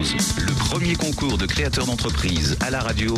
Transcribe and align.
Le 0.00 0.52
premier 0.68 0.96
concours 0.96 1.38
de 1.38 1.46
créateurs 1.46 1.86
d'entreprise 1.86 2.56
à 2.60 2.70
la 2.70 2.80
radio. 2.80 3.14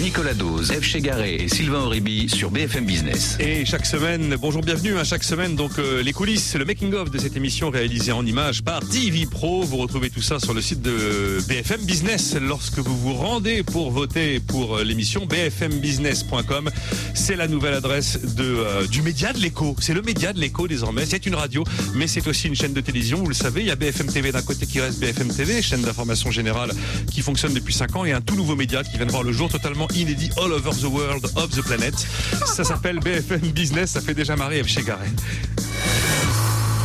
Nicolas 0.00 0.34
Dose, 0.34 0.70
Eve 0.70 0.82
Chegaray 0.82 1.34
et 1.36 1.48
Sylvain 1.48 1.80
Aurébi 1.80 2.28
sur 2.28 2.50
BFM 2.50 2.84
Business. 2.84 3.36
Et 3.40 3.64
chaque 3.64 3.86
semaine, 3.86 4.36
bonjour, 4.40 4.62
bienvenue 4.62 4.98
à 4.98 5.04
chaque 5.04 5.24
semaine, 5.24 5.56
donc 5.56 5.78
euh, 5.78 6.02
les 6.02 6.12
coulisses, 6.12 6.54
le 6.54 6.64
making-of 6.64 7.10
de 7.10 7.18
cette 7.18 7.36
émission 7.36 7.70
réalisée 7.70 8.12
en 8.12 8.24
images 8.24 8.62
par 8.62 8.80
TV 8.80 9.26
Pro. 9.26 9.62
Vous 9.62 9.78
retrouvez 9.78 10.10
tout 10.10 10.22
ça 10.22 10.38
sur 10.38 10.54
le 10.54 10.60
site 10.60 10.82
de 10.82 11.38
BFM 11.48 11.82
Business 11.82 12.36
lorsque 12.40 12.78
vous 12.78 12.96
vous 12.96 13.14
rendez 13.14 13.62
pour 13.62 13.90
voter 13.90 14.40
pour 14.40 14.76
euh, 14.78 14.84
l'émission 14.84 15.26
bfmbusiness.com. 15.26 16.70
C'est 17.14 17.36
la 17.36 17.48
nouvelle 17.48 17.74
adresse 17.74 18.20
de, 18.36 18.44
euh, 18.44 18.86
du 18.86 19.02
média 19.02 19.32
de 19.32 19.38
l'écho. 19.38 19.74
C'est 19.80 19.94
le 19.94 20.02
média 20.02 20.32
de 20.32 20.40
l'écho 20.40 20.68
désormais. 20.68 21.06
C'est 21.06 21.26
une 21.26 21.34
radio, 21.34 21.64
mais 21.94 22.06
c'est 22.06 22.26
aussi 22.28 22.48
une 22.48 22.56
chaîne 22.56 22.72
de 22.72 22.80
télévision. 22.80 23.18
Vous 23.18 23.28
le 23.28 23.34
savez, 23.34 23.62
il 23.62 23.66
y 23.66 23.70
a 23.70 23.76
BFM 23.76 24.06
TV 24.06 24.32
d'un 24.32 24.42
côté 24.42 24.66
qui 24.66 24.80
reste 24.80 25.00
BFM 25.00 25.34
TV, 25.34 25.62
chaîne 25.62 25.82
d'information 25.82 26.30
générale 26.30 26.72
qui 27.10 27.20
fonctionne 27.20 27.54
depuis 27.54 27.74
5 27.74 27.96
ans, 27.96 28.04
et 28.04 28.12
un 28.12 28.20
tout 28.20 28.36
nouveau 28.36 28.56
média 28.56 28.84
qui 28.84 28.96
vient 28.96 29.06
de 29.06 29.10
voir 29.10 29.22
le 29.22 29.32
jour 29.32 29.48
totalement 29.48 29.71
inédit 29.94 30.30
all 30.36 30.52
over 30.52 30.72
the 30.72 30.84
world 30.84 31.24
of 31.36 31.50
the 31.50 31.62
planet. 31.62 31.94
Ça 32.46 32.64
s'appelle 32.64 32.98
BFM 33.00 33.50
Business, 33.52 33.92
ça 33.92 34.00
fait 34.00 34.14
déjà 34.14 34.36
marrer 34.36 34.62
chez 34.64 34.82
Garret. 34.82 35.10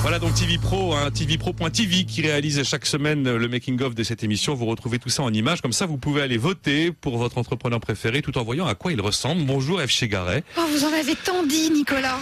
Voilà 0.02 0.19
donc 0.19 0.35
TV 0.35 0.57
Pro, 0.57 0.94
hein, 0.94 1.11
tvpro.tv 1.11 2.05
qui 2.05 2.21
réalise 2.21 2.63
chaque 2.63 2.85
semaine 2.85 3.35
le 3.35 3.47
making 3.47 3.81
of 3.81 3.94
de 3.94 4.03
cette 4.03 4.23
émission. 4.23 4.53
Vous 4.53 4.66
retrouvez 4.66 4.99
tout 4.99 5.09
ça 5.09 5.23
en 5.23 5.33
images, 5.33 5.61
comme 5.61 5.73
ça 5.73 5.85
vous 5.85 5.97
pouvez 5.97 6.21
aller 6.21 6.38
voter 6.38 6.91
pour 6.91 7.17
votre 7.17 7.38
entrepreneur 7.38 7.79
préféré 7.79 8.21
tout 8.21 8.38
en 8.38 8.44
voyant 8.44 8.67
à 8.67 8.75
quoi 8.75 8.94
il 8.94 9.01
ressemble. 9.01 9.44
Bonjour 9.44 9.81
F. 9.81 9.89
Chegaray. 9.89 10.44
Oh, 10.57 10.61
vous 10.72 10.85
en 10.85 10.94
avez 10.94 11.16
tant 11.16 11.44
dit, 11.45 11.72
Nicolas. 11.72 12.19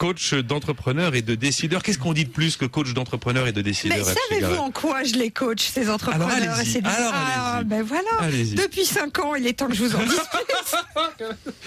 Coach 0.00 0.32
d'entrepreneurs 0.32 1.14
et 1.14 1.20
de 1.20 1.34
décideurs. 1.34 1.82
Qu'est-ce 1.82 1.98
qu'on 1.98 2.14
dit 2.14 2.24
de 2.24 2.30
plus 2.30 2.56
que 2.56 2.64
coach 2.64 2.94
d'entrepreneurs 2.94 3.46
et 3.46 3.52
de 3.52 3.60
décideurs 3.60 3.98
Mais 3.98 4.40
savez-vous 4.40 4.58
en 4.58 4.70
quoi 4.70 5.04
je 5.04 5.12
les 5.16 5.30
coach, 5.30 5.60
ces 5.60 5.90
entrepreneurs 5.90 6.30
Alors, 6.30 6.58
et 6.58 6.64
ces 6.64 6.78
Alors, 6.78 7.12
Ah, 7.12 7.60
ben 7.66 7.82
voilà. 7.82 8.08
Depuis 8.56 8.86
5 8.86 9.18
ans, 9.18 9.34
il 9.34 9.46
est 9.46 9.52
temps 9.52 9.66
que 9.66 9.74
je 9.74 9.84
vous 9.84 9.94
en 9.94 10.02
dise 10.02 10.22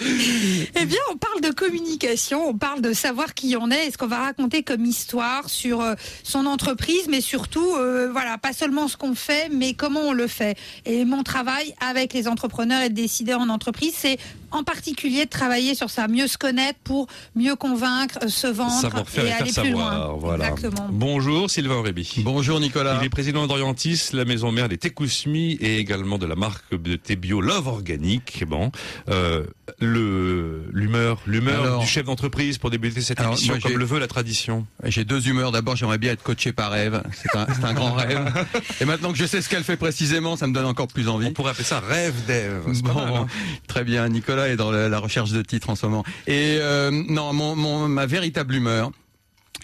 eh 0.80 0.84
bien, 0.84 0.98
on 1.12 1.16
parle 1.16 1.42
de 1.42 1.50
communication, 1.50 2.48
on 2.48 2.58
parle 2.58 2.80
de 2.80 2.92
savoir 2.92 3.34
qui 3.34 3.54
on 3.56 3.70
est 3.70 3.86
et 3.86 3.90
ce 3.92 3.98
qu'on 3.98 4.08
va 4.08 4.24
raconter 4.24 4.64
comme 4.64 4.84
histoire 4.84 5.48
sur 5.48 5.80
euh, 5.80 5.94
son 6.24 6.46
entreprise, 6.46 7.06
mais 7.08 7.20
surtout, 7.20 7.76
euh, 7.76 8.10
voilà, 8.10 8.36
pas 8.36 8.52
seulement 8.52 8.88
ce 8.88 8.96
qu'on 8.96 9.14
fait, 9.14 9.48
mais 9.52 9.74
comment 9.74 10.00
on 10.00 10.12
le 10.12 10.26
fait. 10.26 10.58
Et 10.86 11.04
mon 11.04 11.22
travail 11.22 11.72
avec 11.78 12.12
les 12.12 12.26
entrepreneurs 12.26 12.82
et 12.82 12.90
décideurs 12.90 13.40
en 13.40 13.48
entreprise, 13.48 13.94
c'est 13.96 14.18
en 14.54 14.62
particulier 14.62 15.24
de 15.24 15.30
travailler 15.30 15.74
sur 15.74 15.90
ça, 15.90 16.08
mieux 16.08 16.28
se 16.28 16.38
connaître 16.38 16.78
pour 16.84 17.08
mieux 17.34 17.56
convaincre, 17.56 18.18
euh, 18.22 18.28
se 18.28 18.46
vendre 18.46 18.80
Savoir-faire 18.80 19.24
et 19.24 19.26
et 19.26 19.30
faire 19.30 19.36
aller 19.40 19.44
plus 19.52 19.54
savoir. 19.54 20.08
loin. 20.08 20.16
Voilà. 20.18 20.50
Exactement. 20.50 20.88
Bonjour 20.90 21.50
Sylvain 21.50 21.76
Aurébi. 21.76 22.14
Bonjour 22.18 22.60
Nicolas. 22.60 22.98
Il 23.00 23.06
est 23.06 23.10
président 23.10 23.46
d'Orientis, 23.46 24.10
la 24.12 24.24
maison 24.24 24.52
mère 24.52 24.68
des 24.68 24.78
Tekousmi 24.78 25.54
et 25.60 25.78
également 25.78 26.18
de 26.18 26.26
la 26.26 26.36
marque 26.36 26.74
de 26.74 26.94
thé 26.96 27.16
bio 27.16 27.40
Love 27.40 27.66
Organique. 27.66 28.44
Bon, 28.46 28.70
euh, 29.08 29.44
le 29.80 30.68
l'humeur, 30.72 31.20
l'humeur 31.26 31.80
du 31.80 31.86
chef 31.86 32.04
d'entreprise 32.04 32.58
pour 32.58 32.70
débuter 32.70 33.00
cette 33.00 33.20
Alors, 33.20 33.32
émission 33.32 33.54
moi, 33.54 33.60
comme 33.60 33.78
le 33.78 33.84
veut 33.84 33.98
la 33.98 34.06
tradition. 34.06 34.66
J'ai 34.84 35.04
deux 35.04 35.28
humeurs. 35.28 35.50
D'abord, 35.52 35.76
j'aimerais 35.76 35.98
bien 35.98 36.12
être 36.12 36.22
coaché 36.22 36.52
par 36.52 36.74
Eve. 36.76 37.02
C'est 37.12 37.64
un, 37.64 37.74
grand 37.74 37.92
rêve. 37.92 38.46
Et 38.80 38.84
maintenant 38.84 39.10
que 39.10 39.18
je 39.18 39.26
sais 39.26 39.42
ce 39.42 39.48
qu'elle 39.48 39.64
fait 39.64 39.76
précisément, 39.76 40.36
ça 40.36 40.46
me 40.46 40.52
donne 40.54 40.66
encore 40.66 40.88
plus 40.88 41.08
On 41.08 41.14
envie. 41.14 41.30
pourrait 41.30 41.50
appeler 41.50 41.64
ça 41.64 41.80
rêve 41.80 42.14
d'Ève. 42.26 42.62
Bon, 42.82 43.16
hein. 43.16 43.26
très 43.66 43.84
bien. 43.84 44.08
Nicolas 44.08 44.43
est 44.48 44.56
dans 44.56 44.70
la, 44.70 44.98
recherche 44.98 45.30
de 45.32 45.42
titres 45.42 45.70
en 45.70 45.76
ce 45.76 45.86
moment. 45.86 46.04
Et 46.26 46.58
euh, 46.60 46.90
non, 46.90 47.32
mon, 47.32 47.54
mon- 47.56 47.88
ma 47.88 48.06
véritable 48.06 48.54
humeur. 48.54 48.90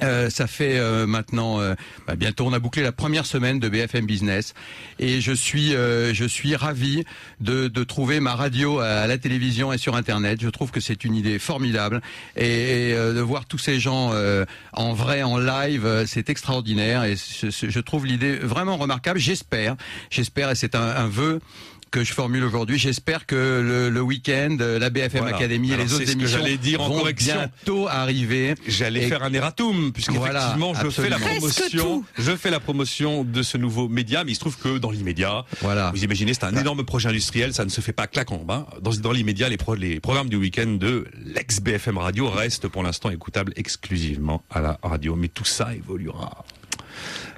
euh, 0.03 0.31
ça 0.31 0.47
fait 0.47 0.79
euh, 0.79 1.05
maintenant 1.07 1.61
euh, 1.61 1.75
bah, 2.07 2.15
bientôt 2.15 2.47
on 2.47 2.53
a 2.53 2.59
bouclé 2.61 2.81
la 2.83 2.93
première 2.93 3.27
semaine 3.27 3.59
de 3.59 3.69
BFM 3.69 4.07
Business 4.07 4.55
et 5.01 5.21
je 5.21 5.33
suis 5.33 5.75
euh, 5.75 6.15
je 6.15 6.25
suis 6.25 6.55
ravi 6.55 7.05
de, 7.41 7.67
de 7.69 7.85
trouver 7.85 8.21
ma 8.21 8.35
radio 8.37 8.79
à, 8.79 9.07
la 9.09 9.19
télévision 9.19 9.73
et 9.73 9.79
sur 9.79 9.97
internet. 9.97 10.41
Je 10.41 10.49
trouve 10.49 10.71
que 10.71 10.81
c'est 10.81 11.05
une 11.05 11.15
idée 11.17 11.39
formidable 11.41 12.01
et, 12.37 12.47
et, 12.91 12.95
euh, 12.95 13.13
de 13.13 13.21
voir 13.21 13.47
tous 13.47 13.59
ces 13.59 13.81
gens 13.81 14.11
euh, 14.15 14.45
en 14.73 14.93
vrai 14.95 15.23
en 15.25 15.37
live, 15.39 16.05
c'est 16.07 16.31
extraordinaire 16.31 17.03
et 17.05 17.17
je, 17.17 17.51
je 17.51 17.81
trouve 17.81 18.07
l'idée 18.07 18.37
vraiment 18.37 18.77
remarquable. 18.77 19.19
J'espère, 19.19 19.75
j'espère 20.09 20.51
et 20.51 20.55
c'est 20.55 20.77
un, 20.77 20.83
un 21.05 21.09
vœu 21.09 21.41
que 21.91 22.05
je 22.05 22.13
formule 22.13 22.45
aujourd'hui. 22.45 22.79
J'espère 22.79 23.27
que 23.27 23.35
le, 23.35 23.91
le 23.91 24.01
week-end, 24.03 24.57
la 24.61 24.91
BFM 24.91 25.21
Voilà. 25.23 25.37
Academy 25.37 25.71
et 25.71 25.75
Alors, 25.75 25.87
les 25.87 25.93
autres 25.95 26.11
émissions 26.11 26.39
dire 26.63 26.81
en 26.81 26.89
vont 26.89 26.99
correction. 26.99 27.35
bientôt 27.37 27.89
arriver. 27.89 28.55
J'allais 28.67 29.05
Et- 29.05 29.09
faire 29.09 29.23
un 29.23 29.33
erratum, 29.33 29.93
puisqu'effectivement, 29.93 30.73
Voilà, 30.73 30.85
je 30.85 30.91
fais 30.91 31.09
la 31.09 31.19
promotion, 31.19 32.05
je 32.19 32.37
fais 32.37 32.51
la 32.51 32.61
promotion 32.61 33.25
de 33.25 33.43
ce 33.43 33.57
nouveau 33.59 33.89
média, 33.89 34.25
mais 34.25 34.33
il 34.33 34.35
se 34.35 34.41
trouve 34.41 34.57
que 34.59 34.79
dans 34.79 34.91
l'immédiat, 34.91 35.45
Voilà. 35.61 35.91
vous 35.95 36.05
imaginez, 36.05 36.35
c'est 36.35 36.45
un 36.45 36.57
énorme 36.57 36.85
projet 36.85 37.09
industriel, 37.09 37.55
ça 37.55 37.65
ne 37.65 37.71
se 37.71 37.81
fait 37.81 37.93
pas 37.93 38.07
en 38.31 38.39
bas. 38.45 38.67
Dans, 38.83 38.91
dans 38.93 39.13
l'immédiat, 39.13 39.49
les, 39.49 39.57
pro- 39.57 39.75
les 39.75 39.99
programmes 40.01 40.29
du 40.29 40.37
week-end 40.37 40.67
de 40.79 41.07
l'ex-BFM 41.25 41.99
Radio 41.99 42.29
restent 42.29 42.69
pour 42.69 42.83
l'instant 42.83 43.11
écoutables 43.11 43.53
exclusivement 43.57 44.43
à 44.51 44.61
la 44.61 44.79
radio, 44.83 45.17
mais 45.17 45.29
tout 45.29 45.45
ça 45.45 45.75
évoluera. 45.75 46.45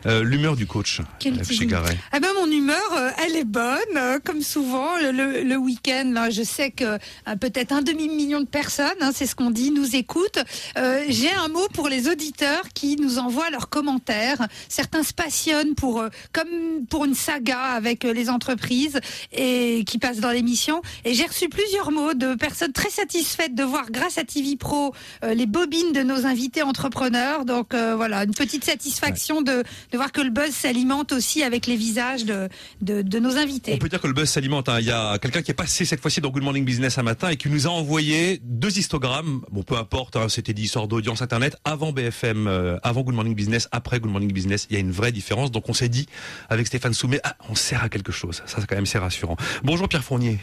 Euh, 0.07 0.23
L'humeur 0.23 0.57
du 0.57 0.67
coach, 0.67 1.01
Quel 1.19 1.43
F. 1.43 1.49
type. 1.49 1.61
Chegaray. 1.61 1.97
Ah 2.13 2.21
ben 2.21 2.29
mon 2.39 2.51
humeur, 2.51 2.81
euh, 2.97 3.11
elle 3.25 3.37
est 3.37 3.45
bonne, 3.45 3.79
euh, 3.97 4.19
comme 4.25 4.43
souvent. 4.43 4.97
Le, 4.99 5.57
week-end, 5.57 6.11
là, 6.13 6.31
je 6.31 6.43
sais 6.43 6.71
que 6.71 6.99
peut-être 7.41 7.73
un 7.73 7.83
demi-million 7.83 8.41
de 8.41 8.47
personnes, 8.47 8.89
hein, 9.01 9.11
c'est 9.15 9.27
ce 9.27 9.35
qu'on 9.35 9.51
dit, 9.51 9.71
nous 9.71 9.95
écoutent. 9.97 10.41
Euh, 10.77 11.05
J'ai 11.09 11.33
un 11.33 11.49
mot 11.49 11.69
pour 11.73 11.89
les 11.89 12.09
auditeurs 12.09 12.65
qui 12.75 12.97
nous 12.97 13.19
envoient 13.19 13.51
leurs 13.51 13.69
commentaires. 13.69 14.49
Certains 14.69 15.03
se 15.03 15.13
passionnent 15.13 15.75
pour, 15.75 16.05
comme 16.33 16.87
pour 16.89 17.05
une 17.05 17.15
saga 17.15 17.59
avec 17.59 18.05
les 18.05 18.29
entreprises 18.31 18.99
et 19.33 19.85
qui 19.87 19.99
passent 19.99 20.21
dans 20.21 20.31
l'émission. 20.31 20.83
Et 21.05 21.15
j'ai 21.15 21.27
reçu 21.27 21.49
plusieurs 21.49 21.91
mots 21.91 22.15
de 22.15 22.35
personnes 22.35 22.73
très 22.73 22.91
satisfaites 22.91 23.55
de 23.55 23.63
voir, 23.63 23.91
grâce 23.91 24.19
à 24.19 24.25
TV 24.25 24.57
Pro, 24.57 24.95
euh, 25.25 25.35
les 25.35 25.47
bobines 25.47 25.93
de 25.93 26.03
nos 26.03 26.27
invités 26.27 26.63
entrepreneurs. 26.63 27.45
Donc 27.45 27.75
euh, 27.75 27.95
voilà, 27.97 28.25
une 28.25 28.35
petite 28.35 28.65
satisfaction 28.65 29.43
de, 29.43 29.63
de 29.93 29.97
voir 29.99 30.11
que 30.11 30.21
le 30.23 30.31
buzz 30.31 30.51
s'alimente 30.55 31.13
aussi 31.13 31.43
avec 31.43 31.67
les 31.67 31.77
visages 31.77 32.25
de, 32.25 32.49
de, 32.81 33.03
de 33.03 33.19
nos 33.19 33.37
invités. 33.37 33.75
On 33.75 33.79
peut 33.79 33.89
dire 33.91 34.01
que 34.01 34.07
le 34.07 34.15
buzz 34.15 34.29
s'alimente. 34.29 34.69
hein. 34.71 34.81
Il 34.81 34.87
y 34.87 34.91
a 34.91 35.19
quelqu'un 35.19 35.43
qui 35.43 35.51
est 35.51 35.55
passé 35.55 35.85
cette 35.85 36.01
fois-ci 36.01 36.21
dans 36.23 36.31
Good 36.31 36.43
Morning 36.43 36.65
Business 36.65 36.97
un 36.99 37.03
matin 37.03 37.29
et 37.29 37.37
qui 37.37 37.49
nous 37.51 37.67
a 37.67 37.71
envoyé 37.71 38.41
deux 38.43 38.79
histogrammes. 38.79 39.43
Bon, 39.51 39.63
peu 39.63 39.77
importe, 39.77 40.17
hein, 40.17 40.29
c'était 40.31 40.55
des 40.55 40.63
histoires 40.63 40.89
d'audience 40.89 41.21
internet 41.21 41.57
avant 41.65 41.93
BFM, 41.93 42.47
euh, 42.47 42.79
avant 42.83 43.03
Good 43.03 43.15
Morning 43.15 43.35
Business, 43.35 43.69
après 43.71 44.01
Good 44.01 44.11
Morning 44.11 44.33
Business. 44.33 44.67
Il 44.71 44.75
y 44.75 44.77
a 44.77 44.81
une 44.81 44.93
vraie 44.93 45.13
différence. 45.13 45.51
Donc 45.51 45.69
on 45.69 45.75
s'est 45.75 45.91
dit 45.91 46.07
avec 46.49 46.67
Stéphane 46.67 46.95
Soumet, 46.95 47.21
ah, 47.25 47.37
on 47.51 47.55
sert 47.55 47.85
à 47.85 47.89
quelque 47.91 48.13
chose. 48.13 48.43
Ça, 48.47 48.57
c'est 48.61 48.67
quand 48.67 48.77
même 48.77 48.87
c'est 48.87 48.99
rassurant. 48.99 49.37
Bonjour 49.63 49.89
Pierre 49.89 50.05
Fournier, 50.05 50.39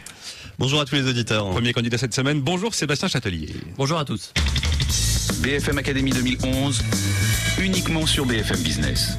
Bonjour 0.60 0.80
à 0.80 0.86
tous 0.86 0.96
les 0.96 1.08
auditeurs. 1.08 1.50
premier 1.50 1.74
candidat 1.74 1.98
cette 1.98 2.14
semaine. 2.14 2.42
Bonjour 2.42 2.76
Sébastien 2.76 3.08
Châtelier. 3.08 3.50
Bonjour 3.78 3.98
à 3.98 4.06
tous. 4.06 4.32
BFM 5.42 5.78
Academy 5.78 6.12
2011, 6.12 6.82
uniquement 7.60 8.06
sur 8.06 8.26
BFM 8.26 8.62
Business. 8.62 9.18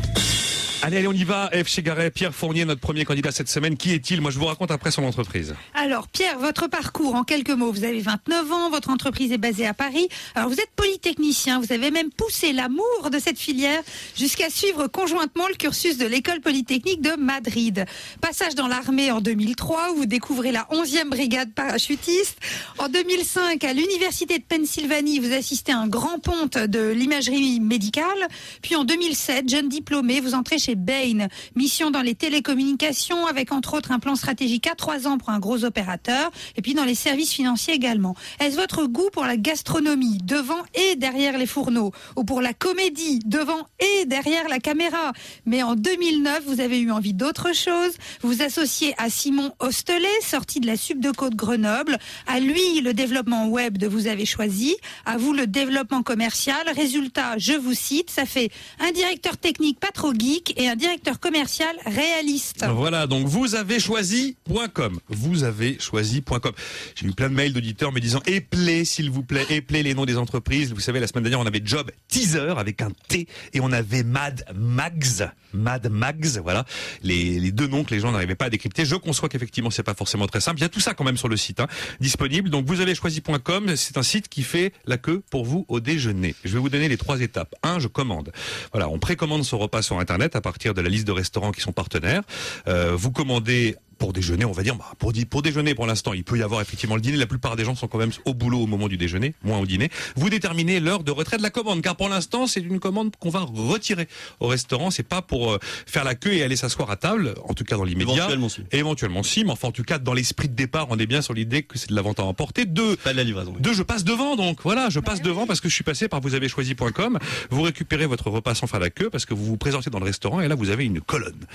Allez, 0.83 0.97
allez, 0.97 1.09
on 1.09 1.13
y 1.13 1.25
va. 1.25 1.51
F. 1.53 1.69
Chegaray, 1.69 2.11
Pierre 2.11 2.35
Fournier, 2.35 2.65
notre 2.65 2.81
premier 2.81 3.05
candidat 3.05 3.31
cette 3.33 3.51
semaine. 3.51 3.77
Qui 3.77 3.93
est-il 3.93 4.23
Moi, 4.23 4.31
je 4.31 4.39
vous 4.39 4.47
raconte 4.47 4.71
après 4.71 4.91
son 4.91 5.05
entreprise. 5.05 5.55
Alors, 5.75 6.09
Pierre, 6.09 6.39
votre 6.39 6.69
parcours 6.69 7.17
en 7.17 7.23
quelques 7.23 7.51
mots. 7.51 7.71
Vous 7.71 7.85
avez 7.85 8.01
29 8.01 8.51
ans, 8.51 8.71
votre 8.71 8.89
entreprise 8.89 9.31
est 9.31 9.39
basée 9.39 9.67
à 9.67 9.75
Paris. 9.75 10.09
Alors, 10.35 10.49
vous 10.49 10.59
êtes 10.59 10.71
polytechnicien, 10.77 11.61
vous 11.61 11.71
avez 11.75 11.91
même 11.91 12.11
poussé 12.11 12.55
l'amour 12.55 13.11
de 13.13 13.19
cette 13.19 13.39
filière 13.39 13.83
jusqu'à 14.17 14.49
suivre 14.49 14.87
conjointement 14.87 15.49
le 15.49 15.55
cursus 15.55 15.99
de 15.99 16.07
l'école 16.07 16.41
polytechnique 16.41 17.03
de 17.03 17.15
Madrid. 17.15 17.85
Passage 18.23 18.55
dans 18.55 18.67
l'armée 18.67 19.11
en 19.11 19.21
2003, 19.21 19.93
où 19.93 19.97
vous 19.97 20.07
découvrez 20.07 20.51
la 20.51 20.67
11e 20.73 21.11
brigade 21.11 21.53
parachutiste. 21.53 22.39
En 22.79 22.89
2005, 22.89 23.63
à 23.65 23.75
l'université 23.75 24.39
de 24.39 24.45
Pennsylvanie, 24.45 25.19
vous 25.19 25.35
assistez 25.35 25.73
à 25.73 25.79
un 25.79 25.89
grand 25.89 26.21
ponte 26.21 26.57
de 26.57 26.89
l'imagerie 26.89 27.61
médicale. 27.61 28.29
Puis 28.63 28.77
en 28.77 28.85
2007, 28.85 29.47
jeune 29.47 29.69
diplômé, 29.69 30.21
vous 30.21 30.33
entrez 30.33 30.59
chez 30.59 30.70
chez 30.71 30.77
Bain. 30.77 31.27
Mission 31.57 31.91
dans 31.91 32.03
les 32.03 32.15
télécommunications 32.15 33.27
avec 33.27 33.51
entre 33.51 33.75
autres 33.75 33.91
un 33.91 33.99
plan 33.99 34.15
stratégique 34.15 34.69
à 34.69 34.77
trois 34.77 35.09
ans 35.09 35.19
pour 35.19 35.31
un 35.31 35.41
gros 35.41 35.65
opérateur 35.65 36.31
et 36.57 36.63
puis 36.63 36.75
dans 36.75 36.85
les 36.85 36.95
services 36.95 37.33
financiers 37.33 37.75
également. 37.75 38.15
Est-ce 38.39 38.55
votre 38.57 38.87
goût 38.87 39.11
pour 39.13 39.25
la 39.25 39.37
gastronomie 39.37 40.19
devant 40.23 40.63
et 40.75 40.95
derrière 40.97 41.39
les 41.39 41.47
fourneaux 41.47 41.93
ou 42.17 42.23
pour 42.25 42.41
la 42.41 42.53
comédie 42.53 43.19
devant 43.25 43.67
et 43.81 44.05
derrière 44.07 44.49
la 44.49 44.61
caméra? 44.61 45.13
Mais 45.45 45.63
en 45.63 45.75
2009, 45.75 46.45
vous 46.47 46.61
avez 46.61 46.79
eu 46.79 46.93
envie 46.93 47.15
d'autre 47.15 47.53
chose. 47.55 47.95
Vous 48.23 48.43
associez 48.43 48.95
à 48.99 49.11
Simon 49.11 49.53
Hostelet, 49.59 50.21
sorti 50.23 50.61
de 50.61 50.67
la 50.69 50.77
Subdeco 50.77 51.31
de 51.31 51.37
Grenoble. 51.37 51.99
À 52.29 52.39
lui, 52.39 52.81
le 52.81 52.95
développement 52.95 53.49
web 53.49 53.77
de 53.77 53.89
vous 53.89 54.07
avez 54.07 54.27
choisi. 54.27 54.77
À 55.05 55.17
vous, 55.17 55.33
le 55.33 55.47
développement 55.49 56.03
commercial. 56.03 56.63
Résultat, 56.77 57.39
je 57.39 57.55
vous 57.55 57.75
cite, 57.75 58.11
ça 58.11 58.25
fait 58.25 58.51
un 58.79 58.93
directeur 58.93 59.37
technique 59.37 59.81
pas 59.81 59.91
trop 59.93 60.13
geek 60.13 60.60
et 60.61 60.69
un 60.69 60.77
directeur 60.77 61.19
commercial 61.19 61.75
réaliste. 61.87 62.67
Voilà, 62.69 63.07
donc 63.07 63.27
vous 63.27 63.55
avez 63.55 63.81
choisi.com. 63.81 65.01
Vous 65.09 65.43
avez 65.43 65.79
choisi.com. 65.81 66.53
J'ai 66.95 67.07
eu 67.07 67.13
plein 67.13 67.31
de 67.31 67.35
mails 67.35 67.55
d'auditeurs 67.55 67.93
me 67.93 68.01
disant 68.01 68.21
éplez 68.27 68.85
s'il 68.85 69.11
vous 69.11 69.23
plaît, 69.23 69.47
éplez 69.49 69.83
les 69.83 69.95
noms 69.95 70.05
des 70.05 70.19
entreprises. 70.19 70.75
Vous 70.75 70.81
savez, 70.81 71.01
la 71.01 71.07
semaine 71.07 71.25
dernière, 71.25 71.41
on 71.41 71.47
avait 71.47 71.63
Job 71.65 71.91
Teaser 72.09 72.55
avec 72.59 72.83
un 72.83 72.91
T 73.09 73.27
et 73.55 73.61
on 73.61 73.73
avait 73.73 74.03
Mad 74.03 74.45
Mags. 74.55 75.31
Mad 75.55 75.91
Mags, 75.91 76.39
voilà. 76.43 76.65
Les, 77.03 77.51
deux 77.53 77.67
noms 77.67 77.83
que 77.83 77.95
les 77.95 78.01
gens 78.01 78.13
n'arrivaient 78.13 78.35
pas 78.35 78.45
à 78.45 78.51
décrypter. 78.51 78.85
Je 78.85 78.97
conçois 78.97 79.29
qu'effectivement, 79.31 79.71
c'est 79.71 79.83
pas 79.83 79.95
forcément 79.95 80.27
très 80.27 80.41
simple. 80.41 80.59
Il 80.59 80.63
y 80.63 80.67
a 80.67 80.69
tout 80.69 80.81
ça 80.81 80.93
quand 80.93 81.05
même 81.05 81.17
sur 81.17 81.29
le 81.29 81.39
site, 81.39 81.61
hein, 81.61 81.69
disponible. 82.01 82.51
Donc 82.51 82.67
vous 82.67 82.83
avez 82.83 82.95
choisi.com. 82.95 83.77
C'est 83.77 83.97
un 83.97 84.03
site 84.03 84.29
qui 84.29 84.43
fait 84.43 84.75
la 84.85 84.99
queue 84.99 85.23
pour 85.31 85.47
vous 85.47 85.65
au 85.69 85.81
déjeuner. 85.81 86.35
Je 86.45 86.53
vais 86.53 86.59
vous 86.59 86.69
donner 86.69 86.89
les 86.89 86.99
trois 86.99 87.21
étapes. 87.21 87.55
Un, 87.63 87.79
je 87.79 87.89
commande. 87.89 88.31
Voilà, 88.73 88.91
on 88.91 88.99
précommande 88.99 89.43
son 89.45 89.59
repas 89.59 89.83
sur 89.83 89.99
Internet 89.99 90.37
de 90.75 90.81
la 90.81 90.89
liste 90.89 91.07
de 91.07 91.13
restaurants 91.13 91.53
qui 91.53 91.61
sont 91.61 91.73
partenaires. 91.73 92.23
Euh, 92.69 92.93
vous 92.95 93.11
commandez 93.11 93.77
pour 94.01 94.13
déjeuner, 94.15 94.47
on 94.47 94.53
va 94.53 94.63
dire, 94.63 94.75
bah, 94.77 94.87
pour, 94.99 95.13
pour 95.29 95.43
déjeuner 95.43 95.75
pour 95.75 95.87
l'instant, 95.87 96.15
il 96.15 96.25
peut 96.25 96.39
y 96.39 96.43
avoir 96.43 96.63
effectivement 96.63 96.97
le 96.97 97.03
dîner. 97.03 97.19
La 97.19 97.27
plupart 97.27 97.55
des 97.55 97.67
gens 97.67 97.75
sont 97.75 97.87
quand 97.87 97.99
même 97.99 98.11
au 98.25 98.33
boulot 98.33 98.61
au 98.61 98.67
moment 98.67 98.89
du 98.89 98.97
déjeuner, 98.97 99.35
moins 99.45 99.59
au 99.59 99.67
dîner. 99.67 99.91
Vous 100.17 100.31
déterminez 100.31 100.81
l'heure 100.81 101.05
de 101.05 101.11
retrait 101.13 101.37
de 101.37 101.43
la 101.43 101.51
commande, 101.51 101.83
car 101.83 101.97
pour 101.97 102.09
l'instant, 102.09 102.47
c'est 102.47 102.61
une 102.61 102.81
commande 102.81 103.15
qu'on 103.17 103.29
va 103.29 103.41
retirer 103.41 104.09
au 104.41 104.47
restaurant. 104.47 104.91
C'est 104.91 105.03
pas 105.03 105.21
pour 105.21 105.53
euh, 105.53 105.59
faire 105.87 106.05
la 106.05 106.15
queue 106.15 106.33
et 106.33 106.43
aller 106.43 106.57
s'asseoir 106.57 106.91
à 106.91 106.97
table, 106.97 107.35
en 107.45 107.53
tout 107.53 107.65
cas 107.65 107.77
dans 107.77 107.85
l'immédiat. 107.85 108.15
Éventuellement, 108.15 108.49
si. 108.49 108.63
Éventuellement 108.73 109.23
si, 109.23 109.45
mais 109.45 109.51
enfin 109.51 109.69
en 109.69 109.73
tout 109.73 109.85
cas 109.85 109.99
dans 109.99 110.15
l'esprit 110.15 110.49
de 110.49 110.55
départ, 110.55 110.87
on 110.89 110.99
est 110.99 111.07
bien 111.07 111.21
sur 111.21 111.35
l'idée 111.35 111.63
que 111.63 111.77
c'est 111.79 111.91
de 111.91 111.95
la 111.95 112.03
vente 112.03 112.21
à 112.21 112.25
emporter. 112.25 112.65
Deux, 112.65 112.97
Pas 112.97 113.13
de 113.13 113.19
la 113.19 113.25
livraison. 113.25 113.55
deux, 113.61 113.75
je 113.75 113.83
passe 113.83 114.05
devant 114.05 114.35
donc. 114.35 114.61
Voilà, 114.63 114.89
je 114.89 115.01
passe 115.01 115.21
devant 115.21 115.47
parce 115.47 115.61
que 115.61 115.69
je 115.69 115.75
suis 115.75 115.85
passé 115.85 116.09
par 116.09 116.23
vous 116.23 116.35
avez 116.35 116.49
choisi.com. 116.49 117.19
Vous 117.51 117.63
récupérez 117.63 118.07
votre 118.07 118.31
repas 118.31 118.55
sans 118.55 118.67
faire 118.67 118.81
la 118.81 118.89
queue 118.89 119.11
parce 119.11 119.27
que 119.27 119.35
vous 119.35 119.45
vous 119.45 119.59
présentez 119.59 119.91
dans 119.91 119.99
le 119.99 120.07
restaurant 120.07 120.41
et 120.41 120.49
là 120.49 120.55
vous 120.55 120.71
avez 120.71 120.87
une 120.87 121.03
colonne 121.03 121.47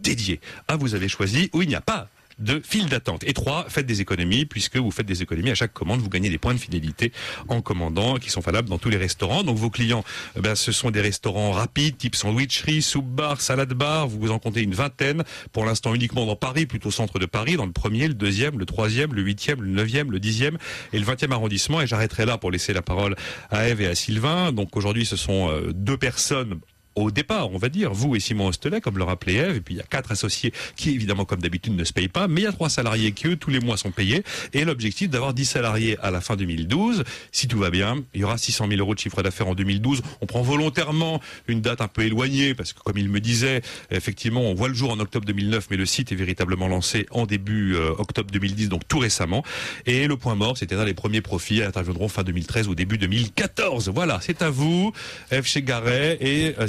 dédiée 0.00 0.40
à 0.68 0.76
vous 0.76 0.94
avez 0.94 1.08
choisi 1.08 1.50
où 1.56 1.62
il 1.62 1.68
n'y 1.68 1.74
a 1.74 1.80
pas 1.80 2.08
de 2.38 2.60
file 2.62 2.90
d'attente. 2.90 3.24
Et 3.24 3.32
trois, 3.32 3.64
faites 3.68 3.86
des 3.86 4.02
économies, 4.02 4.44
puisque 4.44 4.76
vous 4.76 4.90
faites 4.90 5.06
des 5.06 5.22
économies 5.22 5.50
à 5.50 5.54
chaque 5.54 5.72
commande, 5.72 6.00
vous 6.00 6.10
gagnez 6.10 6.28
des 6.28 6.36
points 6.36 6.52
de 6.52 6.58
fidélité 6.58 7.10
en 7.48 7.62
commandant, 7.62 8.16
qui 8.16 8.28
sont 8.28 8.40
valables 8.40 8.68
dans 8.68 8.76
tous 8.76 8.90
les 8.90 8.98
restaurants. 8.98 9.42
Donc 9.42 9.56
vos 9.56 9.70
clients, 9.70 10.04
eh 10.36 10.40
ben, 10.40 10.54
ce 10.54 10.70
sont 10.70 10.90
des 10.90 11.00
restaurants 11.00 11.52
rapides, 11.52 11.96
type 11.96 12.14
sandwicherie, 12.14 12.82
soupe 12.82 13.06
bar, 13.06 13.40
salade 13.40 13.72
bar, 13.72 14.08
vous 14.08 14.30
en 14.30 14.38
comptez 14.38 14.60
une 14.60 14.74
vingtaine, 14.74 15.24
pour 15.52 15.64
l'instant 15.64 15.94
uniquement 15.94 16.26
dans 16.26 16.36
Paris, 16.36 16.66
plutôt 16.66 16.90
centre 16.90 17.18
de 17.18 17.24
Paris, 17.26 17.56
dans 17.56 17.64
le 17.64 17.72
premier, 17.72 18.06
le 18.06 18.14
deuxième, 18.14 18.58
le 18.58 18.66
troisième, 18.66 19.14
le 19.14 19.22
huitième, 19.22 19.62
le 19.62 19.70
neuvième, 19.70 20.12
le 20.12 20.20
dixième 20.20 20.58
et 20.92 20.98
le 20.98 21.06
vingtième 21.06 21.32
arrondissement. 21.32 21.80
Et 21.80 21.86
j'arrêterai 21.86 22.26
là 22.26 22.36
pour 22.36 22.50
laisser 22.50 22.74
la 22.74 22.82
parole 22.82 23.16
à 23.50 23.66
Eve 23.66 23.80
et 23.80 23.86
à 23.86 23.94
Sylvain. 23.94 24.52
Donc 24.52 24.76
aujourd'hui, 24.76 25.06
ce 25.06 25.16
sont 25.16 25.48
euh, 25.48 25.72
deux 25.72 25.96
personnes 25.96 26.60
au 26.96 27.10
départ, 27.10 27.52
on 27.52 27.58
va 27.58 27.68
dire, 27.68 27.92
vous 27.92 28.16
et 28.16 28.20
Simon 28.20 28.48
Ostelet, 28.48 28.80
comme 28.80 28.98
le 28.98 29.04
rappelait 29.04 29.34
Eve, 29.34 29.56
et 29.56 29.60
puis 29.60 29.74
il 29.74 29.78
y 29.78 29.80
a 29.80 29.84
quatre 29.84 30.12
associés 30.12 30.52
qui, 30.76 30.90
évidemment, 30.90 31.24
comme 31.24 31.40
d'habitude, 31.40 31.76
ne 31.76 31.84
se 31.84 31.92
payent 31.92 32.08
pas, 32.08 32.26
mais 32.26 32.40
il 32.40 32.44
y 32.44 32.46
a 32.46 32.52
trois 32.52 32.70
salariés 32.70 33.12
qui, 33.12 33.28
eux, 33.28 33.36
tous 33.36 33.50
les 33.50 33.60
mois 33.60 33.76
sont 33.76 33.90
payés, 33.90 34.24
et 34.54 34.64
l'objectif 34.64 35.10
d'avoir 35.10 35.34
10 35.34 35.44
salariés 35.44 35.98
à 36.02 36.10
la 36.10 36.20
fin 36.20 36.36
2012. 36.36 37.04
Si 37.32 37.48
tout 37.48 37.58
va 37.58 37.70
bien, 37.70 38.02
il 38.14 38.22
y 38.22 38.24
aura 38.24 38.38
600 38.38 38.66
000 38.68 38.80
euros 38.80 38.94
de 38.94 38.98
chiffre 38.98 39.22
d'affaires 39.22 39.48
en 39.48 39.54
2012. 39.54 40.02
On 40.22 40.26
prend 40.26 40.42
volontairement 40.42 41.20
une 41.48 41.60
date 41.60 41.82
un 41.82 41.88
peu 41.88 42.02
éloignée, 42.02 42.54
parce 42.54 42.72
que, 42.72 42.80
comme 42.80 42.96
il 42.96 43.10
me 43.10 43.20
disait, 43.20 43.60
effectivement, 43.90 44.40
on 44.40 44.54
voit 44.54 44.68
le 44.68 44.74
jour 44.74 44.90
en 44.90 44.98
octobre 44.98 45.26
2009, 45.26 45.66
mais 45.70 45.76
le 45.76 45.86
site 45.86 46.12
est 46.12 46.16
véritablement 46.16 46.66
lancé 46.66 47.06
en 47.10 47.26
début 47.26 47.74
euh, 47.74 47.90
octobre 47.98 48.30
2010, 48.30 48.70
donc 48.70 48.88
tout 48.88 48.98
récemment. 48.98 49.44
Et 49.84 50.06
le 50.06 50.16
point 50.16 50.34
mort, 50.34 50.56
c'est-à-dire 50.56 50.86
les 50.86 50.94
premiers 50.94 51.20
profits 51.20 51.62
interviendront 51.62 52.08
fin 52.08 52.22
2013 52.22 52.68
ou 52.68 52.74
début 52.74 52.96
2014. 52.96 53.90
Voilà, 53.90 54.18
c'est 54.22 54.40
à 54.40 54.48
vous, 54.48 54.92
Eve 55.30 55.46
Chegaray 55.46 56.16
et 56.20 56.54
euh, 56.58 56.68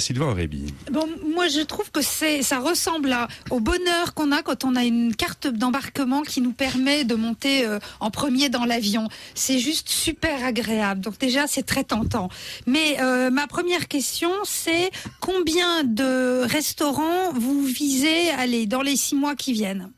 Bon, 0.91 1.07
moi 1.33 1.47
je 1.47 1.61
trouve 1.61 1.91
que 1.91 2.01
c'est, 2.01 2.41
ça 2.43 2.59
ressemble 2.59 3.11
à, 3.11 3.27
au 3.49 3.59
bonheur 3.59 4.13
qu'on 4.13 4.31
a 4.31 4.41
quand 4.41 4.63
on 4.65 4.75
a 4.75 4.83
une 4.83 5.15
carte 5.15 5.47
d'embarquement 5.47 6.21
qui 6.23 6.41
nous 6.41 6.51
permet 6.53 7.03
de 7.03 7.15
monter 7.15 7.65
euh, 7.65 7.79
en 7.99 8.09
premier 8.11 8.49
dans 8.49 8.65
l'avion. 8.65 9.07
C'est 9.35 9.59
juste 9.59 9.89
super 9.89 10.43
agréable. 10.43 11.01
Donc 11.01 11.17
déjà 11.17 11.47
c'est 11.47 11.63
très 11.63 11.83
tentant. 11.83 12.29
Mais 12.65 12.97
euh, 13.01 13.29
ma 13.29 13.47
première 13.47 13.87
question 13.87 14.31
c'est 14.43 14.91
combien 15.19 15.83
de 15.83 16.41
restaurants 16.45 17.31
vous 17.33 17.63
visez 17.63 18.29
aller 18.31 18.65
dans 18.65 18.81
les 18.81 18.95
six 18.95 19.15
mois 19.15 19.35
qui 19.35 19.53
viennent? 19.53 19.89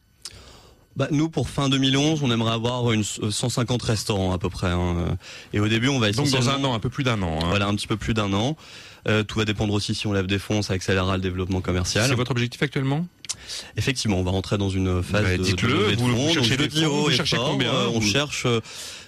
Bah, 0.95 1.07
nous, 1.11 1.29
pour 1.29 1.47
fin 1.47 1.69
2011, 1.69 2.23
on 2.23 2.31
aimerait 2.31 2.51
avoir 2.51 2.91
une 2.91 3.03
euh, 3.23 3.31
150 3.31 3.81
restaurants 3.83 4.33
à 4.33 4.37
peu 4.37 4.49
près. 4.49 4.67
hein. 4.67 5.17
Et 5.53 5.61
au 5.61 5.69
début, 5.69 5.87
on 5.87 5.97
va 5.99 6.07
Donc 6.11 6.15
dans 6.15 6.21
un 6.35 6.39
essentiellement- 6.39 6.71
an, 6.71 6.73
un 6.75 6.79
peu 6.79 6.89
plus 6.89 7.05
d'un 7.05 7.21
an. 7.21 7.39
hein. 7.41 7.45
Voilà, 7.47 7.67
un 7.67 7.75
petit 7.75 7.87
peu 7.87 7.95
plus 7.95 8.13
d'un 8.13 8.33
an. 8.33 8.57
Euh, 9.07 9.23
tout 9.23 9.39
va 9.39 9.45
dépendre 9.45 9.73
aussi 9.73 9.95
si 9.95 10.07
on 10.07 10.13
lève 10.13 10.27
des 10.27 10.39
fonds, 10.39 10.61
ça 10.61 10.73
accélérera 10.73 11.15
le 11.15 11.21
développement 11.23 11.61
commercial. 11.61 12.07
C'est 12.09 12.15
votre 12.15 12.31
objectif 12.31 12.61
actuellement? 12.61 13.05
Effectivement, 13.77 14.17
on 14.19 14.23
va 14.23 14.31
rentrer 14.31 14.57
dans 14.57 14.69
une 14.69 15.01
phase 15.01 15.23
Bah, 15.23 15.37
de, 15.37 15.43
de 15.43 15.67
levée 15.67 15.95
de 15.95 16.01
vous- 16.01 16.15
vous 16.15 16.33
cherchez 16.33 16.57
Donc, 16.57 16.67
des 16.67 16.81
fonds, 16.81 16.87
haut 16.87 17.03
vous 17.05 17.11
cherchez 17.11 17.35
fort, 17.37 17.51
combien, 17.51 17.73
euh, 17.73 17.87
On 17.93 18.01
cherche, 18.01 18.43
euh, 18.45 18.59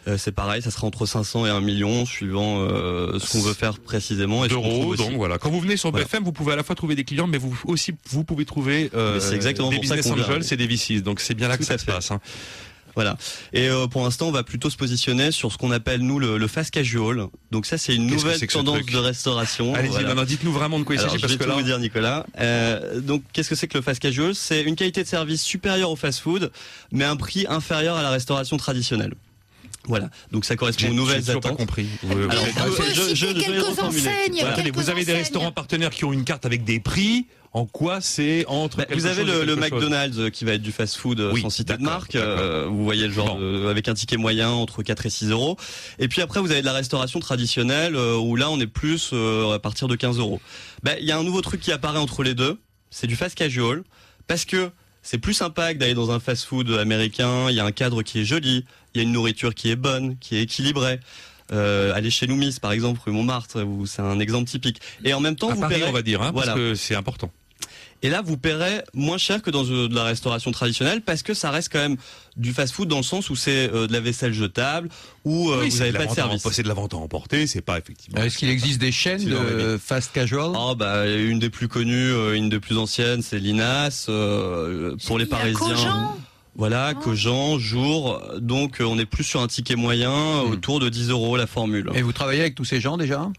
euh, 0.07 0.17
c'est 0.17 0.31
pareil, 0.31 0.61
ça 0.61 0.71
sera 0.71 0.87
entre 0.87 1.05
500 1.05 1.45
et 1.45 1.49
1 1.49 1.59
million 1.61 2.05
suivant 2.05 2.59
euh, 2.61 3.19
ce 3.19 3.31
qu'on 3.31 3.41
veut 3.41 3.53
faire 3.53 3.77
précisément. 3.79 4.45
D'euros. 4.47 4.95
Donc 4.95 5.13
voilà, 5.13 5.37
quand 5.37 5.49
vous 5.51 5.59
venez 5.59 5.77
sur 5.77 5.91
Voilà. 5.91 6.05
BFM, 6.05 6.23
vous 6.23 6.31
pouvez 6.31 6.53
à 6.53 6.55
la 6.55 6.63
fois 6.63 6.75
trouver 6.75 6.95
des 6.95 7.03
clients, 7.03 7.27
mais 7.27 7.37
vous 7.37 7.55
aussi 7.65 7.91
vous 8.09 8.23
pouvez 8.23 8.45
trouver 8.45 8.89
euh, 8.95 9.19
c'est 9.19 9.35
exactement 9.35 9.69
des 9.69 9.79
business 9.79 10.05
angels 10.07 10.43
et 10.51 10.57
des 10.57 10.67
VCs. 10.67 11.01
Donc 11.03 11.19
c'est 11.19 11.35
bien 11.35 11.47
là 11.47 11.57
que 11.57 11.63
ça 11.65 11.77
se 11.77 11.85
passe. 11.85 12.11
hein. 12.11 12.19
Voilà. 12.95 13.17
Et 13.53 13.69
euh, 13.69 13.87
pour 13.87 14.03
l'instant, 14.03 14.27
on 14.27 14.31
va 14.31 14.43
plutôt 14.43 14.69
se 14.69 14.77
positionner 14.77 15.31
sur 15.31 15.51
ce 15.51 15.57
qu'on 15.57 15.71
appelle 15.71 16.01
nous 16.01 16.19
le, 16.19 16.37
le 16.37 16.47
fast 16.47 16.71
casual. 16.71 17.27
Donc 17.51 17.65
ça, 17.65 17.77
c'est 17.77 17.95
une 17.95 18.09
que 18.09 18.15
nouvelle 18.15 18.39
que 18.39 18.51
ce 18.51 18.57
tendance 18.57 18.85
de 18.85 18.97
restauration. 18.97 19.73
Allez-y, 19.73 19.91
Voilà. 19.91 20.07
maintenant 20.09 20.23
dites-nous 20.25 20.51
vraiment 20.51 20.79
de 20.79 20.83
quoi 20.83 20.95
il 20.95 21.01
s'agit 21.01 21.15
je 21.15 21.21
parce 21.21 21.33
vais 21.33 21.37
que 21.39 21.43
tout 21.43 21.49
là, 21.49 21.55
vous 21.55 21.61
dire, 21.63 21.79
Nicolas. 21.79 22.25
Euh, 22.39 22.99
donc, 22.99 23.23
qu'est-ce 23.33 23.49
que 23.49 23.55
c'est 23.55 23.67
que 23.67 23.77
le 23.77 23.83
fast 23.83 23.99
casual? 24.01 24.35
C'est 24.35 24.61
une 24.63 24.75
qualité 24.75 25.03
de 25.03 25.07
service 25.07 25.41
supérieure 25.41 25.91
au 25.91 25.95
fast-food, 25.95 26.51
mais 26.91 27.05
un 27.05 27.15
prix 27.15 27.45
inférieur 27.49 27.95
à 27.95 28.01
la 28.03 28.09
restauration 28.09 28.57
traditionnelle. 28.57 29.13
Voilà. 29.87 30.09
Donc, 30.31 30.45
ça 30.45 30.55
correspond 30.55 30.89
aux 30.89 30.93
nouvelles 30.93 31.23
toujours 31.23 31.41
pas 31.41 31.49
attentes. 31.49 31.57
compris. 31.59 31.87
Alors, 32.09 32.45
je- 32.93 33.15
je- 33.15 33.25
quelques 33.33 33.79
enseignes. 33.79 34.37
Voilà. 34.39 34.53
Quelques 34.55 34.75
vous 34.75 34.89
avez 34.89 35.05
des 35.05 35.13
restaurants 35.13 35.51
partenaires 35.51 35.89
qui 35.91 36.05
ont 36.05 36.13
une 36.13 36.23
carte 36.23 36.45
avec 36.45 36.63
des 36.63 36.79
prix. 36.79 37.25
En 37.53 37.65
quoi 37.65 37.99
c'est 37.99 38.45
entre 38.47 38.77
Bah, 38.77 38.85
vous 38.93 39.07
avez 39.07 39.25
le, 39.25 39.43
le 39.43 39.55
chose 39.55 39.59
McDonald's 39.59 40.17
euh, 40.19 40.29
qui 40.29 40.45
va 40.45 40.53
être 40.53 40.61
du 40.61 40.71
fast-food 40.71 41.19
euh, 41.19 41.31
Oui, 41.33 41.41
sans 41.41 41.49
citer 41.49 41.75
de 41.75 41.81
marque. 41.83 42.15
Euh, 42.15 42.65
vous 42.69 42.85
voyez 42.85 43.05
le 43.07 43.11
genre 43.11 43.35
Bon. 43.35 43.41
de- 43.41 43.67
avec 43.67 43.89
un 43.89 43.93
ticket 43.93 44.15
moyen 44.15 44.49
entre 44.51 44.83
4 44.83 45.05
et 45.05 45.09
6 45.09 45.31
euros. 45.31 45.57
Et 45.99 46.07
puis 46.07 46.21
après, 46.21 46.39
vous 46.39 46.51
avez 46.51 46.61
de 46.61 46.65
la 46.65 46.71
restauration 46.71 47.19
traditionnelle 47.19 47.97
euh, 47.97 48.15
où 48.15 48.37
là, 48.37 48.49
on 48.49 48.57
est 48.61 48.67
plus 48.67 49.09
euh, 49.11 49.51
à 49.51 49.59
partir 49.59 49.89
de 49.89 49.97
15 49.97 50.17
euros. 50.17 50.39
Bah, 50.83 50.91
Il 51.01 51.05
y 51.05 51.11
a 51.11 51.17
un 51.17 51.23
nouveau 51.25 51.41
truc 51.41 51.59
qui 51.59 51.73
apparaît 51.73 51.99
entre 51.99 52.23
les 52.23 52.35
deux. 52.35 52.57
C'est 52.89 53.07
du 53.07 53.17
fast 53.17 53.35
casual 53.35 53.83
parce 54.27 54.45
que 54.45 54.71
c'est 55.01 55.17
plus 55.17 55.33
sympa 55.33 55.73
que 55.73 55.79
d'aller 55.79 55.93
dans 55.93 56.11
un 56.11 56.19
fast-food 56.19 56.69
américain. 56.71 57.49
Il 57.49 57.55
y 57.55 57.59
a 57.59 57.65
un 57.65 57.71
cadre 57.71 58.03
qui 58.03 58.19
est 58.21 58.25
joli, 58.25 58.65
il 58.93 58.97
y 58.97 58.99
a 59.01 59.03
une 59.03 59.11
nourriture 59.11 59.53
qui 59.55 59.69
est 59.71 59.75
bonne, 59.75 60.17
qui 60.19 60.35
est 60.35 60.43
équilibrée. 60.43 60.99
Euh, 61.51 61.93
aller 61.93 62.09
chez 62.09 62.27
Loomis, 62.27 62.57
par 62.61 62.71
exemple, 62.71 63.01
rue 63.05 63.11
Montmartre, 63.11 63.61
où 63.63 63.85
c'est 63.85 64.01
un 64.01 64.19
exemple 64.19 64.49
typique. 64.49 64.79
Et 65.03 65.13
en 65.13 65.19
même 65.19 65.35
temps, 65.35 65.49
À 65.49 65.55
vous 65.55 65.61
Paris, 65.61 65.75
paierez- 65.75 65.89
on 65.89 65.91
va 65.91 66.01
dire, 66.01 66.21
hein, 66.21 66.31
Voilà. 66.33 66.53
parce 66.53 66.57
que 66.59 66.75
c'est 66.75 66.95
important. 66.95 67.29
Et 68.03 68.09
là, 68.09 68.21
vous 68.23 68.37
paierez 68.37 68.83
moins 68.93 69.17
cher 69.17 69.41
que 69.41 69.49
dans 69.51 69.65
euh, 69.65 69.87
de 69.87 69.95
la 69.95 70.03
restauration 70.03 70.51
traditionnelle 70.51 71.01
parce 71.01 71.23
que 71.23 71.33
ça 71.33 71.51
reste 71.51 71.69
quand 71.71 71.79
même 71.79 71.97
du 72.37 72.53
fast-food 72.53 72.87
dans 72.87 72.97
le 72.97 73.03
sens 73.03 73.29
où 73.29 73.35
c'est 73.35 73.69
euh, 73.73 73.87
de 73.87 73.93
la 73.93 73.99
vaisselle 73.99 74.33
jetable, 74.33 74.89
où 75.25 75.51
euh, 75.51 75.61
Oui, 75.61 75.69
vous 75.69 75.77
n'avez 75.79 75.91
pas 75.91 75.99
de 75.99 76.03
vente 76.05 76.11
à 76.11 76.15
service. 76.15 76.47
C'est 76.51 76.63
de 76.63 76.67
la 76.67 76.73
vente 76.73 76.93
à 76.93 76.97
emporter, 76.97 77.45
c'est 77.47 77.61
pas 77.61 77.77
effectivement. 77.77 78.21
Est-ce 78.21 78.37
qu'il 78.37 78.49
existe 78.49 78.79
des 78.79 78.91
chaînes 78.91 79.23
de 79.25 79.77
fast 79.83 80.11
casual? 80.13 80.51
Oh 80.55 80.75
bah 80.75 81.07
une 81.07 81.39
des 81.39 81.49
plus 81.49 81.67
connues, 81.67 82.35
une 82.35 82.49
des 82.49 82.59
plus 82.59 82.77
anciennes, 82.77 83.21
c'est 83.21 83.39
Linas. 83.39 84.05
euh, 84.09 84.95
pour 85.05 85.19
les 85.19 85.25
Parisiens, 85.25 85.53
Cogent? 85.53 86.15
voilà, 86.55 86.93
Oh. 86.95 86.99
Cogent, 87.03 87.59
jour. 87.59 88.21
Donc 88.39 88.81
euh, 88.81 88.85
on 88.85 88.97
est 88.99 89.05
plus 89.05 89.23
sur 89.23 89.41
un 89.41 89.47
ticket 89.47 89.75
moyen, 89.75 90.11
Hmm. 90.43 90.51
autour 90.51 90.79
de 90.79 90.89
10 90.89 91.09
euros 91.09 91.37
la 91.37 91.47
formule. 91.47 91.89
Et 91.93 92.01
vous 92.01 92.13
travaillez 92.13 92.41
avec 92.41 92.55
tous 92.55 92.65
ces 92.65 92.79
gens 92.81 92.97
déjà? 92.97 93.29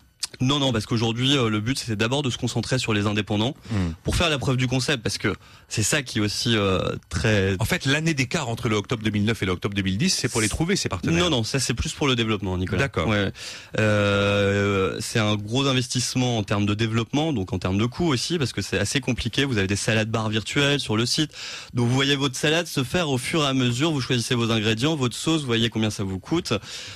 Non, 0.40 0.58
non, 0.58 0.72
parce 0.72 0.86
qu'aujourd'hui, 0.86 1.36
euh, 1.36 1.48
le 1.48 1.60
but, 1.60 1.78
c'était 1.78 1.96
d'abord 1.96 2.22
de 2.22 2.30
se 2.30 2.38
concentrer 2.38 2.78
sur 2.78 2.92
les 2.92 3.06
indépendants 3.06 3.54
Hmm. 3.70 3.92
pour 4.04 4.16
faire 4.16 4.28
la 4.30 4.38
preuve 4.38 4.56
du 4.56 4.66
concept, 4.66 5.02
parce 5.02 5.18
que 5.18 5.34
c'est 5.68 5.82
ça 5.82 6.02
qui 6.02 6.18
est 6.18 6.20
aussi 6.20 6.56
euh, 6.56 6.78
très... 7.08 7.56
En 7.60 7.64
fait, 7.64 7.86
l'année 7.86 8.14
d'écart 8.14 8.48
entre 8.48 8.68
le 8.68 8.76
octobre 8.76 9.02
2009 9.02 9.42
et 9.42 9.46
le 9.46 9.52
octobre 9.52 9.74
2010, 9.74 10.10
c'est 10.10 10.28
pour 10.28 10.40
les 10.40 10.48
trouver, 10.48 10.76
ces 10.76 10.88
partenaires. 10.88 11.24
Non, 11.24 11.30
non, 11.30 11.44
ça 11.44 11.58
c'est 11.60 11.74
plus 11.74 11.92
pour 11.92 12.06
le 12.06 12.14
développement, 12.16 12.56
Nicolas. 12.58 12.82
D'accord. 12.82 13.08
Ouais. 13.08 13.32
Euh, 13.78 14.96
c'est 15.00 15.18
un 15.18 15.36
gros 15.36 15.66
investissement 15.66 16.38
en 16.38 16.42
termes 16.42 16.66
de 16.66 16.74
développement, 16.74 17.32
donc 17.32 17.52
en 17.52 17.58
termes 17.58 17.78
de 17.78 17.86
coûts 17.86 18.08
aussi, 18.08 18.38
parce 18.38 18.52
que 18.52 18.62
c'est 18.62 18.78
assez 18.78 19.00
compliqué. 19.00 19.44
Vous 19.44 19.58
avez 19.58 19.66
des 19.66 19.76
salades 19.76 20.10
bars 20.10 20.28
virtuelles 20.28 20.80
sur 20.80 20.96
le 20.96 21.06
site, 21.06 21.32
donc 21.74 21.88
vous 21.88 21.94
voyez 21.94 22.16
votre 22.16 22.36
salade 22.36 22.66
se 22.66 22.84
faire 22.84 23.08
au 23.10 23.18
fur 23.18 23.42
et 23.42 23.46
à 23.46 23.54
mesure. 23.54 23.92
Vous 23.92 24.00
choisissez 24.00 24.34
vos 24.34 24.50
ingrédients, 24.50 24.96
votre 24.96 25.16
sauce, 25.16 25.40
vous 25.40 25.46
voyez 25.46 25.68
combien 25.70 25.90
ça 25.90 26.04
vous 26.04 26.18
coûte. 26.18 26.52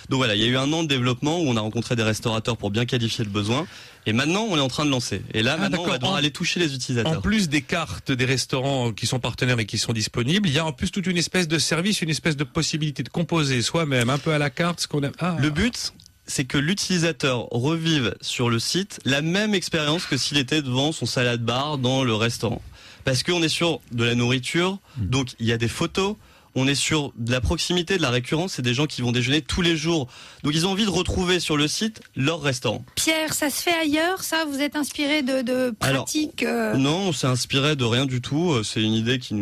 Donc 0.08 0.18
voilà, 0.18 0.34
il 0.34 0.42
y 0.42 0.44
a 0.44 0.48
eu 0.48 0.56
un 0.56 0.72
an 0.72 0.82
de 0.82 0.88
développement 0.88 1.38
où 1.40 1.48
on 1.48 1.56
a 1.56 1.60
rencontré 1.60 1.96
des 1.96 2.02
restaurateurs 2.02 2.56
pour 2.56 2.70
bien 2.70 2.84
qualifier 2.86 3.24
le 3.26 3.30
besoin, 3.32 3.66
et 4.06 4.12
maintenant 4.12 4.46
on 4.48 4.56
est 4.56 4.60
en 4.60 4.68
train 4.68 4.84
de 4.86 4.90
lancer. 4.90 5.20
Et 5.34 5.42
là, 5.42 5.54
Ah, 5.58 5.60
maintenant, 5.62 5.82
on 5.82 5.86
va 5.86 5.98
devoir 5.98 6.12
En- 6.12 6.16
aller 6.16 6.30
toucher 6.30 6.58
les 6.60 6.70
En 6.72 6.74
utilisateurs. 6.74 7.20
plus 7.22 7.48
des 7.48 7.60
cartes 7.62 8.10
des 8.12 8.24
restaurants 8.24 8.92
qui 8.92 9.06
sont 9.06 9.18
partenaires 9.20 9.58
et 9.58 9.66
qui 9.66 9.78
sont 9.78 9.92
disponibles, 9.92 10.48
il 10.48 10.54
y 10.54 10.58
a 10.58 10.64
en 10.64 10.72
plus 10.72 10.90
toute 10.90 11.06
une 11.06 11.16
espèce 11.18 11.48
de 11.48 11.58
service, 11.58 12.00
une 12.02 12.10
espèce 12.10 12.36
de 12.36 12.44
possibilité 12.44 13.02
de 13.02 13.08
composer 13.10 13.60
soi-même, 13.62 14.08
un 14.10 14.18
peu 14.18 14.32
à 14.32 14.38
la 14.38 14.48
carte, 14.50 14.80
ce 14.80 14.88
qu'on 14.88 15.02
aime. 15.02 15.12
Ah. 15.18 15.36
Le 15.38 15.50
but, 15.50 15.92
c'est 16.26 16.44
que 16.44 16.58
l'utilisateur 16.58 17.46
revive 17.50 18.14
sur 18.20 18.48
le 18.50 18.58
site 18.58 18.98
la 19.04 19.22
même 19.22 19.54
expérience 19.54 20.06
que 20.06 20.16
s'il 20.16 20.38
était 20.38 20.62
devant 20.62 20.92
son 20.92 21.06
salade 21.06 21.42
bar 21.44 21.78
dans 21.78 22.02
le 22.04 22.14
restaurant. 22.14 22.62
Parce 23.04 23.22
qu'on 23.22 23.42
est 23.44 23.48
sur 23.48 23.80
de 23.92 24.02
la 24.04 24.14
nourriture, 24.16 24.78
donc 24.96 25.28
il 25.38 25.46
y 25.46 25.52
a 25.52 25.56
des 25.58 25.68
photos. 25.68 26.16
On 26.58 26.66
est 26.66 26.74
sur 26.74 27.12
de 27.16 27.30
la 27.30 27.42
proximité, 27.42 27.98
de 27.98 28.02
la 28.02 28.08
récurrence. 28.10 28.54
C'est 28.54 28.62
des 28.62 28.72
gens 28.72 28.86
qui 28.86 29.02
vont 29.02 29.12
déjeuner 29.12 29.42
tous 29.42 29.60
les 29.60 29.76
jours. 29.76 30.08
Donc 30.42 30.54
ils 30.54 30.66
ont 30.66 30.70
envie 30.70 30.86
de 30.86 30.90
retrouver 30.90 31.38
sur 31.38 31.58
le 31.58 31.68
site 31.68 32.00
leur 32.16 32.40
restaurant. 32.40 32.82
Pierre, 32.94 33.34
ça 33.34 33.50
se 33.50 33.62
fait 33.62 33.74
ailleurs, 33.74 34.22
ça? 34.22 34.46
Vous 34.50 34.60
êtes 34.60 34.74
inspiré 34.74 35.22
de, 35.22 35.42
de 35.42 35.70
pratiques 35.78 36.42
euh, 36.42 36.74
Non, 36.74 37.08
on 37.08 37.12
s'est 37.12 37.26
inspiré 37.26 37.76
de 37.76 37.84
rien 37.84 38.06
du 38.06 38.22
tout. 38.22 38.52
Euh, 38.52 38.62
C'est 38.62 38.82
une 38.82 38.94
idée 38.94 39.18
qui, 39.18 39.34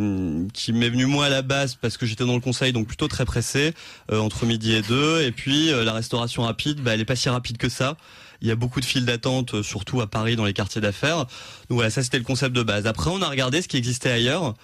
qui 0.53 0.73
m'est 0.73 0.91
venue 0.91 1.07
moi 1.07 1.27
à 1.27 1.29
la 1.29 1.43
base 1.43 1.77
parce 1.81 1.97
que 1.97 2.05
j'étais 2.05 2.27
dans 2.27 2.35
le 2.35 2.41
conseil, 2.41 2.73
donc 2.73 2.89
plutôt 2.89 3.07
très 3.07 3.25
pressé, 3.25 3.75
euh, 4.11 4.19
entre 4.19 4.45
midi 4.45 4.75
et 4.75 4.83
deux. 4.83 5.23
Et 5.23 5.31
puis 5.31 5.71
euh, 5.73 5.85
la 5.85 5.93
restauration 5.93 6.43
rapide, 6.43 6.81
bah, 6.81 6.95
elle 6.95 7.01
est 7.01 7.05
pas 7.05 7.17
si 7.17 7.29
rapide 7.29 7.59
que 7.59 7.69
ça. 7.69 7.97
Il 8.43 8.49
y 8.49 8.51
a 8.51 8.57
beaucoup 8.57 8.81
de 8.81 8.85
files 8.85 9.07
d'attente, 9.07 9.55
euh, 9.55 9.63
surtout 9.63 10.01
à 10.01 10.09
Paris, 10.09 10.35
dans 10.37 10.45
les 10.45 10.53
quartiers 10.53 10.81
d'affaires. 10.81 11.19
Donc 11.19 11.77
voilà, 11.77 11.91
ça 11.91 12.03
c'était 12.03 12.19
le 12.19 12.25
concept 12.25 12.55
de 12.55 12.63
base. 12.65 12.87
Après, 12.87 13.09
on 13.09 13.23
a 13.23 13.29
regardé 13.29 13.63
ce 13.63 13.69
qui 13.69 13.77
existait 13.77 14.11
ailleurs. 14.11 14.55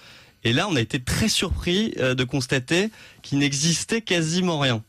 Et 0.45 0.53
là, 0.53 0.69
on 0.69 0.77
a 0.77 0.81
été 0.81 1.01
très 1.01 1.29
surpris 1.29 1.95
euh, 1.99 2.15
de 2.15 2.25
constater 2.25 2.91
qu'il 3.23 3.39
n'existait 3.39 4.01
quasiment 4.01 4.59
rien. 4.59 4.83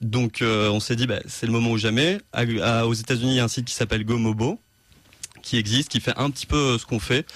Donc 0.00 0.42
euh, 0.42 0.68
on 0.70 0.78
s'est 0.80 0.94
dit, 0.96 1.06
bah, 1.06 1.20
c'est 1.26 1.46
le 1.46 1.52
moment 1.52 1.70
ou 1.72 1.78
jamais. 1.78 2.18
À- 2.32 2.44
à- 2.62 2.86
aux 2.86 2.94
États-Unis, 2.94 3.32
il 3.32 3.36
y 3.36 3.40
a 3.40 3.44
un 3.44 3.48
site 3.48 3.64
qui 3.64 3.74
s'appelle 3.74 4.04
GoMobo, 4.04 4.60
qui 5.42 5.56
existe, 5.56 5.88
qui 5.88 6.00
fait 6.00 6.16
un 6.16 6.30
petit 6.30 6.46
peu 6.46 6.56
euh, 6.56 6.78
ce 6.78 6.86
qu'on 6.86 7.00
fait, 7.00 7.26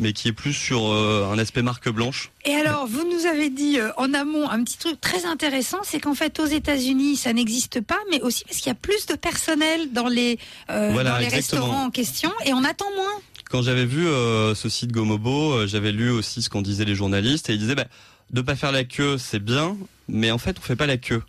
mais 0.00 0.12
qui 0.12 0.28
est 0.28 0.32
plus 0.32 0.52
sur 0.52 0.90
euh, 0.92 1.30
un 1.32 1.38
aspect 1.38 1.62
marque 1.62 1.88
blanche. 1.88 2.30
Et 2.44 2.54
alors, 2.54 2.86
vous 2.86 3.04
nous 3.10 3.26
avez 3.26 3.48
dit 3.50 3.78
euh, 3.78 3.90
en 3.96 4.12
amont 4.12 4.48
un 4.50 4.62
petit 4.64 4.76
truc 4.78 5.00
très 5.00 5.24
intéressant, 5.24 5.78
c'est 5.82 6.00
qu'en 6.00 6.14
fait 6.14 6.40
aux 6.40 6.46
États-Unis 6.46 7.16
ça 7.16 7.32
n'existe 7.32 7.80
pas, 7.80 7.98
mais 8.10 8.20
aussi 8.22 8.44
parce 8.44 8.58
qu'il 8.58 8.66
y 8.68 8.72
a 8.72 8.74
plus 8.74 9.06
de 9.06 9.14
personnel 9.14 9.92
dans 9.92 10.08
les, 10.08 10.38
Voilà, 10.68 11.12
dans 11.12 11.18
les 11.18 11.24
exactement. 11.26 11.62
restaurants 11.62 11.84
en 11.86 11.90
question 11.90 12.32
et 12.44 12.52
on 12.52 12.64
attend 12.64 12.90
moins. 12.96 13.20
Quand 13.50 13.62
j'avais 13.62 13.84
vu 13.84 14.06
euh, 14.06 14.54
ce 14.54 14.68
site 14.68 14.92
GoMobo, 14.92 15.52
euh, 15.52 15.66
j'avais 15.66 15.90
lu 15.90 16.10
aussi 16.10 16.40
ce 16.40 16.48
qu'en 16.48 16.62
disaient 16.62 16.84
les 16.84 16.94
journalistes, 16.94 17.50
et 17.50 17.54
ils 17.54 17.58
disaient, 17.58 17.74
bah, 17.74 17.88
de 18.30 18.42
pas 18.42 18.54
faire 18.54 18.70
la 18.70 18.84
queue, 18.84 19.18
c'est 19.18 19.40
bien, 19.40 19.76
mais 20.08 20.30
en 20.30 20.38
fait, 20.38 20.56
on 20.56 20.62
fait 20.62 20.76
pas 20.76 20.86
la 20.86 20.98
queue. 20.98 21.20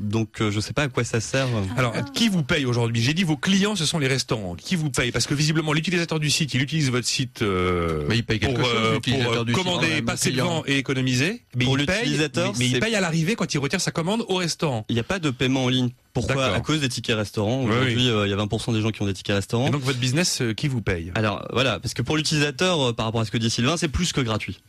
Donc 0.00 0.40
euh, 0.40 0.50
je 0.50 0.58
sais 0.58 0.72
pas 0.72 0.82
à 0.82 0.88
quoi 0.88 1.04
ça 1.04 1.20
sert. 1.20 1.46
Alors, 1.76 1.94
qui 2.12 2.28
vous 2.28 2.42
paye 2.42 2.64
aujourd'hui? 2.66 3.00
J'ai 3.00 3.14
dit 3.14 3.22
vos 3.22 3.36
clients, 3.36 3.76
ce 3.76 3.86
sont 3.86 3.98
les 3.98 4.08
restaurants. 4.08 4.56
Qui 4.56 4.74
vous 4.74 4.90
paye 4.90 5.12
Parce 5.12 5.26
que 5.26 5.34
visiblement, 5.34 5.72
l'utilisateur 5.72 6.18
du 6.18 6.30
site, 6.30 6.52
il 6.54 6.62
utilise 6.62 6.90
votre 6.90 7.06
site 7.06 7.42
euh, 7.42 8.04
Mais 8.08 8.16
il 8.16 8.24
paye 8.24 8.40
quelque 8.40 8.58
pour, 8.58 8.66
chose, 8.68 8.74
euh, 8.76 8.92
pour, 8.94 9.00
du 9.00 9.12
euh, 9.12 9.46
site, 9.46 9.54
commander, 9.54 9.88
même, 9.88 10.04
passer 10.04 10.30
le 10.30 10.32
client. 10.32 10.46
devant 10.46 10.62
et 10.66 10.78
économiser. 10.78 11.42
Mais 11.54 11.64
Pour 11.64 11.78
il 11.78 11.86
paye, 11.86 11.98
l'utilisateur, 12.00 12.52
mais, 12.52 12.58
mais 12.58 12.66
il 12.70 12.80
paye 12.80 12.94
à 12.96 13.00
l'arrivée 13.00 13.36
quand 13.36 13.52
il 13.54 13.58
retire 13.58 13.80
sa 13.80 13.92
commande 13.92 14.24
au 14.28 14.36
restaurant. 14.36 14.84
Il 14.88 14.94
n'y 14.94 15.00
a 15.00 15.04
pas 15.04 15.18
de 15.20 15.30
paiement 15.30 15.64
en 15.64 15.68
ligne. 15.68 15.90
Pourquoi? 16.12 16.46
À 16.46 16.60
cause 16.60 16.80
des 16.80 16.88
tickets 16.88 17.16
restaurants. 17.16 17.64
Oui, 17.64 17.70
Aujourd'hui, 17.70 18.08
euh, 18.08 18.26
il 18.26 18.30
y 18.30 18.32
a 18.32 18.36
20% 18.36 18.72
des 18.72 18.80
gens 18.80 18.90
qui 18.90 19.02
ont 19.02 19.06
des 19.06 19.14
tickets 19.14 19.34
restaurants. 19.34 19.66
Et 19.66 19.70
donc 19.70 19.82
votre 19.82 19.98
business, 19.98 20.42
euh, 20.42 20.54
qui 20.54 20.68
vous 20.68 20.80
paye? 20.80 21.10
Alors 21.16 21.46
voilà, 21.52 21.80
parce 21.80 21.92
que 21.94 22.02
pour 22.02 22.16
l'utilisateur, 22.16 22.80
euh, 22.80 22.92
par 22.92 23.06
rapport 23.06 23.20
à 23.20 23.24
ce 23.24 23.30
que 23.32 23.38
dit 23.38 23.50
Sylvain, 23.50 23.76
c'est 23.76 23.88
plus 23.88 24.12
que 24.12 24.20
gratuit. 24.20 24.60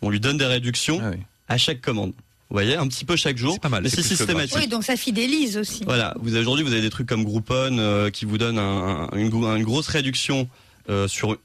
On 0.00 0.10
lui 0.10 0.20
donne 0.20 0.38
des 0.38 0.46
réductions 0.46 1.00
Ah 1.02 1.10
oui. 1.12 1.18
à 1.48 1.58
chaque 1.58 1.80
commande. 1.80 2.12
Vous 2.52 2.56
voyez, 2.58 2.76
un 2.76 2.86
petit 2.86 3.06
peu 3.06 3.16
chaque 3.16 3.38
jour. 3.38 3.54
C'est 3.54 3.62
pas 3.62 3.70
mal, 3.70 3.82
mais 3.82 3.88
c'est 3.88 4.02
systématique. 4.02 4.58
Oui, 4.58 4.66
donc 4.68 4.84
ça 4.84 4.94
fidélise 4.94 5.56
aussi. 5.56 5.84
Voilà, 5.86 6.12
vous 6.20 6.36
aujourd'hui 6.36 6.62
vous 6.62 6.72
avez 6.72 6.82
des 6.82 6.90
trucs 6.90 7.08
comme 7.08 7.24
Groupon 7.24 7.78
euh, 7.78 8.10
qui 8.10 8.26
vous 8.26 8.36
donnent 8.36 8.58
un- 8.58 9.08
un- 9.10 9.16
une, 9.16 9.30
gro- 9.30 9.46
une 9.56 9.64
grosse 9.64 9.88
réduction 9.88 10.50
euh, 10.90 11.08
sur 11.08 11.38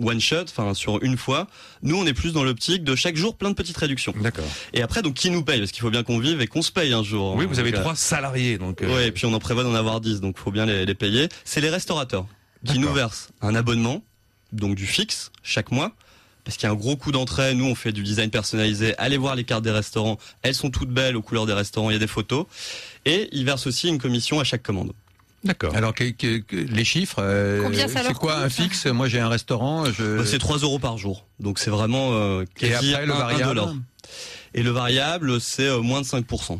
one 0.00 0.20
shot, 0.20 0.44
enfin 0.44 0.72
sur 0.72 1.02
une 1.02 1.16
fois. 1.16 1.48
Nous 1.82 1.96
on 1.96 2.06
est 2.06 2.12
plus 2.14 2.32
dans 2.32 2.44
l'optique 2.44 2.84
de 2.84 2.94
chaque 2.94 3.16
jour 3.16 3.36
plein 3.36 3.50
de 3.50 3.56
petites 3.56 3.76
réductions. 3.76 4.14
D'accord. 4.22 4.44
Et 4.72 4.82
après 4.82 5.02
donc 5.02 5.14
qui 5.14 5.30
nous 5.30 5.42
paye? 5.42 5.58
Parce 5.58 5.72
qu'il 5.72 5.80
faut 5.82 5.90
bien 5.90 6.04
qu'on 6.04 6.20
vive 6.20 6.40
et 6.40 6.46
qu'on 6.46 6.62
se 6.62 6.70
paye 6.70 6.92
un 6.92 7.02
jour. 7.02 7.34
Oui, 7.34 7.44
vous 7.44 7.58
avez 7.58 7.74
euh, 7.74 7.80
trois 7.80 7.96
salariés, 7.96 8.56
donc. 8.56 8.82
euh, 8.82 8.94
Ouais, 8.94 9.08
et 9.08 9.10
puis 9.10 9.26
on 9.26 9.32
en 9.34 9.40
prévoit 9.40 9.64
d'en 9.64 9.74
avoir 9.74 10.00
10, 10.00 10.20
donc 10.20 10.38
faut 10.38 10.52
bien 10.52 10.64
les, 10.64 10.86
les 10.86 10.94
payer. 10.94 11.28
C'est 11.44 11.60
les 11.60 11.70
restaurateurs 11.70 12.24
qui 12.64 12.78
nous 12.78 12.92
versent 12.92 13.30
un 13.40 13.56
abonnement, 13.56 14.04
donc 14.52 14.76
du 14.76 14.86
fixe, 14.86 15.32
chaque 15.42 15.72
mois. 15.72 15.92
Parce 16.44 16.56
qu'il 16.56 16.66
y 16.66 16.70
a 16.70 16.72
un 16.72 16.76
gros 16.76 16.96
coût 16.96 17.12
d'entrée, 17.12 17.54
nous 17.54 17.66
on 17.66 17.74
fait 17.76 17.92
du 17.92 18.02
design 18.02 18.28
personnalisé, 18.30 18.96
allez 18.98 19.16
voir 19.16 19.36
les 19.36 19.44
cartes 19.44 19.62
des 19.62 19.70
restaurants, 19.70 20.18
elles 20.42 20.54
sont 20.56 20.70
toutes 20.70 20.90
belles 20.90 21.16
aux 21.16 21.22
couleurs 21.22 21.46
des 21.46 21.52
restaurants, 21.52 21.90
il 21.90 21.92
y 21.92 21.96
a 21.96 22.00
des 22.00 22.06
photos. 22.08 22.46
Et 23.04 23.28
ils 23.32 23.44
versent 23.44 23.66
aussi 23.68 23.88
une 23.88 23.98
commission 23.98 24.40
à 24.40 24.44
chaque 24.44 24.62
commande. 24.62 24.92
D'accord. 25.44 25.74
Alors 25.76 25.92
que, 25.94 26.04
que- 26.10 26.38
que- 26.38 26.56
les 26.56 26.84
chiffres, 26.84 27.16
euh, 27.20 27.62
Combien 27.62 27.88
ça 27.88 28.02
c'est 28.06 28.14
quoi 28.14 28.34
coûte 28.34 28.44
un 28.44 28.48
fixe? 28.48 28.86
Moi 28.86 29.08
j'ai 29.08 29.20
un 29.20 29.28
restaurant, 29.28 29.84
je... 29.86 30.18
Donc, 30.18 30.26
C'est 30.26 30.38
3 30.38 30.58
euros 30.58 30.78
par 30.78 30.98
jour, 30.98 31.26
donc 31.40 31.58
c'est 31.58 31.70
vraiment 31.70 32.10
euh, 32.12 32.44
et 32.60 32.74
après 32.74 33.06
le 33.06 33.12
variable. 33.12 33.44
dollar. 33.54 33.74
Et 34.54 34.62
le 34.62 34.70
variable 34.70 35.40
c'est 35.40 35.66
euh, 35.68 35.80
moins 35.80 36.00
de 36.00 36.06
5%. 36.06 36.58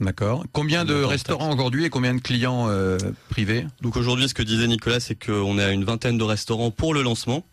D'accord. 0.00 0.44
Combien 0.52 0.84
de 0.84 0.94
restaurants 0.94 1.52
aujourd'hui 1.52 1.84
et 1.84 1.90
combien 1.90 2.14
de 2.14 2.20
clients 2.20 2.66
euh, 2.68 2.98
privés? 3.30 3.66
Donc 3.82 3.96
aujourd'hui, 3.96 4.28
ce 4.28 4.34
que 4.34 4.44
disait 4.44 4.68
Nicolas, 4.68 5.00
c'est 5.00 5.16
qu'on 5.16 5.58
est 5.58 5.64
à 5.64 5.70
une 5.72 5.82
vingtaine 5.84 6.16
de 6.16 6.22
restaurants 6.22 6.70
pour 6.70 6.94
le 6.94 7.02
lancement. 7.02 7.44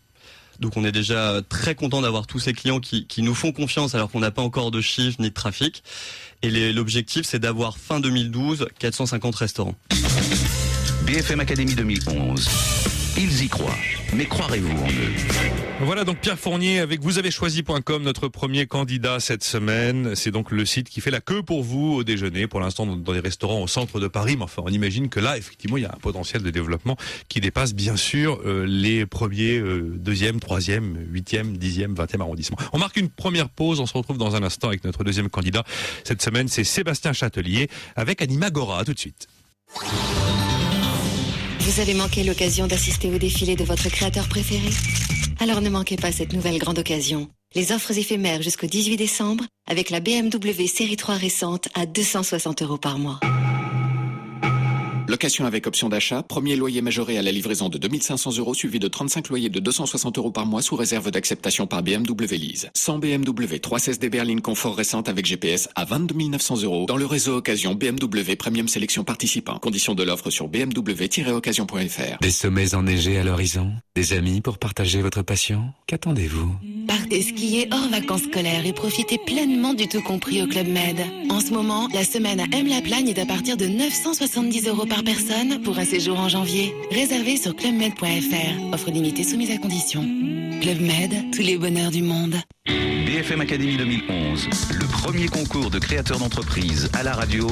Donc 0.60 0.76
on 0.76 0.84
est 0.84 0.92
déjà 0.92 1.40
très 1.48 1.74
content 1.74 2.02
d'avoir 2.02 2.26
tous 2.26 2.38
ces 2.38 2.52
clients 2.52 2.80
qui, 2.80 3.06
nous 3.18 3.34
font 3.34 3.52
confiance 3.52 3.94
alors 3.94 4.10
qu'on 4.10 4.20
n'a 4.20 4.30
pas 4.30 4.42
encore 4.42 4.70
de 4.70 4.80
chiffres 4.80 5.16
ni 5.20 5.30
de 5.30 5.34
trafic. 5.34 5.82
Et 6.42 6.72
l'objectif, 6.72 7.26
c'est 7.26 7.38
d'avoir 7.38 7.78
fin 7.78 8.00
2012 8.00 8.68
450 8.78 9.34
restaurants. 9.34 9.74
BFM 11.06 11.40
Académie 11.40 11.74
2011. 11.74 13.05
Ils 13.18 13.44
y 13.44 13.48
croient. 13.48 13.78
Mais 14.14 14.26
croirez-vous 14.26 14.76
en 14.76 14.88
eux? 14.88 15.12
Voilà 15.80 16.04
donc 16.04 16.18
Pierre 16.18 16.38
Fournier 16.38 16.80
avec 16.80 17.00
vous 17.00 17.12
choisi.com, 17.30 18.02
notre 18.02 18.28
premier 18.28 18.66
candidat 18.66 19.20
cette 19.20 19.42
semaine. 19.42 20.14
C'est 20.14 20.30
donc 20.30 20.50
le 20.50 20.66
site 20.66 20.90
qui 20.90 21.00
fait 21.00 21.10
la 21.10 21.20
queue 21.20 21.42
pour 21.42 21.62
vous 21.62 21.94
au 21.94 22.04
déjeuner, 22.04 22.46
pour 22.46 22.60
l'instant 22.60 22.84
dans, 22.84 23.12
les 23.12 23.20
restaurants 23.20 23.62
au 23.62 23.66
centre 23.66 24.00
de 24.00 24.06
Paris. 24.06 24.36
Mais 24.36 24.44
enfin, 24.44 24.62
on 24.66 24.68
imagine 24.68 25.08
que 25.08 25.18
là, 25.18 25.38
effectivement, 25.38 25.78
il 25.78 25.84
y 25.84 25.86
a 25.86 25.92
un 25.94 25.98
potentiel 25.98 26.42
de 26.42 26.50
développement 26.50 26.96
qui 27.28 27.40
dépasse 27.40 27.72
bien 27.72 27.96
sûr 27.96 28.38
euh, 28.44 28.66
les 28.66 29.06
premiers, 29.06 29.56
euh, 29.56 29.94
deuxième, 29.96 30.38
troisième, 30.38 30.98
huitième, 31.10 31.56
dixième, 31.56 31.94
vingtième 31.94 32.20
arrondissement. 32.20 32.58
On 32.74 32.78
marque 32.78 32.98
une 32.98 33.08
première 33.08 33.48
pause. 33.48 33.80
On 33.80 33.86
se 33.86 33.94
retrouve 33.94 34.18
dans 34.18 34.36
un 34.36 34.42
instant 34.42 34.68
avec 34.68 34.84
notre 34.84 35.04
deuxième 35.04 35.30
candidat. 35.30 35.64
Cette 36.04 36.20
semaine, 36.20 36.48
c'est 36.48 36.64
Sébastien 36.64 37.14
Châtelier 37.14 37.68
avec 37.96 38.20
Anima 38.20 38.50
Gora. 38.50 38.80
À 38.80 38.84
tout 38.84 38.92
de 38.92 38.98
suite. 38.98 39.26
Vous 41.66 41.80
avez 41.80 41.94
manqué 41.94 42.22
l'occasion 42.22 42.68
d'assister 42.68 43.12
au 43.12 43.18
défilé 43.18 43.56
de 43.56 43.64
votre 43.64 43.88
créateur 43.88 44.28
préféré 44.28 44.68
Alors 45.40 45.60
ne 45.60 45.68
manquez 45.68 45.96
pas 45.96 46.12
cette 46.12 46.32
nouvelle 46.32 46.58
grande 46.58 46.78
occasion. 46.78 47.28
Les 47.56 47.72
offres 47.72 47.98
éphémères 47.98 48.40
jusqu'au 48.40 48.68
18 48.68 48.96
décembre 48.96 49.42
avec 49.68 49.90
la 49.90 49.98
BMW 49.98 50.68
série 50.68 50.94
3 50.94 51.16
récente 51.16 51.68
à 51.74 51.84
260 51.84 52.62
euros 52.62 52.78
par 52.78 53.00
mois. 53.00 53.18
Location 55.08 55.46
avec 55.46 55.66
option 55.66 55.88
d'achat, 55.88 56.22
premier 56.22 56.56
loyer 56.56 56.82
majoré 56.82 57.16
à 57.18 57.22
la 57.22 57.30
livraison 57.30 57.68
de 57.68 57.78
2500 57.78 58.38
euros 58.38 58.54
suivi 58.54 58.78
de 58.78 58.88
35 58.88 59.28
loyers 59.28 59.48
de 59.48 59.60
260 59.60 60.18
euros 60.18 60.32
par 60.32 60.46
mois 60.46 60.62
sous 60.62 60.74
réserve 60.76 61.10
d'acceptation 61.10 61.66
par 61.66 61.82
BMW 61.82 62.36
Lease. 62.36 62.70
100 62.74 62.98
BMW 62.98 63.56
316D 63.56 64.08
berline 64.08 64.40
confort 64.40 64.76
récente 64.76 65.08
avec 65.08 65.26
GPS 65.26 65.68
à 65.74 65.84
22 65.84 66.16
900 66.28 66.62
euros 66.62 66.86
dans 66.86 66.96
le 66.96 67.06
réseau 67.06 67.36
occasion 67.36 67.74
BMW 67.74 68.34
Premium 68.36 68.68
Sélection 68.68 69.04
participant. 69.04 69.58
Conditions 69.58 69.94
de 69.94 70.02
l'offre 70.02 70.30
sur 70.30 70.48
bmw-occasion.fr. 70.48 72.18
Des 72.20 72.30
sommets 72.30 72.74
enneigés 72.74 73.18
à 73.18 73.24
l'horizon 73.24 73.72
Des 73.94 74.12
amis 74.12 74.40
pour 74.40 74.58
partager 74.58 75.02
votre 75.02 75.22
passion 75.22 75.72
Qu'attendez-vous? 75.86 76.52
Partez 76.88 77.22
skier 77.22 77.68
hors 77.72 77.88
vacances 77.90 78.22
scolaires 78.22 78.66
et 78.66 78.72
profitez 78.72 79.18
pleinement 79.18 79.74
du 79.74 79.88
tout 79.88 80.02
compris 80.02 80.42
au 80.42 80.46
Club 80.46 80.68
Med. 80.68 81.00
En 81.30 81.40
ce 81.40 81.50
moment, 81.52 81.88
la 81.92 82.04
semaine 82.04 82.40
à 82.40 82.44
M-La-Plagne 82.52 83.08
est 83.08 83.18
à 83.18 83.26
partir 83.26 83.56
de 83.56 83.66
970 83.66 84.68
euros 84.68 84.86
par 84.96 85.04
personne 85.04 85.60
pour 85.62 85.78
un 85.78 85.84
séjour 85.84 86.18
en 86.18 86.30
janvier. 86.30 86.74
Réservé 86.90 87.36
sur 87.36 87.54
clubmed.fr. 87.54 88.72
Offre 88.72 88.90
limitée 88.90 89.24
soumise 89.24 89.50
à 89.50 89.58
condition. 89.58 90.00
Club 90.62 90.80
Med, 90.80 91.32
tous 91.34 91.42
les 91.42 91.58
bonheurs 91.58 91.90
du 91.90 92.02
monde. 92.02 92.36
BFM 92.66 93.42
Academy 93.42 93.76
2011, 93.76 94.48
le 94.72 94.86
premier 94.86 95.28
concours 95.28 95.70
de 95.70 95.78
créateurs 95.78 96.18
d'entreprise 96.18 96.88
à 96.94 97.02
la 97.02 97.12
radio. 97.12 97.46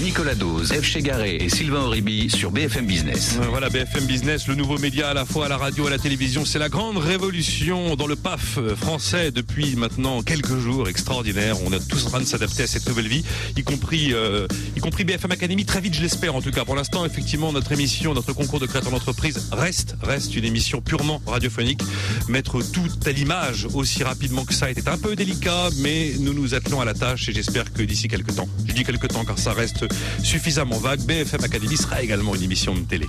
Nicolas 0.00 0.34
Dose, 0.34 0.72
F. 0.72 0.82
Chegaré 0.82 1.36
et 1.36 1.48
Sylvain 1.48 1.82
Oribi 1.82 2.28
sur 2.28 2.50
BFM 2.50 2.86
Business. 2.86 3.36
Euh, 3.40 3.46
Voilà, 3.50 3.68
BFM 3.68 4.04
Business, 4.04 4.48
le 4.48 4.54
nouveau 4.54 4.78
média 4.78 5.10
à 5.10 5.14
la 5.14 5.24
fois 5.24 5.46
à 5.46 5.48
la 5.48 5.56
radio 5.56 5.84
et 5.84 5.88
à 5.88 5.90
la 5.90 5.98
télévision. 5.98 6.44
C'est 6.44 6.58
la 6.58 6.68
grande 6.68 6.96
révolution 6.96 7.94
dans 7.94 8.06
le 8.06 8.16
PAF 8.16 8.58
français 8.76 9.30
depuis 9.30 9.76
maintenant 9.76 10.22
quelques 10.22 10.58
jours. 10.58 10.88
Extraordinaire. 10.88 11.56
On 11.64 11.72
est 11.72 11.86
tous 11.88 12.06
en 12.06 12.10
train 12.10 12.20
de 12.20 12.24
s'adapter 12.24 12.64
à 12.64 12.66
cette 12.66 12.88
nouvelle 12.88 13.06
vie, 13.06 13.24
y 13.56 13.62
compris, 13.62 14.12
euh, 14.12 14.48
y 14.76 14.80
compris 14.80 15.04
BFM 15.04 15.30
Academy. 15.30 15.64
Très 15.64 15.80
vite, 15.80 15.94
je 15.94 16.02
l'espère 16.02 16.34
en 16.34 16.42
tout 16.42 16.50
cas. 16.50 16.61
Pour 16.66 16.76
l'instant, 16.76 17.04
effectivement, 17.04 17.52
notre 17.52 17.72
émission, 17.72 18.14
notre 18.14 18.32
concours 18.32 18.60
de 18.60 18.66
créateurs 18.66 18.92
d'entreprise 18.92 19.48
reste, 19.52 19.96
reste 20.02 20.36
une 20.36 20.44
émission 20.44 20.80
purement 20.80 21.20
radiophonique. 21.26 21.80
Mettre 22.28 22.62
tout 22.62 22.88
à 23.04 23.10
l'image 23.10 23.66
aussi 23.74 24.04
rapidement 24.04 24.44
que 24.44 24.54
ça 24.54 24.70
était 24.70 24.88
un 24.88 24.98
peu 24.98 25.16
délicat, 25.16 25.70
mais 25.78 26.12
nous 26.20 26.32
nous 26.32 26.54
attelons 26.54 26.80
à 26.80 26.84
la 26.84 26.94
tâche 26.94 27.28
et 27.28 27.32
j'espère 27.32 27.72
que 27.72 27.82
d'ici 27.82 28.08
quelques 28.08 28.36
temps, 28.36 28.48
je 28.66 28.72
dis 28.72 28.84
quelques 28.84 29.08
temps 29.08 29.24
car 29.24 29.38
ça 29.38 29.52
reste 29.52 29.86
suffisamment 30.22 30.78
vague, 30.78 31.00
BFM 31.00 31.44
Academy 31.44 31.76
sera 31.76 32.02
également 32.02 32.34
une 32.34 32.42
émission 32.42 32.74
de 32.74 32.80
télé. 32.80 33.06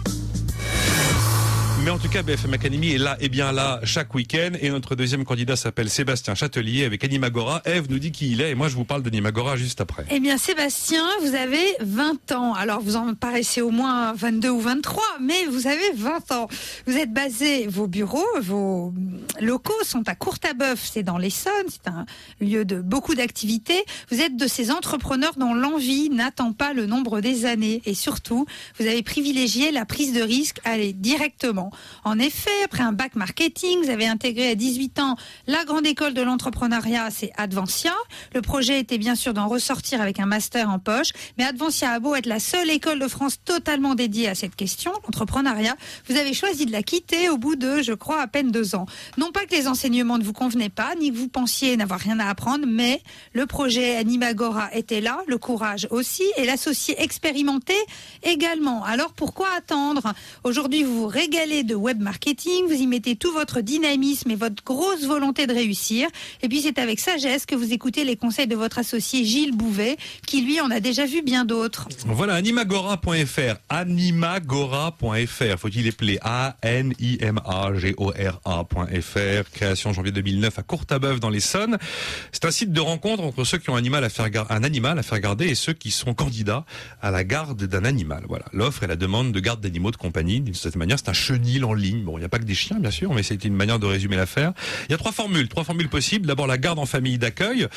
Mais 1.84 1.90
en 1.90 1.98
tout 1.98 2.08
cas, 2.08 2.24
BFM 2.24 2.54
Academy 2.54 2.94
est 2.94 2.98
là 2.98 3.18
et 3.20 3.28
bien 3.28 3.52
là 3.52 3.82
chaque 3.84 4.16
week-end. 4.16 4.52
Et 4.62 4.70
notre 4.70 4.96
deuxième 4.96 5.25
candidat 5.25 5.58
s'appelle 5.58 5.90
Sébastien 5.90 6.34
Châtelier 6.34 6.86
avec 6.86 7.04
Animagora. 7.04 7.62
Eve 7.66 7.88
nous 7.90 8.00
dit 8.00 8.13
qui 8.13 8.32
il 8.32 8.40
est 8.40 8.52
et 8.52 8.56
moi 8.56 8.70
je 8.70 8.75
vous 8.75 8.86
parle 8.86 9.04
d'Animagora 9.04 9.58
juste 9.58 9.82
après. 9.82 10.06
Eh 10.10 10.22
bien, 10.22 10.38
Sébastien, 10.38 11.06
vous 11.22 11.36
avez 11.36 11.75
20 11.82 12.32
ans. 12.32 12.54
Alors, 12.54 12.80
vous 12.80 12.96
en 12.96 13.16
paraissez 13.16 13.62
au 13.62 13.70
moins 13.70 14.13
22 14.13 14.50
ou 14.50 14.62
23, 14.62 15.04
mais 15.20 15.46
vous 15.52 15.68
avez 15.68 15.92
20 15.94 16.32
ans. 16.32 16.48
Vous 16.88 16.96
êtes 16.96 17.12
basé, 17.12 17.68
vos 17.68 17.88
bureaux, 17.88 18.24
vos 18.40 18.94
locaux 19.42 19.74
sont 19.84 20.08
à 20.08 20.16
Courtabœuf, 20.16 20.90
c'est 20.90 21.04
dans 21.04 21.18
l'Essonne, 21.18 21.52
c'est 21.68 21.90
un 21.90 22.06
lieu 22.40 22.63
de 22.63 22.80
beaucoup 22.80 23.13
d'activités. 23.13 23.84
Vous 24.10 24.22
êtes 24.22 24.38
de 24.38 24.48
ces 24.48 24.72
entrepreneurs 24.72 25.34
dont 25.36 25.54
l'envie 25.54 26.10
n'attend 26.10 26.54
pas 26.54 26.72
le 26.72 26.86
nombre 26.86 27.20
des 27.20 27.46
années. 27.46 27.82
Et 27.86 27.94
surtout, 27.94 28.46
vous 28.80 28.88
avez 28.88 29.04
privilégié 29.04 29.72
la 29.72 29.86
prise 29.86 30.13
de 30.13 30.22
risque, 30.22 30.62
aller 30.63 30.94
directement. 30.94 31.73
En 32.03 32.20
effet, 32.20 32.51
après 32.65 32.84
un 32.84 32.92
bac 32.92 33.15
marketing, 33.15 33.84
vous 33.84 33.89
avez 33.89 34.08
intégré 34.08 34.50
à 34.50 34.56
18 34.56 35.00
ans 35.00 35.15
la 35.48 35.65
grande 35.65 35.86
école 35.86 36.13
de 36.13 36.22
l'entrepreneuriat, 36.22 37.10
c'est 37.12 37.32
Advancia. 37.38 37.94
Le 38.34 38.42
projet 38.42 38.80
était 38.80 38.98
bien 38.98 39.15
sûr 39.15 39.34
d'en 39.34 39.48
ressortir 39.48 40.01
avec 40.01 40.20
un 40.20 40.25
master 40.25 40.70
en 40.70 40.80
poche, 40.80 41.10
mais 41.38 41.44
Advancia 41.44 41.92
a 41.92 42.00
beau 42.00 42.15
être 42.15 42.25
la 42.25 42.39
seule 42.39 42.70
école 42.70 43.00
de 43.00 43.08
France 43.08 43.39
totalement 43.44 43.96
dédiée 43.96 44.30
à 44.30 44.36
cette 44.36 44.56
question, 44.56 44.92
l'entrepreneuriat, 45.03 45.75
vous 46.08 46.18
avez 46.18 46.34
choisi 46.34 46.65
de 46.65 46.72
la 46.72 46.84
quitter 46.84 47.30
au 47.30 47.38
bout 47.38 47.56
de, 47.56 47.82
je 47.82 47.94
crois, 47.94 48.22
à 48.22 48.27
peine 48.27 48.51
deux 48.51 48.75
ans. 48.75 48.86
Non 49.18 49.32
pas 49.32 49.46
que 49.46 49.56
les 49.56 49.68
enseignements 49.68 50.18
ne 50.18 50.24
vous 50.24 50.34
convenaient 50.34 50.70
pas, 50.70 50.96
ni 50.96 51.12
que 51.12 51.18
vous 51.18 51.27
pensiez 51.27 51.77
n'avoir 51.77 52.00
rien 52.00 52.20
à 52.20 52.27
apprendre, 52.30 52.65
mais 52.68 53.01
le 53.34 53.46
projet 53.46 53.96
Animagora 53.96 54.74
était 54.74 55.01
là, 55.01 55.20
le 55.27 55.38
courage 55.38 55.88
aussi, 55.92 56.24
et 56.38 56.46
l'associé 56.46 57.01
expérimenté 57.01 57.75
également. 58.24 58.84
Alors 58.84 59.13
pourquoi 59.13 59.48
attendre? 59.56 60.13
Aujourd'hui, 60.44 60.84
vous 60.84 61.01
vous 61.01 61.08
régalez 61.08 61.62
de 61.63 61.75
web 61.75 62.01
marketing, 62.01 62.65
vous 62.67 62.74
y 62.74 62.88
mettez 62.88 63.15
tout 63.15 63.32
votre 63.32 63.62
dynamisme 63.62 64.32
et 64.32 64.36
votre 64.36 64.63
grosse 64.63 65.05
volonté 65.05 65.48
de 65.48 65.53
réussir. 65.53 66.08
Et 66.41 66.50
puis 66.50 66.62
c'est 66.62 66.79
avec 66.79 67.00
sagesse 67.00 67.46
que 67.46 67.55
vous 67.55 67.72
écoutez 67.74 68.03
les 68.03 68.15
conseils 68.15 68.48
de 68.48 68.55
votre 68.55 68.79
associé 68.79 69.24
Gilles 69.25 69.55
Bouvet, 69.55 69.98
qui 70.25 70.41
lui 70.41 70.60
en 70.62 70.72
a 70.72 70.79
déjà 70.79 71.05
vu 71.05 71.22
bien 71.22 71.46
d'autres. 71.46 71.88
Voilà, 72.05 72.34
animagora.fr. 72.36 73.55
Animagora.fr. 73.70 75.60
Faut-il 75.60 75.88
appeler 75.88 76.17
A-N-I-M-A-G-O-R-A.fr. 76.22 77.00
Création 79.51 79.93
janvier 79.93 80.12
2009 80.12 80.60
à 80.60 80.63
Courtabœuf 80.63 81.20
dans 81.20 81.29
l'Essonne. 81.29 81.77
C'est 82.32 82.46
un 82.46 82.51
site 82.51 82.72
de 82.72 82.82
rencontre 82.82 83.24
entre 83.24 83.43
ceux 83.43 83.58
qui 83.58 83.70
ont 83.70 83.75
un 83.75 83.79
animal 83.79 84.03
à 84.03 84.10
faire, 84.10 84.29
un 84.50 84.63
animal 84.63 84.98
à 84.98 85.03
faire 85.03 85.20
garder 85.20 85.48
et 85.48 85.55
ceux 85.55 85.74
qui 85.74 85.91
sont 85.91 86.13
candidats 86.13 86.65
à 87.01 87.12
la 87.12 87.24
garde 87.24 87.63
d'un 87.63 87.86
animal. 87.86 88.24
Voilà. 88.27 88.46
L'offre 88.53 88.84
et 88.84 88.88
la 88.88 88.96
demande 88.96 89.32
de 89.32 89.39
garde 89.39 89.62
d'animaux 89.62 89.91
de 89.91 89.98
compagnie. 89.98 90.41
D'une 90.41 90.53
certaine 90.53 90.79
manière, 90.79 90.98
c'est 90.98 91.10
un 91.10 91.13
chenil 91.13 91.52
en 91.62 91.74
ligne. 91.74 92.03
Bon, 92.03 92.17
il 92.17 92.22
n'y 92.22 92.25
a 92.25 92.29
pas 92.29 92.39
que 92.39 92.45
des 92.45 92.55
chiens, 92.55 92.79
bien 92.79 92.91
sûr, 92.91 93.13
mais 93.13 93.24
c'est 93.24 93.43
une 93.45 93.53
manière 93.53 93.79
de 93.79 93.86
résumer 93.86 94.15
l'affaire. 94.15 94.53
Il 94.88 94.91
y 94.91 94.95
a 94.95 94.98
trois 94.98 95.12
formules, 95.12 95.48
trois 95.48 95.63
formules 95.63 95.89
possibles. 95.89 96.25
D'abord, 96.25 96.48
la 96.48 96.57
garde 96.57 96.79
en 96.79 96.86
famille 96.86 97.17
d'accueil 97.17 97.67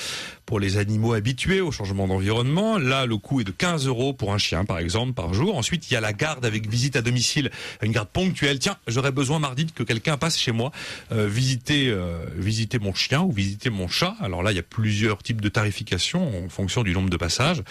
pour 0.46 0.60
les 0.60 0.78
animaux 0.78 1.12
habitués 1.12 1.60
au 1.60 1.72
changement 1.72 2.06
d'environnement. 2.06 2.78
Là, 2.78 3.06
le 3.06 3.16
coût 3.16 3.40
est 3.40 3.44
de 3.44 3.50
15 3.50 3.86
euros 3.86 4.12
pour 4.12 4.32
un 4.32 4.38
chien, 4.38 4.64
par 4.64 4.78
exemple, 4.78 5.12
par 5.12 5.34
jour. 5.34 5.56
Ensuite, 5.56 5.90
il 5.90 5.94
y 5.94 5.96
a 5.96 6.00
la 6.00 6.12
garde 6.12 6.44
avec 6.44 6.68
visite 6.68 6.96
à 6.96 7.02
domicile, 7.02 7.50
une 7.82 7.92
garde 7.92 8.08
ponctuelle. 8.08 8.58
Tiens, 8.58 8.76
j'aurais 8.86 9.12
besoin 9.12 9.38
mardi 9.38 9.66
que 9.66 9.82
quelqu'un 9.82 10.16
passe 10.16 10.38
chez 10.38 10.52
moi, 10.52 10.70
euh, 11.12 11.26
visiter, 11.26 11.88
euh, 11.88 12.18
visiter 12.36 12.78
mon 12.78 12.94
chien 12.94 13.22
ou 13.22 13.32
visiter 13.32 13.70
mon 13.70 13.88
chat. 13.88 14.14
Alors 14.20 14.42
là, 14.42 14.52
il 14.52 14.56
y 14.56 14.60
a 14.60 14.62
plusieurs 14.62 15.22
types 15.22 15.40
de 15.40 15.48
tarification 15.48 16.44
en 16.44 16.48
fonction 16.48 16.82
du 16.82 16.92
nombre 16.92 17.10
de 17.10 17.16
passages. 17.16 17.62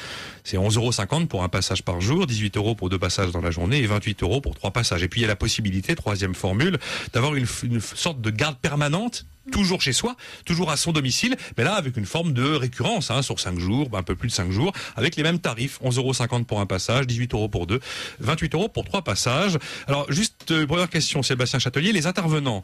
C'est 0.43 0.57
11,50 0.57 0.77
euros 1.21 1.25
pour 1.27 1.43
un 1.43 1.50
passage 1.50 1.83
par 1.83 2.01
jour, 2.01 2.27
18 2.27 2.57
euros 2.57 2.75
pour 2.75 2.89
deux 2.89 3.00
passages 3.00 3.31
dans 3.31 3.41
la 3.41 3.51
journée 3.51 3.79
et 3.79 3.88
28 3.88 4.24
euros 4.24 4.41
pour 4.41 4.55
trois 4.55 4.71
passages. 4.71 5.03
Et 5.03 5.07
puis 5.07 5.21
il 5.21 5.24
y 5.24 5.25
a 5.25 5.29
la 5.29 5.35
possibilité, 5.35 5.94
troisième 5.95 6.35
formule, 6.35 6.77
d'avoir 7.13 7.35
une, 7.35 7.45
sorte 7.81 8.21
de 8.21 8.29
garde 8.29 8.57
permanente 8.57 9.25
toujours 9.51 9.79
chez 9.79 9.93
soi, 9.93 10.15
toujours 10.43 10.71
à 10.71 10.77
son 10.77 10.91
domicile, 10.91 11.37
mais 11.55 11.63
là 11.63 11.75
avec 11.75 11.97
une 11.97 12.05
forme 12.05 12.33
de 12.33 12.43
récurrence 12.43 13.11
hein, 13.11 13.21
sur 13.21 13.39
5 13.39 13.59
jours, 13.59 13.89
un 13.93 14.01
peu 14.01 14.15
plus 14.15 14.29
de 14.29 14.33
5 14.33 14.51
jours, 14.51 14.73
avec 14.95 15.15
les 15.15 15.23
mêmes 15.23 15.39
tarifs, 15.39 15.79
11,50 15.84 15.97
euros 15.99 16.43
pour 16.45 16.60
un 16.62 16.65
passage, 16.65 17.05
18 17.05 17.34
euros 17.36 17.47
pour 17.47 17.67
deux, 17.67 17.79
28 18.21 18.55
euros 18.55 18.69
pour 18.69 18.86
trois 18.86 19.03
passages. 19.03 19.60
Alors 19.88 20.12
juste 20.12 20.51
euh, 20.51 20.65
première 20.65 20.89
question, 20.89 21.21
Sébastien 21.21 21.60
Châtelier, 21.60 21.91
les 21.91 22.08
intervenants 22.08 22.63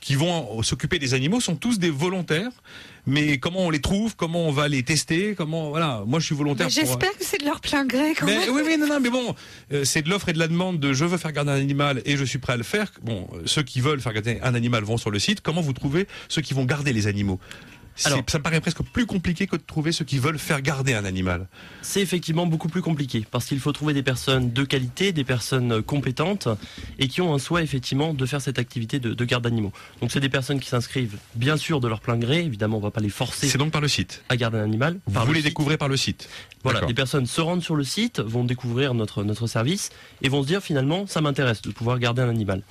qui 0.00 0.14
vont 0.14 0.62
s'occuper 0.62 0.98
des 0.98 1.14
animaux 1.14 1.40
sont 1.40 1.56
tous 1.56 1.78
des 1.78 1.90
volontaires, 1.90 2.50
mais 3.06 3.38
comment 3.38 3.60
on 3.60 3.70
les 3.70 3.80
trouve, 3.80 4.16
comment 4.16 4.46
on 4.46 4.50
va 4.50 4.66
les 4.68 4.82
tester, 4.82 5.34
comment 5.36 5.70
voilà, 5.70 6.04
moi 6.06 6.20
je 6.20 6.26
suis 6.26 6.34
volontaire. 6.34 6.66
Pour- 6.68 6.74
J'espère 6.74 7.10
que 7.16 7.24
c'est 7.24 7.38
de 7.40 7.44
leur 7.44 7.60
plein 7.60 7.84
gré 7.84 8.14
quand 8.18 8.26
mais, 8.26 8.38
même. 8.38 8.50
oui, 8.54 8.62
oui, 8.64 8.76
non, 8.78 8.86
non, 8.86 8.98
mais 9.00 9.10
bon, 9.10 9.34
euh, 9.72 9.84
c'est 9.84 10.02
de 10.02 10.08
l'offre 10.08 10.28
et 10.28 10.32
de 10.32 10.38
la 10.38 10.48
demande 10.48 10.80
de 10.80 10.92
je 10.92 11.04
veux 11.04 11.18
faire 11.18 11.32
garder 11.32 11.50
un 11.52 11.56
animal 11.56 12.00
et 12.06 12.16
je 12.16 12.24
suis 12.24 12.38
prêt 12.38 12.54
à 12.54 12.56
le 12.56 12.62
faire. 12.62 12.90
Bon, 13.02 13.28
euh, 13.34 13.42
ceux 13.46 13.62
qui 13.62 13.80
veulent 13.80 14.00
faire 14.00 14.12
garder 14.14 14.38
un 14.42 14.54
animal 14.54 14.84
vont 14.84 14.96
sur 14.96 15.10
le 15.10 15.18
site. 15.18 15.40
Comment 15.42 15.60
vous 15.60 15.72
trouvez 15.74 16.06
ceux 16.28 16.42
qui 16.42 16.54
vont 16.54 16.64
garder 16.64 16.92
les 16.92 17.06
animaux? 17.06 17.38
Alors- 18.06 18.22
ça 18.28 18.38
me 18.38 18.42
paraît 18.42 18.60
presque 18.60 18.82
plus 18.82 19.06
compliqué 19.06 19.46
que 19.46 19.56
de 19.56 19.62
trouver 19.62 19.92
ceux 19.92 20.04
qui 20.04 20.18
veulent 20.18 20.38
faire 20.38 20.60
garder 20.62 20.94
un 20.94 21.04
animal. 21.04 21.46
C'est 21.82 22.00
effectivement 22.00 22.46
beaucoup 22.46 22.68
plus 22.68 22.82
compliqué 22.82 23.26
parce 23.30 23.46
qu'il 23.46 23.60
faut 23.60 23.72
trouver 23.72 23.92
des 23.94 24.02
personnes 24.02 24.52
de 24.52 24.64
qualité, 24.64 25.12
des 25.12 25.24
personnes 25.24 25.82
compétentes 25.82 26.48
et 26.98 27.08
qui 27.08 27.20
ont 27.20 27.34
un 27.34 27.38
souhait 27.38 27.62
effectivement 27.62 28.14
de 28.14 28.26
faire 28.26 28.40
cette 28.40 28.58
activité 28.58 28.98
de, 29.00 29.14
de 29.14 29.24
garde 29.24 29.44
d'animaux. 29.44 29.72
Donc 30.00 30.10
c'est 30.12 30.20
des 30.20 30.28
personnes 30.28 30.60
qui 30.60 30.68
s'inscrivent 30.68 31.16
bien 31.34 31.56
sûr 31.56 31.80
de 31.80 31.88
leur 31.88 32.00
plein 32.00 32.16
gré, 32.16 32.40
évidemment 32.44 32.76
on 32.78 32.80
va 32.80 32.90
pas 32.90 33.00
les 33.00 33.08
forcer 33.10 33.48
C'est 33.48 33.58
donc 33.58 33.72
par 33.72 33.80
le 33.80 33.88
site. 33.88 34.22
à 34.28 34.36
garder 34.36 34.58
un 34.58 34.64
animal. 34.64 34.98
Par 35.12 35.24
vous 35.24 35.32
le 35.32 35.36
les 35.36 35.40
site. 35.40 35.50
découvrez 35.50 35.76
par 35.76 35.88
le 35.88 35.96
site. 35.96 36.28
Voilà, 36.62 36.82
les 36.86 36.94
personnes 36.94 37.24
se 37.26 37.40
rendent 37.40 37.62
sur 37.62 37.74
le 37.74 37.84
site, 37.84 38.20
vont 38.20 38.44
découvrir 38.44 38.92
notre, 38.94 39.24
notre 39.24 39.46
service 39.46 39.90
et 40.22 40.28
vont 40.28 40.42
se 40.42 40.46
dire 40.46 40.62
finalement 40.62 41.06
ça 41.06 41.20
m'intéresse 41.20 41.62
de 41.62 41.70
pouvoir 41.70 41.98
garder 41.98 42.22
un 42.22 42.28
animal. 42.28 42.62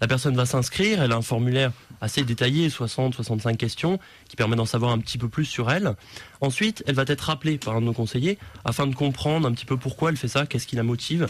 La 0.00 0.06
personne 0.06 0.36
va 0.36 0.46
s'inscrire, 0.46 1.02
elle 1.02 1.12
a 1.12 1.16
un 1.16 1.22
formulaire 1.22 1.72
assez 2.00 2.22
détaillé, 2.22 2.68
60-65 2.68 3.56
questions, 3.56 3.98
qui 4.28 4.36
permet 4.36 4.56
d'en 4.56 4.64
savoir 4.66 4.92
un 4.92 4.98
petit 4.98 5.18
peu 5.18 5.28
plus 5.28 5.44
sur 5.44 5.70
elle. 5.70 5.94
Ensuite, 6.40 6.84
elle 6.86 6.94
va 6.94 7.04
être 7.06 7.20
rappelée 7.22 7.58
par 7.58 7.76
un 7.76 7.80
de 7.80 7.86
nos 7.86 7.92
conseillers 7.92 8.38
afin 8.64 8.86
de 8.86 8.94
comprendre 8.94 9.46
un 9.48 9.52
petit 9.52 9.64
peu 9.64 9.76
pourquoi 9.76 10.10
elle 10.10 10.16
fait 10.16 10.28
ça, 10.28 10.46
qu'est-ce 10.46 10.66
qui 10.66 10.76
la 10.76 10.82
motive 10.82 11.26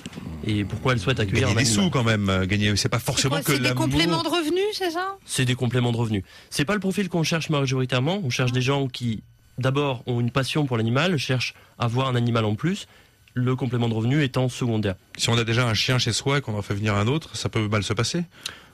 et 0.46 0.64
pourquoi 0.64 0.92
elle 0.92 0.98
souhaite 1.00 1.20
accueillir 1.20 1.48
Gagner 1.48 1.60
un 1.60 1.62
des 1.62 1.68
animal. 1.70 1.84
sous 1.84 1.90
quand 1.90 2.04
même. 2.04 2.28
euh, 2.28 2.46
Gagner, 2.46 2.74
c'est 2.76 2.88
pas 2.88 2.98
forcément 2.98 3.36
quoi, 3.36 3.42
que 3.44 3.52
C'est 3.54 3.60
des 3.60 3.74
compléments 3.74 4.22
de 4.22 4.28
revenus, 4.28 4.64
c'est 4.72 4.90
ça? 4.90 5.16
C'est 5.24 5.44
des 5.44 5.54
compléments 5.54 5.92
de 5.92 5.96
revenus. 5.96 6.22
C'est 6.50 6.64
pas 6.64 6.74
le 6.74 6.80
profil 6.80 7.08
qu'on 7.08 7.22
cherche 7.22 7.50
majoritairement. 7.50 8.20
On 8.22 8.30
cherche 8.30 8.52
des 8.52 8.62
gens 8.62 8.88
qui, 8.88 9.22
d'abord, 9.58 10.02
ont 10.06 10.20
une 10.20 10.30
passion 10.30 10.66
pour 10.66 10.76
l'animal, 10.76 11.16
cherchent 11.18 11.54
à 11.78 11.84
avoir 11.86 12.08
un 12.08 12.14
animal 12.14 12.44
en 12.44 12.54
plus. 12.54 12.86
Le 13.34 13.54
complément 13.54 13.88
de 13.88 13.94
revenus 13.94 14.24
étant 14.24 14.48
secondaire. 14.48 14.96
Si 15.16 15.28
on 15.28 15.38
a 15.38 15.44
déjà 15.44 15.66
un 15.66 15.74
chien 15.74 15.98
chez 15.98 16.12
soi 16.12 16.38
et 16.38 16.40
qu'on 16.40 16.58
en 16.58 16.62
fait 16.62 16.74
venir 16.74 16.94
un 16.96 17.06
autre, 17.06 17.36
ça 17.36 17.48
peut 17.48 17.68
mal 17.68 17.84
se 17.84 17.92
passer? 17.92 18.24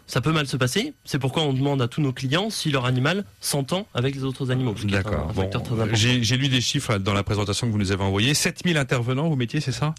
Ça 0.07 0.21
peut 0.21 0.33
mal 0.33 0.47
se 0.47 0.57
passer. 0.59 0.93
C'est 1.05 1.19
pourquoi 1.19 1.45
on 1.45 1.53
demande 1.55 1.81
à 1.81 1.89
tous 1.89 2.03
nos 2.03 2.13
clients 2.13 2.51
si 2.51 2.71
leur 2.71 2.85
animal 2.85 3.25
s'entend 3.41 3.87
avec 3.95 4.15
les 4.15 4.23
autres 4.25 4.51
animaux. 4.51 4.75
D'accord. 4.85 5.33
Bon. 5.35 5.49
J'ai 5.95 6.37
lu 6.37 6.49
des 6.49 6.61
chiffres 6.61 6.99
dans 6.99 7.15
la 7.15 7.23
présentation 7.23 7.67
que 7.67 7.73
vous 7.73 7.79
nous 7.79 7.91
avez 7.93 8.03
envoyée. 8.05 8.35
7000 8.35 8.77
intervenants 8.77 9.27
au 9.29 9.37
métier, 9.37 9.61
c'est 9.61 9.73
ça 9.73 9.95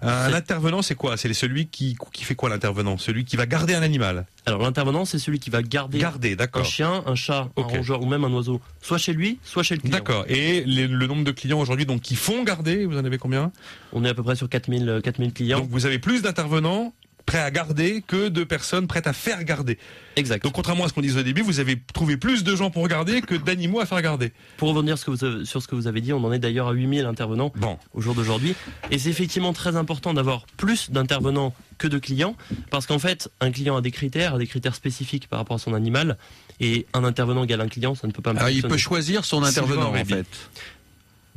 Un 0.00 0.28
C'est- 0.30 0.34
intervenant, 0.36 0.80
c'est 0.82 0.94
quoi? 0.94 1.16
C'est 1.16 1.32
celui 1.34 1.66
qui, 1.66 1.96
qui 2.12 2.22
fait 2.24 2.36
quoi 2.36 2.48
l'intervenant? 2.48 2.98
Celui 2.98 3.24
qui 3.24 3.36
va 3.36 3.46
garder 3.46 3.74
un 3.74 3.82
animal? 3.82 4.26
Alors 4.46 4.62
l'intervenant, 4.62 5.04
c'est 5.04 5.18
celui 5.18 5.40
qui 5.40 5.50
va 5.50 5.60
garder 5.62 5.98
Garder, 5.98 6.36
un 6.54 6.62
chien, 6.62 7.02
un 7.06 7.14
chat, 7.16 7.48
un 7.56 7.62
rongeur 7.62 8.00
ou 8.00 8.06
même 8.06 8.24
un 8.24 8.32
oiseau, 8.32 8.60
soit 8.80 8.96
chez 8.98 9.12
lui, 9.12 9.38
soit 9.42 9.62
chez 9.64 9.74
le 9.74 9.80
client. 9.80 9.92
D'accord. 9.96 10.24
Et 10.28 10.62
les- 10.64 10.86
le 10.86 11.06
nombre 11.06 11.24
de 11.24 11.32
clients 11.32 11.60
aujourd'hui 11.60 11.84
donc 11.84 12.00
qui 12.00 12.14
font 12.14 12.44
garder, 12.44 12.86
vous 12.86 12.96
en 12.96 13.04
avez 13.04 13.18
combien? 13.18 13.50
On 13.92 14.04
est 14.04 14.08
à 14.08 14.14
peu 14.14 14.22
près 14.22 14.36
sur 14.36 14.48
4000, 14.48 14.88
euh, 14.88 15.00
4000 15.00 15.32
clients. 15.32 15.58
Donc 15.60 15.68
vous 15.70 15.84
avez 15.84 15.98
plus 15.98 16.22
d'intervenants 16.22 16.94
prêts 17.28 17.38
à 17.38 17.50
garder 17.50 18.02
que 18.06 18.28
de 18.28 18.42
personnes 18.42 18.86
prêtes 18.86 19.06
à 19.06 19.12
faire 19.12 19.44
garder. 19.44 19.78
Exact. 20.16 20.42
Donc 20.42 20.54
contrairement 20.54 20.84
à 20.84 20.88
ce 20.88 20.94
qu'on 20.94 21.02
disait 21.02 21.20
au 21.20 21.22
début, 21.22 21.42
vous 21.42 21.60
avez 21.60 21.78
trouvé 21.94 22.16
plus 22.16 22.42
de 22.42 22.56
gens 22.56 22.70
pour 22.70 22.88
garder 22.88 23.20
que 23.20 23.34
d'animaux 23.34 23.80
à 23.80 23.86
faire 23.86 24.00
garder. 24.02 24.32
Pour 24.56 24.74
revenir 24.74 24.96
sur 24.98 25.16
ce 25.16 25.68
que 25.68 25.74
vous 25.74 25.86
avez- 25.86 26.00
dit, 26.00 26.12
on 26.12 26.24
en 26.24 26.32
est 26.32 26.38
d'ailleurs 26.38 26.68
à 26.68 26.72
8000 26.72 27.04
intervenants 27.04 27.52
Bon. 27.56 27.78
au 27.92 28.00
jour 28.00 28.14
d'aujourd'hui. 28.14 28.54
Et 28.90 28.98
c'est 28.98 29.10
effectivement 29.10 29.52
très 29.52 29.76
important 29.76 30.14
d'avoir 30.14 30.46
plus 30.56 30.90
d'intervenants 30.90 31.54
que 31.76 31.86
de 31.86 31.98
clients, 31.98 32.34
parce 32.70 32.86
qu'en 32.86 32.98
fait, 32.98 33.28
un 33.40 33.50
client 33.52 33.76
a 33.76 33.80
des 33.82 33.90
critères, 33.92 34.34
a 34.34 34.38
des 34.38 34.46
critères 34.46 34.74
spécifiques 34.74 35.28
par 35.28 35.38
rapport 35.38 35.56
à 35.56 35.58
son 35.60 35.74
animal, 35.74 36.16
et 36.60 36.86
un 36.94 37.04
intervenant 37.04 37.44
égale 37.44 37.60
un 37.60 37.68
client, 37.68 37.94
ça 37.94 38.06
ne 38.08 38.12
peut 38.12 38.22
pas 38.22 38.30
Alors, 38.30 38.42
Ah, 38.46 38.50
il 38.50 38.62
peut 38.62 38.76
choisir 38.78 39.24
son 39.24 39.42
intervenant 39.44 39.90
en 39.94 40.04
fait. 40.04 40.26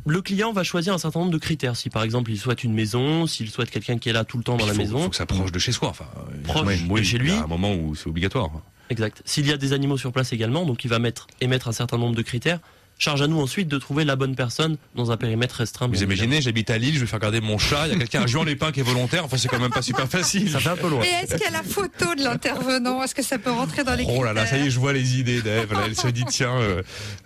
Le 0.06 0.22
client 0.22 0.52
va 0.52 0.64
choisir 0.64 0.94
un 0.94 0.98
certain 0.98 1.20
nombre 1.20 1.32
de 1.32 1.38
critères. 1.38 1.76
Si 1.76 1.90
par 1.90 2.04
exemple 2.04 2.32
il 2.32 2.38
souhaite 2.38 2.64
une 2.64 2.74
maison, 2.74 3.28
s'il 3.28 3.50
souhaite 3.50 3.70
quelqu'un 3.70 3.98
qui 3.98 4.10
est 4.10 4.14
là 4.14 4.24
tout 4.24 4.38
le 4.38 4.44
temps 4.44 4.58
dans 4.58 4.66
Il 4.66 4.72
la 4.72 4.74
maison, 4.74 5.04
faut 5.04 5.10
que 5.10 5.16
ça 5.16 5.26
proche 5.26 5.52
de 5.52 5.60
chez 5.60 5.72
soi. 5.72 5.90
Enfin, 5.90 6.06
Proche 6.44 6.80
oui, 6.90 7.02
de 7.02 7.06
chez 7.06 7.18
il 7.18 7.24
lui. 7.24 7.32
a 7.32 7.44
un 7.44 7.48
moment 7.48 7.74
où 7.74 7.94
c'est 7.96 8.08
obligatoire. 8.08 8.50
Exact. 8.90 9.22
S'il 9.26 9.48
y 9.48 9.52
a 9.52 9.58
des 9.58 9.74
animaux 9.74 9.98
sur 9.98 10.12
place 10.12 10.34
également, 10.34 10.66
donc 10.66 10.84
il 10.84 10.90
va 10.90 11.00
mettre, 11.00 11.28
émettre 11.40 11.68
un 11.68 11.72
certain 11.72 11.98
nombre 11.98 12.16
de 12.16 12.22
critères. 12.22 12.60
Charge 13.02 13.24
à 13.24 13.28
nous 13.28 13.42
ensuite 13.42 13.68
de 13.68 13.80
trouver 13.80 14.06
la 14.06 14.16
bonne 14.16 14.36
personne 14.36 14.78
dans 14.94 15.10
un 15.10 15.18
périmètre 15.18 15.56
restreint. 15.56 15.88
Vous 15.88 16.04
imaginez, 16.04 16.40
j'habite 16.40 16.70
à 16.70 16.78
Lille, 16.78 16.94
je 16.94 17.00
vais 17.00 17.08
faire 17.08 17.18
garder 17.18 17.42
mon 17.42 17.58
chat, 17.58 17.88
il 17.88 17.94
y 17.94 17.96
a 17.96 17.98
quelqu'un 17.98 18.22
à 18.22 18.28
Juan-les-Pins 18.28 18.72
qui 18.72 18.82
est 18.82 18.84
volontaire, 18.84 19.26
enfin 19.26 19.38
c'est 19.38 19.48
quand 19.48 19.60
même 19.60 19.72
pas 19.72 19.82
super 19.82 20.08
facile. 20.08 20.52
Ça 20.52 20.60
fait 20.60 20.70
un 20.70 20.76
peu 20.76 20.88
loin. 20.88 21.02
Et 21.02 21.08
est-ce 21.08 21.34
qu'il 21.34 21.44
y 21.44 21.48
a 21.48 21.50
la 21.50 21.64
photo 21.64 22.14
de 22.14 22.24
l'intervenant? 22.24 23.02
Est-ce 23.02 23.16
que 23.16 23.24
ça 23.24 23.40
peut 23.40 23.50
rentrer 23.50 23.84
dans 23.84 23.96
les 23.96 24.06
Oh 24.08 24.24
là 24.24 24.34
là, 24.34 24.46
ça 24.46 24.60
y 24.60 24.68
est, 24.68 24.70
je 24.70 24.80
vois 24.80 24.94
les 24.94 25.18
idées 25.18 25.42
d'Ève. 25.42 25.76
Elle 25.84 25.96
se 25.96 26.10
dit, 26.10 26.26
tiens, 26.30 26.56
euh, 26.56 26.84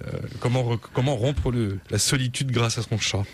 euh, 0.08 0.12
comment, 0.40 0.78
comment 0.94 1.18
rompre 1.18 1.52
le, 1.52 1.78
la 1.90 2.00
solitude 2.00 2.52
grâce 2.52 2.78
à 2.78 2.82
son 2.82 2.98
chat? 2.98 3.26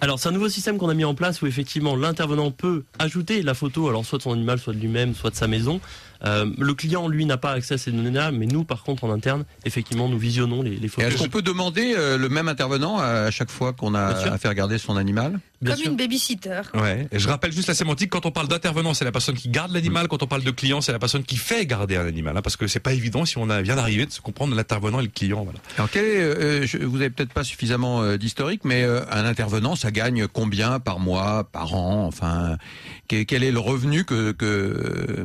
Alors 0.00 0.18
c'est 0.18 0.28
un 0.28 0.32
nouveau 0.32 0.48
système 0.48 0.76
qu'on 0.76 0.88
a 0.88 0.94
mis 0.94 1.04
en 1.04 1.14
place 1.14 1.40
où 1.40 1.46
effectivement 1.46 1.96
l'intervenant 1.96 2.50
peut 2.50 2.84
ajouter 2.98 3.42
la 3.42 3.54
photo, 3.54 3.88
alors 3.88 4.04
soit 4.04 4.18
de 4.18 4.22
son 4.22 4.32
animal, 4.32 4.58
soit 4.58 4.72
de 4.72 4.78
lui-même, 4.78 5.14
soit 5.14 5.30
de 5.30 5.36
sa 5.36 5.48
maison. 5.48 5.80
Euh, 6.26 6.46
le 6.58 6.74
client 6.74 7.06
lui 7.08 7.26
n'a 7.26 7.36
pas 7.36 7.52
accès 7.52 7.74
à 7.74 7.78
ces 7.78 7.92
données-là, 7.92 8.30
mais 8.32 8.46
nous 8.46 8.64
par 8.64 8.82
contre 8.82 9.04
en 9.04 9.12
interne, 9.12 9.44
effectivement 9.64 10.08
nous 10.08 10.18
visionnons 10.18 10.62
les, 10.62 10.76
les 10.76 10.88
photos. 10.88 11.12
est-ce 11.12 11.22
qu'on 11.22 11.28
peut 11.28 11.42
demander 11.42 11.94
euh, 11.96 12.16
le 12.16 12.28
même 12.28 12.48
intervenant 12.48 12.98
à 12.98 13.30
chaque 13.30 13.50
fois 13.50 13.72
qu'on 13.72 13.94
a 13.94 14.00
à 14.06 14.38
faire 14.38 14.54
garder 14.54 14.78
son 14.78 14.96
animal 14.96 15.38
Bien 15.60 15.74
Comme 15.74 15.82
sûr. 15.82 15.90
une 15.92 15.96
babysitter. 15.96 16.60
Ouais. 16.74 17.08
Et 17.10 17.18
je 17.18 17.26
rappelle 17.26 17.50
juste 17.52 17.68
la 17.68 17.74
sémantique. 17.74 18.10
Quand 18.10 18.26
on 18.26 18.30
parle 18.30 18.48
d'intervenant, 18.48 18.92
c'est 18.92 19.06
la 19.06 19.12
personne 19.12 19.34
qui 19.34 19.48
garde 19.48 19.72
l'animal. 19.72 20.08
Quand 20.08 20.22
on 20.22 20.26
parle 20.26 20.42
de 20.42 20.50
client, 20.50 20.82
c'est 20.82 20.92
la 20.92 20.98
personne 20.98 21.22
qui 21.24 21.36
fait 21.36 21.64
garder 21.64 21.96
un 21.96 22.06
animal. 22.06 22.36
hein, 22.36 22.42
parce 22.42 22.56
que 22.56 22.66
c'est 22.66 22.80
pas 22.80 22.92
évident 22.92 23.24
si 23.24 23.38
on 23.38 23.48
a, 23.48 23.62
vient 23.62 23.76
d'arriver 23.76 24.04
de 24.04 24.10
se 24.10 24.20
comprendre 24.20 24.54
l'intervenant 24.54 25.00
et 25.00 25.04
le 25.04 25.08
client. 25.08 25.42
Voilà. 25.44 25.58
Alors 25.78 25.88
quel 25.90 26.04
est, 26.04 26.20
euh, 26.20 26.66
je- 26.66 26.78
vous 26.78 26.96
avez 26.96 27.08
peut-être 27.08 27.32
pas 27.32 27.44
suffisamment 27.44 28.02
euh, 28.02 28.18
d'historique, 28.18 28.62
mais 28.64 28.82
euh, 28.82 29.00
un 29.10 29.24
intervenant, 29.24 29.74
ça 29.74 29.90
gagne 29.90 30.26
combien 30.26 30.80
par 30.80 30.98
mois, 31.00 31.44
par 31.50 31.74
an 31.74 32.06
Enfin, 32.06 32.58
quel, 33.08 33.24
quel 33.24 33.42
est 33.42 33.52
le 33.52 33.58
revenu 33.60 34.04
que 34.04 34.32
que, 34.32 35.24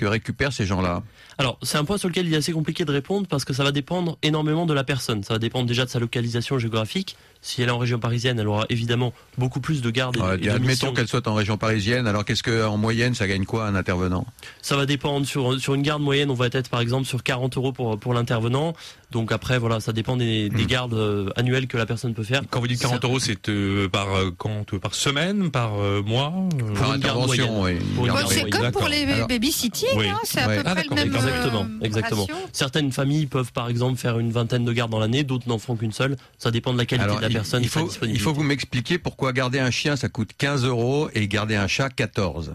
que 0.00 0.06
récupèrent 0.06 0.52
ces 0.52 0.64
gens-là 0.64 1.02
Alors, 1.40 1.58
c'est 1.62 1.78
un 1.78 1.84
point 1.86 1.96
sur 1.96 2.06
lequel 2.10 2.26
il 2.26 2.34
est 2.34 2.36
assez 2.36 2.52
compliqué 2.52 2.84
de 2.84 2.92
répondre 2.92 3.26
parce 3.26 3.46
que 3.46 3.54
ça 3.54 3.64
va 3.64 3.72
dépendre 3.72 4.18
énormément 4.22 4.66
de 4.66 4.74
la 4.74 4.84
personne. 4.84 5.24
Ça 5.24 5.32
va 5.32 5.38
dépendre 5.38 5.64
déjà 5.64 5.86
de 5.86 5.90
sa 5.90 5.98
localisation 5.98 6.58
géographique. 6.58 7.16
Si 7.40 7.62
elle 7.62 7.68
est 7.68 7.72
en 7.72 7.78
région 7.78 7.98
parisienne, 7.98 8.38
elle 8.38 8.48
aura 8.48 8.66
évidemment 8.68 9.14
beaucoup 9.38 9.60
plus 9.60 9.80
de 9.80 9.88
gardes 9.88 10.18
et, 10.18 10.34
et 10.44 10.46
de 10.48 10.50
Admettons 10.50 10.92
qu'elle 10.92 11.08
soit 11.08 11.26
en 11.26 11.32
région 11.32 11.56
parisienne. 11.56 12.06
Alors 12.06 12.26
qu'est-ce 12.26 12.42
que 12.42 12.66
en 12.66 12.76
moyenne, 12.76 13.14
ça 13.14 13.26
gagne 13.26 13.46
quoi 13.46 13.64
un 13.66 13.74
intervenant? 13.74 14.26
Ça 14.60 14.76
va 14.76 14.84
dépendre 14.84 15.26
sur, 15.26 15.58
sur 15.58 15.72
une 15.72 15.80
garde 15.80 16.02
moyenne, 16.02 16.30
on 16.30 16.34
va 16.34 16.48
être 16.52 16.68
par 16.68 16.82
exemple 16.82 17.06
sur 17.06 17.22
40 17.22 17.56
euros 17.56 17.72
pour, 17.72 17.98
pour 17.98 18.12
l'intervenant. 18.12 18.74
Donc 19.10 19.32
après, 19.32 19.58
voilà, 19.58 19.80
ça 19.80 19.92
dépend 19.94 20.18
des, 20.18 20.50
Hmm. 20.50 20.56
des 20.56 20.66
gardes 20.66 20.92
euh, 20.94 21.30
annuelles 21.36 21.66
que 21.66 21.78
la 21.78 21.86
personne 21.86 22.12
peut 22.12 22.22
faire. 22.22 22.42
Quand 22.50 22.60
vous 22.60 22.68
dites 22.68 22.80
40 22.82 23.02
euros, 23.04 23.18
c'est 23.18 23.48
euh, 23.48 23.88
par 23.88 24.14
euh, 24.14 24.30
quand, 24.36 24.74
euh, 24.74 24.78
par 24.78 24.94
semaine, 24.94 25.50
par 25.50 25.80
euh, 25.80 26.02
mois 26.02 26.32
Par 26.78 26.88
une 26.90 26.96
intervention, 26.96 27.62
oui. 27.62 27.78
Bon, 27.94 28.06
c'est 28.28 28.50
comme 28.50 28.70
pour 28.72 28.88
les 28.88 29.06
babysitting, 29.26 29.88
Oui. 29.96 30.08
hein, 30.10 30.18
c'est 30.24 30.40
à 30.42 30.48
Ouais. 30.48 30.56
peu 30.58 30.62
Ah, 30.66 30.74
près 30.74 30.84
le 30.90 30.94
même 30.94 31.10
Exactement, 31.30 31.62
euh, 31.64 31.84
exactement. 31.84 32.20
ratio. 32.26 32.36
Certaines 32.52 32.92
familles 32.92 33.26
peuvent 33.26 33.52
par 33.52 33.68
exemple 33.68 33.98
faire 33.98 34.18
une 34.18 34.30
vingtaine 34.30 34.64
de 34.64 34.72
gardes 34.72 34.90
dans 34.90 34.98
l'année, 35.00 35.24
d'autres 35.24 35.48
n'en 35.48 35.58
font 35.58 35.76
qu'une 35.76 35.92
seule. 35.92 36.16
Ça 36.38 36.50
dépend 36.50 36.72
de 36.72 36.78
la 36.78 36.86
qualité 36.86 37.04
Alors, 37.04 37.16
de 37.16 37.22
la 37.22 37.28
il- 37.28 37.34
personne. 37.34 37.62
il, 37.62 37.66
et 37.66 37.68
de 37.68 37.72
sa 37.72 37.80
faut, 37.80 38.06
il 38.06 38.20
faut 38.20 38.30
que 38.32 38.36
vous 38.36 38.42
m'expliquiez 38.42 38.98
pourquoi 38.98 39.32
garder 39.32 39.58
un 39.58 39.70
chien 39.70 39.96
ça 39.96 40.08
coûte 40.08 40.30
15 40.36 40.64
euros 40.64 41.08
et 41.14 41.26
garder 41.28 41.56
un 41.56 41.66
chat 41.66 41.90
14. 41.90 42.54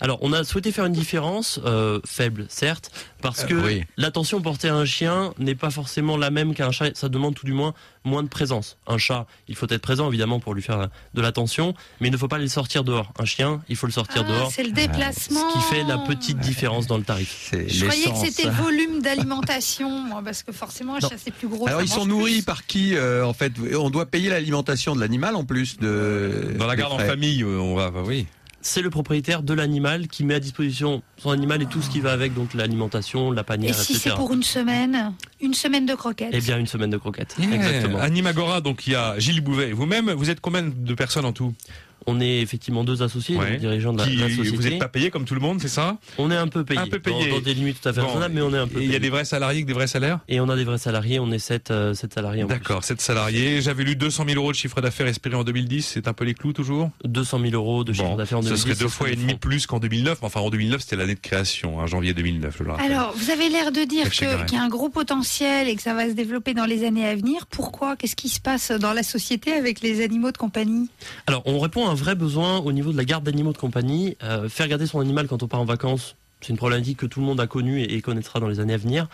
Alors, 0.00 0.18
on 0.22 0.32
a 0.32 0.44
souhaité 0.44 0.72
faire 0.72 0.86
une 0.86 0.92
différence, 0.94 1.60
euh, 1.64 2.00
faible 2.06 2.46
certes, 2.48 2.90
parce 3.20 3.44
Euh, 3.44 3.46
que 3.48 3.54
oui. 3.54 3.84
l'attention 3.96 4.40
portée 4.40 4.68
à 4.68 4.74
un 4.74 4.84
chien 4.86 5.32
n'est 5.38 5.54
pas 5.54 5.70
forcément 5.70 6.16
la 6.16 6.30
même 6.30 6.54
qu'un 6.54 6.70
chat. 6.70 6.94
Ça 6.96 7.08
demande 7.08 7.34
tout 7.34 7.44
du 7.46 7.52
moins 7.52 7.74
moins 8.04 8.22
de 8.22 8.28
présence. 8.28 8.78
Un 8.86 8.96
chat, 8.96 9.26
il 9.46 9.54
faut 9.56 9.66
être 9.68 9.82
présent 9.82 10.08
évidemment 10.08 10.40
pour 10.40 10.54
lui 10.54 10.62
faire 10.62 10.88
de 11.12 11.20
l'attention, 11.20 11.74
mais 12.00 12.08
il 12.08 12.10
ne 12.12 12.16
faut 12.16 12.28
pas 12.28 12.38
le 12.38 12.48
sortir 12.48 12.82
dehors. 12.82 13.12
Un 13.18 13.26
chien, 13.26 13.60
il 13.68 13.76
faut 13.76 13.86
le 13.86 13.92
sortir 13.92 14.24
Ah, 14.26 14.30
dehors. 14.32 14.50
c'est 14.50 14.62
le 14.62 14.72
déplacement. 14.72 15.40
Ce 15.50 15.58
qui 15.58 15.74
fait 15.74 15.84
la 15.84 15.98
petite 15.98 16.38
différence 16.38 16.86
dans 16.86 16.96
le 16.96 17.04
tarif. 17.04 17.48
C'est 17.50 17.68
Je 17.68 17.84
croyais 17.84 18.10
que 18.10 18.16
c'était 18.30 18.44
le 18.44 18.52
volume 18.52 19.02
d'alimentation, 19.02 19.90
moi, 19.90 20.22
parce 20.24 20.42
que 20.42 20.50
forcément, 20.52 20.94
un 20.94 21.00
Non. 21.00 21.08
chat 21.10 21.16
c'est 21.22 21.30
plus 21.30 21.48
gros. 21.48 21.66
Alors 21.68 21.80
ça 21.80 21.84
ils 21.84 21.88
sont 21.90 22.06
nourris 22.06 22.36
plus. 22.36 22.42
par 22.44 22.64
qui 22.66 22.96
euh, 22.96 23.26
en 23.26 23.34
fait? 23.34 23.52
On 23.78 23.90
doit 23.90 24.06
payer 24.06 24.30
l'alimentation 24.30 24.94
de 24.96 25.00
l'animal 25.00 25.36
en 25.36 25.44
plus 25.44 25.76
de 25.78 26.54
Dans 26.58 26.66
la 26.66 26.76
garde 26.76 26.94
en 26.94 26.98
famille, 26.98 27.42
euh, 27.42 27.58
on 27.58 27.74
va, 27.74 27.90
bah 27.90 28.00
oui. 28.04 28.26
C'est 28.62 28.82
le 28.82 28.90
propriétaire 28.90 29.42
de 29.42 29.54
l'animal 29.54 30.06
qui 30.08 30.22
met 30.24 30.34
à 30.34 30.40
disposition 30.40 31.02
son 31.16 31.30
animal 31.30 31.62
et 31.62 31.66
tout 31.66 31.80
ce 31.80 31.88
qui 31.88 32.00
va 32.00 32.12
avec, 32.12 32.34
donc 32.34 32.52
l'alimentation, 32.54 33.30
la 33.30 33.40
Et 33.40 33.44
panière, 33.44 33.74
si 33.74 33.94
c'est 33.94 34.14
pour 34.14 34.32
une 34.32 34.42
semaine 34.42 35.14
Une 35.40 35.54
semaine 35.54 35.86
de 35.86 35.94
croquettes 35.94 36.30
Eh 36.32 36.40
bien, 36.40 36.58
une 36.58 36.66
semaine 36.66 36.90
de 36.90 36.98
croquettes. 36.98 37.36
Yeah. 37.38 37.54
Exactement. 37.54 37.98
Animagora, 37.98 38.60
donc 38.60 38.86
il 38.86 38.92
y 38.92 38.96
a 38.96 39.18
Gilles 39.18 39.40
Bouvet 39.40 39.70
et 39.70 39.72
vous-même. 39.72 40.10
Vous 40.10 40.28
êtes 40.28 40.40
combien 40.40 40.62
de 40.62 40.94
personnes 40.94 41.24
en 41.24 41.32
tout? 41.32 41.54
On 42.06 42.20
est 42.20 42.40
effectivement 42.40 42.84
deux 42.84 43.02
associés, 43.02 43.36
Ouais. 43.36 43.56
dirigeants 43.58 43.92
de 43.92 43.98
la, 43.98 44.04
Qui- 44.04 44.16
de 44.16 44.20
la 44.22 44.28
société. 44.28 44.56
Vous 44.56 44.62
n'êtes 44.62 44.78
pas 44.78 44.88
payé 44.88 45.10
comme 45.10 45.24
tout 45.24 45.34
le 45.34 45.40
monde, 45.40 45.60
c'est 45.60 45.68
ça? 45.68 45.98
On 46.18 46.30
est 46.30 46.36
un 46.36 46.48
peu 46.48 46.64
payé. 46.64 46.80
Un 46.80 46.86
peu 46.86 46.98
payé. 46.98 47.28
Dans, 47.28 47.36
dans 47.36 47.40
des 47.42 47.54
limites 47.54 47.80
tout 47.80 47.88
à 47.88 47.92
fait 47.92 48.00
Bon. 48.00 48.06
raisonnables, 48.08 48.34
mais 48.34 48.40
on 48.42 48.52
est 48.54 48.58
un 48.58 48.66
peu 48.68 48.82
il 48.82 48.90
y 48.90 48.96
a 48.96 48.98
des 48.98 49.10
vrais 49.10 49.24
salariés 49.24 49.58
avec 49.58 49.66
des 49.66 49.72
vrais 49.72 49.86
salaires? 49.86 50.20
Et 50.28 50.40
on 50.40 50.48
a 50.48 50.56
des 50.56 50.64
vrais 50.64 50.78
salariés, 50.78 51.18
on 51.20 51.30
est 51.30 51.38
7, 51.38 51.70
euh, 51.70 51.94
sept 51.94 52.14
salariés 52.14 52.42
en 52.44 52.46
plus. 52.46 52.56
D'accord, 52.56 52.84
7 52.84 53.00
salariés. 53.00 53.60
J'avais 53.60 53.84
lu 53.84 53.96
200 53.96 54.24
000 54.26 54.36
euros 54.38 54.50
de 54.52 54.56
chiffre 54.56 54.80
d'affaires 54.80 55.06
espéré 55.06 55.34
en 55.36 55.44
2010. 55.44 55.86
C'est 55.86 56.08
un 56.08 56.12
peu 56.12 56.24
les 56.24 56.34
clous 56.34 56.52
toujours? 56.52 56.90
200 57.04 57.38
000 57.40 57.52
euros 57.54 57.84
de 57.84 57.92
chiffre 57.92 58.04
Bon, 58.08 58.16
d'affaires 58.16 58.38
en 58.38 58.42
Ce 58.42 58.48
2010. 58.48 58.62
serait 58.62 58.74
deux 58.74 58.88
fois 58.88 59.06
ce 59.08 59.12
et 59.12 59.16
demi 59.16 59.34
plus 59.34 59.66
qu'en 59.66 59.78
2009. 59.78 60.18
Enfin, 60.22 60.40
en 60.40 60.50
2009, 60.50 60.80
c'était 60.80 60.96
l'année 60.96 61.14
de 61.14 61.20
création, 61.20 61.80
hein, 61.80 61.86
janvier 61.86 62.14
2009, 62.14 62.56
je 62.58 62.64
le 62.64 62.70
rappelle. 62.72 62.90
Alors, 62.92 63.12
vous 63.16 63.30
avez 63.30 63.48
l'air 63.48 63.72
de 63.72 63.84
dire 63.84 64.10
qu'il 64.10 64.26
y 64.28 64.56
a 64.56 64.62
un 64.62 64.68
gros 64.68 64.88
potentiel 64.88 65.68
et 65.68 65.76
que 65.76 65.82
ça 65.82 65.94
va 65.94 66.06
se 66.08 66.12
développer 66.14 66.54
dans 66.54 66.64
les 66.66 66.84
années 66.86 67.06
à 67.06 67.14
venir. 67.14 67.46
Pourquoi? 67.46 67.96
Qu'est-ce 67.96 68.16
qui 68.16 68.28
se 68.28 68.40
passe 68.40 68.70
dans 68.72 68.92
la 68.92 69.02
société 69.02 69.52
avec 69.52 69.80
les 69.80 70.02
animaux 70.02 70.30
de 70.32 70.38
compagnie? 70.38 70.88
Alors, 71.26 71.42
on 71.46 71.58
répond 71.58 71.88
à 71.88 71.89
un 71.90 71.94
vrai 71.94 72.14
besoin 72.14 72.58
au 72.58 72.72
niveau 72.72 72.92
de 72.92 72.96
la 72.96 73.04
garde 73.04 73.24
d'animaux 73.24 73.52
de 73.52 73.58
compagnie. 73.58 74.16
Euh, 74.22 74.48
faire 74.48 74.68
garder 74.68 74.86
son 74.86 75.00
animal 75.00 75.26
quand 75.26 75.42
on 75.42 75.48
part 75.48 75.60
en 75.60 75.64
vacances, 75.64 76.16
c'est 76.40 76.50
une 76.50 76.56
problématique 76.56 76.98
que 76.98 77.06
tout 77.06 77.20
le 77.20 77.26
monde 77.26 77.40
a 77.40 77.46
connue 77.46 77.82
et, 77.82 78.00
connaîtra 78.00 78.40
dans 78.40 78.48
les 78.48 78.60
années 78.60 78.74
à 78.74 78.78
venir. 78.78 79.08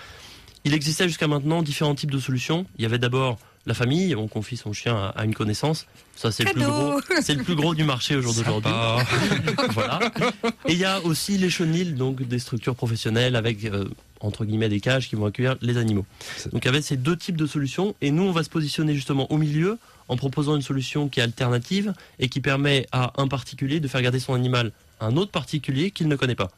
Il 0.64 0.74
existait 0.74 1.08
jusqu'à 1.08 1.28
maintenant 1.28 1.62
différents 1.62 1.94
types 1.94 2.10
de 2.10 2.18
solutions. 2.18 2.66
Il 2.78 2.82
y 2.82 2.86
avait 2.86 2.98
d'abord 2.98 3.38
la 3.66 3.74
famille, 3.74 4.14
on 4.14 4.28
confie 4.28 4.56
son 4.56 4.72
chien 4.72 5.12
à, 5.16 5.24
une 5.24 5.34
connaissance. 5.34 5.86
Ça, 6.14 6.30
c'est 6.30 6.44
le 6.44 6.52
plus 6.52 6.64
gros. 6.64 7.00
C'est 7.20 7.34
le 7.34 7.42
plus 7.42 7.56
gros 7.56 7.74
du 7.74 7.84
marché 7.84 8.14
au 8.14 8.22
jour 8.22 8.34
d'aujourd'hui. 8.34 8.70
Sympa. 8.70 9.66
voilà. 9.70 10.00
Et 10.68 10.72
il 10.72 10.78
y 10.78 10.84
a 10.84 11.00
aussi 11.02 11.36
les 11.38 11.50
chenilles, 11.50 11.92
donc 11.92 12.22
des 12.22 12.38
structures 12.38 12.76
professionnelles 12.76 13.34
avec 13.34 13.64
euh, 13.64 13.88
entre 14.20 14.44
guillemets 14.44 14.68
des 14.68 14.80
cages 14.80 15.08
qui 15.08 15.16
vont 15.16 15.26
accueillir 15.26 15.56
les 15.62 15.78
animaux. 15.78 16.06
Donc 16.52 16.64
il 16.64 16.66
y 16.66 16.68
avait 16.68 16.82
ces 16.82 16.96
deux 16.96 17.16
types 17.16 17.36
de 17.36 17.46
solutions 17.46 17.94
et 18.00 18.10
nous 18.10 18.22
on 18.22 18.32
va 18.32 18.42
se 18.42 18.50
positionner 18.50 18.94
justement 18.94 19.30
au 19.32 19.36
milieu 19.36 19.78
en 20.08 20.16
proposant 20.16 20.56
une 20.56 20.62
solution 20.62 21.08
qui 21.08 21.20
est 21.20 21.22
alternative 21.22 21.94
et 22.18 22.28
qui 22.28 22.40
permet 22.40 22.86
à 22.92 23.12
un 23.16 23.28
particulier 23.28 23.80
de 23.80 23.88
faire 23.88 24.02
garder 24.02 24.20
son 24.20 24.34
animal 24.34 24.72
à 25.00 25.06
un 25.06 25.16
autre 25.16 25.30
particulier 25.30 25.90
qu'il 25.90 26.08
ne 26.08 26.16
connaît 26.16 26.34
pas. 26.34 26.50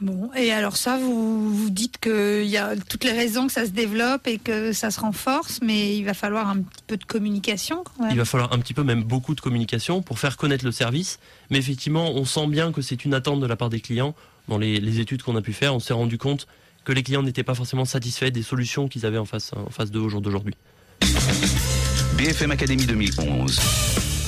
Bon, 0.00 0.30
et 0.34 0.50
alors 0.50 0.76
ça, 0.76 0.98
vous, 0.98 1.54
vous 1.54 1.70
dites 1.70 1.98
qu'il 1.98 2.46
y 2.46 2.56
a 2.56 2.74
toutes 2.88 3.04
les 3.04 3.12
raisons 3.12 3.46
que 3.46 3.52
ça 3.52 3.64
se 3.66 3.70
développe 3.70 4.26
et 4.26 4.38
que 4.38 4.72
ça 4.72 4.90
se 4.90 4.98
renforce, 4.98 5.60
mais 5.62 5.96
il 5.96 6.02
va 6.04 6.12
falloir 6.12 6.48
un 6.48 6.56
petit 6.56 6.82
peu 6.88 6.96
de 6.96 7.04
communication 7.04 7.84
quand 7.84 8.08
Il 8.10 8.16
va 8.16 8.24
falloir 8.24 8.52
un 8.52 8.58
petit 8.58 8.74
peu, 8.74 8.82
même 8.82 9.04
beaucoup 9.04 9.36
de 9.36 9.40
communication 9.40 10.02
pour 10.02 10.18
faire 10.18 10.36
connaître 10.36 10.64
le 10.64 10.72
service. 10.72 11.20
Mais 11.50 11.58
effectivement, 11.58 12.10
on 12.10 12.24
sent 12.24 12.48
bien 12.48 12.72
que 12.72 12.82
c'est 12.82 13.04
une 13.04 13.14
attente 13.14 13.38
de 13.40 13.46
la 13.46 13.54
part 13.54 13.70
des 13.70 13.80
clients. 13.80 14.16
Dans 14.48 14.58
les, 14.58 14.80
les 14.80 14.98
études 14.98 15.22
qu'on 15.22 15.36
a 15.36 15.42
pu 15.42 15.52
faire, 15.52 15.72
on 15.72 15.78
s'est 15.78 15.94
rendu 15.94 16.18
compte 16.18 16.48
que 16.84 16.92
les 16.92 17.04
clients 17.04 17.22
n'étaient 17.22 17.44
pas 17.44 17.54
forcément 17.54 17.84
satisfaits 17.84 18.30
des 18.30 18.42
solutions 18.42 18.88
qu'ils 18.88 19.06
avaient 19.06 19.18
en 19.18 19.24
face, 19.24 19.52
en 19.54 19.70
face 19.70 19.92
d'eux 19.92 20.00
au 20.00 20.08
jour 20.08 20.20
d'aujourd'hui. 20.20 20.56
BFM 22.22 22.52
Académie 22.52 22.86
2011. 22.86 23.58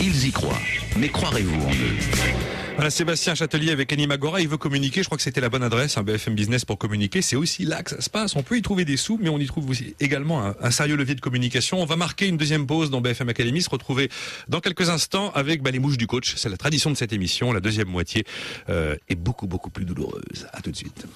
Ils 0.00 0.26
y 0.26 0.32
croient. 0.32 0.58
Mais 0.98 1.08
croirez-vous 1.10 1.54
en 1.54 1.70
eux? 1.70 2.74
Voilà, 2.74 2.90
Sébastien 2.90 3.36
Châtelier 3.36 3.70
avec 3.70 3.92
Animagora, 3.92 4.40
il 4.40 4.48
veut 4.48 4.56
communiquer. 4.56 5.02
Je 5.02 5.06
crois 5.06 5.16
que 5.16 5.22
c'était 5.22 5.40
la 5.40 5.48
bonne 5.48 5.62
adresse, 5.62 5.96
un 5.96 6.02
BFM 6.02 6.34
Business 6.34 6.64
pour 6.64 6.76
communiquer. 6.76 7.22
C'est 7.22 7.36
aussi 7.36 7.64
là 7.64 7.84
que 7.84 7.90
ça 7.90 8.00
se 8.00 8.10
passe. 8.10 8.34
On 8.34 8.42
peut 8.42 8.58
y 8.58 8.62
trouver 8.62 8.84
des 8.84 8.96
sous, 8.96 9.16
mais 9.22 9.28
on 9.28 9.38
y 9.38 9.46
trouve 9.46 9.70
aussi 9.70 9.94
également 10.00 10.44
un, 10.44 10.56
un 10.60 10.72
sérieux 10.72 10.96
levier 10.96 11.14
de 11.14 11.20
communication. 11.20 11.80
On 11.80 11.84
va 11.84 11.94
marquer 11.94 12.26
une 12.26 12.36
deuxième 12.36 12.66
pause 12.66 12.90
dans 12.90 13.00
BFM 13.00 13.28
Academy, 13.28 13.62
se 13.62 13.70
retrouver 13.70 14.10
dans 14.48 14.58
quelques 14.58 14.90
instants 14.90 15.30
avec 15.30 15.62
bah, 15.62 15.70
les 15.70 15.78
mouches 15.78 15.96
du 15.96 16.08
coach. 16.08 16.34
C'est 16.34 16.48
la 16.48 16.56
tradition 16.56 16.90
de 16.90 16.96
cette 16.96 17.12
émission. 17.12 17.52
La 17.52 17.60
deuxième 17.60 17.88
moitié 17.88 18.24
euh, 18.70 18.96
est 19.08 19.14
beaucoup, 19.14 19.46
beaucoup 19.46 19.70
plus 19.70 19.84
douloureuse. 19.84 20.48
À 20.52 20.60
tout 20.62 20.72
de 20.72 20.76
suite. 20.76 21.06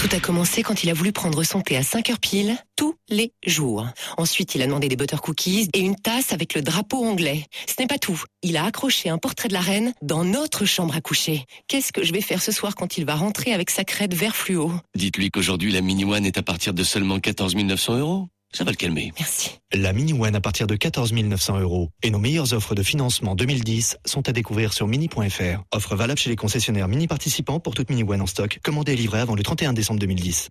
Tout 0.00 0.16
a 0.16 0.18
commencé 0.18 0.62
quand 0.62 0.82
il 0.82 0.88
a 0.88 0.94
voulu 0.94 1.12
prendre 1.12 1.42
son 1.42 1.60
thé 1.60 1.76
à 1.76 1.82
5 1.82 2.08
heures 2.08 2.18
pile, 2.18 2.56
tous 2.74 2.94
les 3.10 3.34
jours. 3.44 3.86
Ensuite, 4.16 4.54
il 4.54 4.62
a 4.62 4.66
demandé 4.66 4.88
des 4.88 4.96
butter 4.96 5.18
cookies 5.22 5.68
et 5.74 5.80
une 5.80 5.94
tasse 5.94 6.32
avec 6.32 6.54
le 6.54 6.62
drapeau 6.62 7.04
anglais. 7.04 7.44
Ce 7.66 7.74
n'est 7.78 7.86
pas 7.86 7.98
tout. 7.98 8.18
Il 8.42 8.56
a 8.56 8.64
accroché 8.64 9.10
un 9.10 9.18
portrait 9.18 9.48
de 9.48 9.52
la 9.52 9.60
reine 9.60 9.92
dans 10.00 10.24
notre 10.24 10.64
chambre 10.64 10.96
à 10.96 11.02
coucher. 11.02 11.44
Qu'est-ce 11.68 11.92
que 11.92 12.02
je 12.02 12.14
vais 12.14 12.22
faire 12.22 12.40
ce 12.40 12.50
soir 12.50 12.76
quand 12.76 12.96
il 12.96 13.04
va 13.04 13.14
rentrer 13.14 13.52
avec 13.52 13.68
sa 13.68 13.84
crête 13.84 14.14
vert 14.14 14.36
fluo? 14.36 14.72
Dites-lui 14.94 15.30
qu'aujourd'hui, 15.30 15.70
la 15.70 15.82
Mini 15.82 16.06
One 16.06 16.24
est 16.24 16.38
à 16.38 16.42
partir 16.42 16.72
de 16.72 16.82
seulement 16.82 17.20
14 17.20 17.54
900 17.54 17.98
euros. 17.98 18.28
Ça 18.52 18.64
va 18.64 18.70
le 18.72 18.76
calmer. 18.76 19.12
Merci. 19.18 19.60
La 19.72 19.92
Mini 19.92 20.12
One 20.12 20.34
à 20.34 20.40
partir 20.40 20.66
de 20.66 20.74
14 20.74 21.12
900 21.12 21.60
euros. 21.60 21.90
Et 22.02 22.10
nos 22.10 22.18
meilleures 22.18 22.52
offres 22.52 22.74
de 22.74 22.82
financement 22.82 23.34
2010 23.34 23.98
sont 24.04 24.28
à 24.28 24.32
découvrir 24.32 24.72
sur 24.72 24.88
mini.fr. 24.88 25.62
Offre 25.72 25.94
valable 25.94 26.18
chez 26.18 26.30
les 26.30 26.36
concessionnaires 26.36 26.88
mini 26.88 27.06
participants 27.06 27.60
pour 27.60 27.74
toute 27.74 27.90
Mini 27.90 28.02
One 28.02 28.20
en 28.20 28.26
stock, 28.26 28.58
commandée 28.62 28.92
et 28.92 28.96
livrée 28.96 29.20
avant 29.20 29.34
le 29.34 29.42
31 29.42 29.72
décembre 29.72 30.00
2010. 30.00 30.48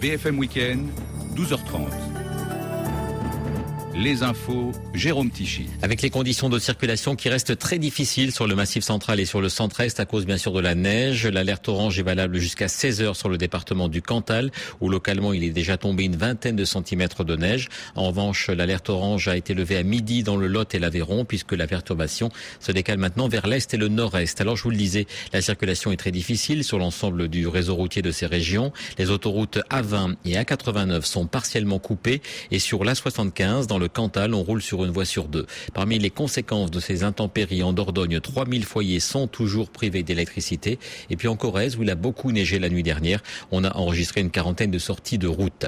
BFM 0.00 0.38
Weekend, 0.38 0.88
12h30. 1.34 2.17
Les 4.00 4.22
infos, 4.22 4.70
Jérôme 4.94 5.28
Tichy. 5.28 5.66
Avec 5.82 6.02
les 6.02 6.10
conditions 6.10 6.48
de 6.48 6.60
circulation 6.60 7.16
qui 7.16 7.28
restent 7.28 7.58
très 7.58 7.80
difficiles 7.80 8.30
sur 8.30 8.46
le 8.46 8.54
massif 8.54 8.84
central 8.84 9.18
et 9.18 9.24
sur 9.24 9.40
le 9.40 9.48
centre-est 9.48 9.98
à 9.98 10.04
cause 10.04 10.24
bien 10.24 10.36
sûr 10.36 10.52
de 10.52 10.60
la 10.60 10.76
neige, 10.76 11.26
l'alerte 11.26 11.68
orange 11.68 11.98
est 11.98 12.04
valable 12.04 12.38
jusqu'à 12.38 12.68
16 12.68 13.02
heures 13.02 13.16
sur 13.16 13.28
le 13.28 13.38
département 13.38 13.88
du 13.88 14.00
Cantal 14.00 14.52
où 14.80 14.88
localement 14.88 15.32
il 15.32 15.42
est 15.42 15.50
déjà 15.50 15.76
tombé 15.78 16.04
une 16.04 16.14
vingtaine 16.14 16.54
de 16.54 16.64
centimètres 16.64 17.24
de 17.24 17.34
neige. 17.34 17.70
En 17.96 18.06
revanche, 18.06 18.48
l'alerte 18.50 18.88
orange 18.88 19.26
a 19.26 19.36
été 19.36 19.52
levée 19.52 19.76
à 19.76 19.82
midi 19.82 20.22
dans 20.22 20.36
le 20.36 20.46
Lot 20.46 20.76
et 20.76 20.78
l'Aveyron 20.78 21.24
puisque 21.24 21.54
la 21.54 21.66
perturbation 21.66 22.28
se 22.60 22.70
décale 22.70 22.98
maintenant 22.98 23.26
vers 23.26 23.48
l'est 23.48 23.74
et 23.74 23.78
le 23.78 23.88
nord-est. 23.88 24.40
Alors 24.40 24.56
je 24.56 24.62
vous 24.62 24.70
le 24.70 24.76
disais, 24.76 25.08
la 25.32 25.42
circulation 25.42 25.90
est 25.90 25.96
très 25.96 26.12
difficile 26.12 26.62
sur 26.62 26.78
l'ensemble 26.78 27.26
du 27.26 27.48
réseau 27.48 27.74
routier 27.74 28.02
de 28.02 28.12
ces 28.12 28.26
régions. 28.26 28.72
Les 28.96 29.10
autoroutes 29.10 29.58
A20 29.70 30.14
et 30.24 30.36
A89 30.36 31.02
sont 31.02 31.26
partiellement 31.26 31.80
coupées 31.80 32.22
et 32.52 32.60
sur 32.60 32.84
l'A75 32.84 33.66
dans 33.66 33.78
le 33.78 33.87
Cantal, 33.88 34.34
on 34.34 34.42
roule 34.42 34.62
sur 34.62 34.84
une 34.84 34.90
voie 34.90 35.04
sur 35.04 35.28
deux. 35.28 35.46
Parmi 35.74 35.98
les 35.98 36.10
conséquences 36.10 36.70
de 36.70 36.80
ces 36.80 37.04
intempéries 37.04 37.62
en 37.62 37.72
Dordogne, 37.72 38.20
3000 38.20 38.64
foyers 38.64 39.00
sont 39.00 39.26
toujours 39.26 39.70
privés 39.70 40.02
d'électricité. 40.02 40.78
Et 41.10 41.16
puis 41.16 41.28
en 41.28 41.36
Corrèze, 41.36 41.76
où 41.76 41.82
il 41.82 41.90
a 41.90 41.94
beaucoup 41.94 42.32
neigé 42.32 42.58
la 42.58 42.68
nuit 42.68 42.82
dernière, 42.82 43.22
on 43.50 43.64
a 43.64 43.76
enregistré 43.76 44.20
une 44.20 44.30
quarantaine 44.30 44.70
de 44.70 44.78
sorties 44.78 45.18
de 45.18 45.26
route. 45.26 45.66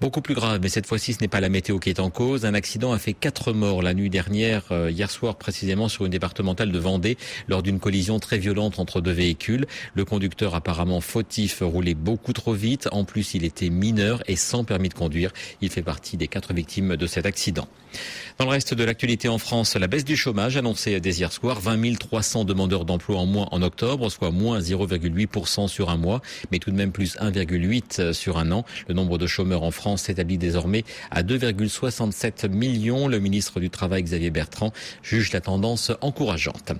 Beaucoup 0.00 0.20
plus 0.20 0.34
grave, 0.34 0.60
mais 0.62 0.68
cette 0.68 0.86
fois-ci, 0.86 1.12
ce 1.14 1.20
n'est 1.20 1.28
pas 1.28 1.40
la 1.40 1.48
météo 1.48 1.78
qui 1.78 1.90
est 1.90 2.00
en 2.00 2.10
cause. 2.10 2.44
Un 2.44 2.54
accident 2.54 2.92
a 2.92 2.98
fait 2.98 3.12
quatre 3.12 3.52
morts 3.52 3.82
la 3.82 3.94
nuit 3.94 4.10
dernière, 4.10 4.64
euh, 4.70 4.90
hier 4.90 5.10
soir 5.10 5.36
précisément 5.36 5.88
sur 5.88 6.04
une 6.04 6.12
départementale 6.12 6.72
de 6.72 6.78
Vendée, 6.78 7.16
lors 7.48 7.62
d'une 7.62 7.80
collision 7.80 8.18
très 8.18 8.38
violente 8.38 8.78
entre 8.78 9.00
deux 9.00 9.12
véhicules. 9.12 9.66
Le 9.94 10.04
conducteur 10.04 10.54
apparemment 10.54 11.00
fautif 11.00 11.62
roulait 11.62 11.94
beaucoup 11.94 12.32
trop 12.32 12.52
vite. 12.52 12.88
En 12.92 13.04
plus, 13.04 13.34
il 13.34 13.44
était 13.44 13.70
mineur 13.70 14.22
et 14.26 14.36
sans 14.36 14.64
permis 14.64 14.88
de 14.88 14.94
conduire. 14.94 15.32
Il 15.60 15.70
fait 15.70 15.82
partie 15.82 16.16
des 16.16 16.28
quatre 16.28 16.52
victimes 16.52 16.96
de 16.96 17.06
cet 17.06 17.26
accident. 17.26 17.43
Dans 18.36 18.46
le 18.46 18.50
reste 18.50 18.74
de 18.74 18.82
l'actualité 18.82 19.28
en 19.28 19.38
France, 19.38 19.76
la 19.76 19.86
baisse 19.86 20.04
du 20.04 20.16
chômage 20.16 20.56
annoncée 20.56 20.98
dès 20.98 21.12
hier 21.12 21.32
soir, 21.32 21.60
20 21.60 21.96
300 21.96 22.44
demandeurs 22.44 22.84
d'emploi 22.84 23.18
en 23.18 23.26
moins 23.26 23.46
en 23.52 23.62
octobre, 23.62 24.10
soit 24.10 24.32
moins 24.32 24.58
0,8% 24.58 25.68
sur 25.68 25.88
un 25.88 25.96
mois, 25.96 26.20
mais 26.50 26.58
tout 26.58 26.72
de 26.72 26.76
même 26.76 26.90
plus 26.90 27.16
1,8 27.18 28.12
sur 28.12 28.36
un 28.36 28.50
an. 28.50 28.64
Le 28.88 28.94
nombre 28.94 29.18
de 29.18 29.28
chômeurs 29.28 29.62
en 29.62 29.70
France 29.70 30.02
s'établit 30.02 30.36
désormais 30.36 30.82
à 31.12 31.22
2,67 31.22 32.48
millions. 32.48 33.06
Le 33.06 33.20
ministre 33.20 33.60
du 33.60 33.70
Travail, 33.70 34.02
Xavier 34.02 34.30
Bertrand, 34.30 34.72
juge 35.04 35.32
la 35.32 35.40
tendance 35.40 35.92
encourageante. 36.00 36.72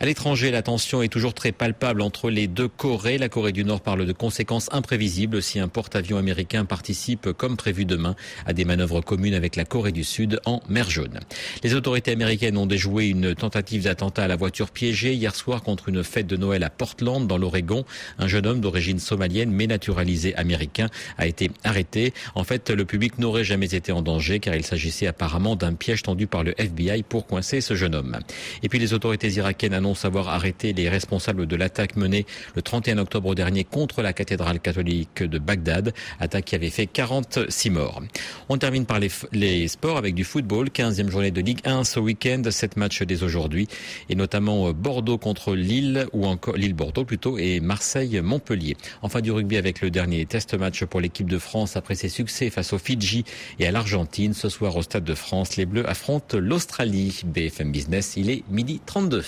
À 0.00 0.04
l'étranger, 0.04 0.50
la 0.50 0.60
tension 0.60 1.02
est 1.02 1.08
toujours 1.08 1.32
très 1.32 1.52
palpable 1.52 2.02
entre 2.02 2.28
les 2.28 2.46
deux 2.46 2.68
Corées. 2.68 3.16
La 3.16 3.30
Corée 3.30 3.52
du 3.52 3.64
Nord 3.64 3.80
parle 3.80 4.04
de 4.04 4.12
conséquences 4.12 4.68
imprévisibles 4.70 5.40
si 5.40 5.60
un 5.60 5.68
porte-avions 5.68 6.18
américain 6.18 6.66
participe, 6.66 7.32
comme 7.32 7.56
prévu 7.56 7.86
demain, 7.86 8.16
à 8.44 8.52
des 8.52 8.66
manœuvres 8.66 9.00
communes 9.00 9.34
avec 9.34 9.56
la 9.56 9.64
Corée 9.64 9.92
du 9.92 9.99
Sud 10.04 10.40
en 10.44 10.60
mer 10.68 10.90
Jaune. 10.90 11.20
Les 11.62 11.74
autorités 11.74 12.12
américaines 12.12 12.56
ont 12.56 12.66
déjoué 12.66 13.08
une 13.08 13.34
tentative 13.34 13.84
d'attentat 13.84 14.24
à 14.24 14.28
la 14.28 14.36
voiture 14.36 14.70
piégée 14.70 15.14
hier 15.14 15.34
soir 15.34 15.62
contre 15.62 15.88
une 15.88 16.04
fête 16.04 16.26
de 16.26 16.36
Noël 16.36 16.62
à 16.62 16.70
Portland, 16.70 17.26
dans 17.26 17.38
l'Oregon. 17.38 17.84
Un 18.18 18.28
jeune 18.28 18.46
homme 18.46 18.60
d'origine 18.60 18.98
somalienne 18.98 19.50
mais 19.50 19.66
naturalisé 19.66 20.34
américain 20.36 20.88
a 21.18 21.26
été 21.26 21.50
arrêté. 21.64 22.12
En 22.34 22.44
fait, 22.44 22.70
le 22.70 22.84
public 22.84 23.18
n'aurait 23.18 23.44
jamais 23.44 23.74
été 23.74 23.92
en 23.92 24.02
danger 24.02 24.40
car 24.40 24.54
il 24.54 24.64
s'agissait 24.64 25.06
apparemment 25.06 25.56
d'un 25.56 25.74
piège 25.74 26.02
tendu 26.02 26.26
par 26.26 26.44
le 26.44 26.54
FBI 26.60 27.02
pour 27.02 27.26
coincer 27.26 27.60
ce 27.60 27.74
jeune 27.74 27.94
homme. 27.94 28.18
Et 28.62 28.68
puis 28.68 28.78
les 28.78 28.92
autorités 28.92 29.28
irakiennes 29.28 29.74
annoncent 29.74 30.06
avoir 30.06 30.28
arrêté 30.28 30.72
les 30.72 30.88
responsables 30.88 31.46
de 31.46 31.56
l'attaque 31.56 31.96
menée 31.96 32.26
le 32.54 32.62
31 32.62 32.98
octobre 32.98 33.34
dernier 33.34 33.64
contre 33.64 34.02
la 34.02 34.12
cathédrale 34.12 34.60
catholique 34.60 35.22
de 35.22 35.38
Bagdad, 35.38 35.92
attaque 36.18 36.44
qui 36.46 36.54
avait 36.54 36.70
fait 36.70 36.86
46 36.86 37.70
morts. 37.70 38.02
On 38.48 38.58
termine 38.58 38.86
par 38.86 38.98
les, 38.98 39.10
les 39.32 39.68
sports 39.68 39.89
avec 39.96 40.14
du 40.14 40.24
football, 40.24 40.68
15e 40.68 41.10
journée 41.10 41.30
de 41.30 41.40
Ligue 41.40 41.60
1 41.64 41.84
ce 41.84 42.00
week-end, 42.00 42.42
7 42.48 42.76
matchs 42.76 43.02
dès 43.02 43.22
aujourd'hui, 43.22 43.68
et 44.08 44.14
notamment 44.14 44.68
euh, 44.68 44.72
Bordeaux 44.72 45.18
contre 45.18 45.54
Lille, 45.54 46.06
ou 46.12 46.26
encore 46.26 46.56
Lille-Bordeaux 46.56 47.04
plutôt, 47.04 47.38
et 47.38 47.60
Marseille-Montpellier. 47.60 48.76
Enfin 49.02 49.20
du 49.20 49.30
rugby 49.30 49.56
avec 49.56 49.80
le 49.80 49.90
dernier 49.90 50.26
test 50.26 50.54
match 50.54 50.84
pour 50.84 51.00
l'équipe 51.00 51.28
de 51.28 51.38
France 51.38 51.76
après 51.76 51.94
ses 51.94 52.08
succès 52.08 52.50
face 52.50 52.72
aux 52.72 52.78
Fidji 52.78 53.24
et 53.58 53.66
à 53.66 53.70
l'Argentine. 53.70 54.34
Ce 54.34 54.48
soir 54.48 54.76
au 54.76 54.82
Stade 54.82 55.04
de 55.04 55.14
France, 55.14 55.56
les 55.56 55.66
Bleus 55.66 55.88
affrontent 55.88 56.38
l'Australie. 56.38 57.22
BFM 57.24 57.72
Business, 57.72 58.14
il 58.16 58.30
est 58.30 58.44
midi 58.50 58.80
32. 58.84 59.24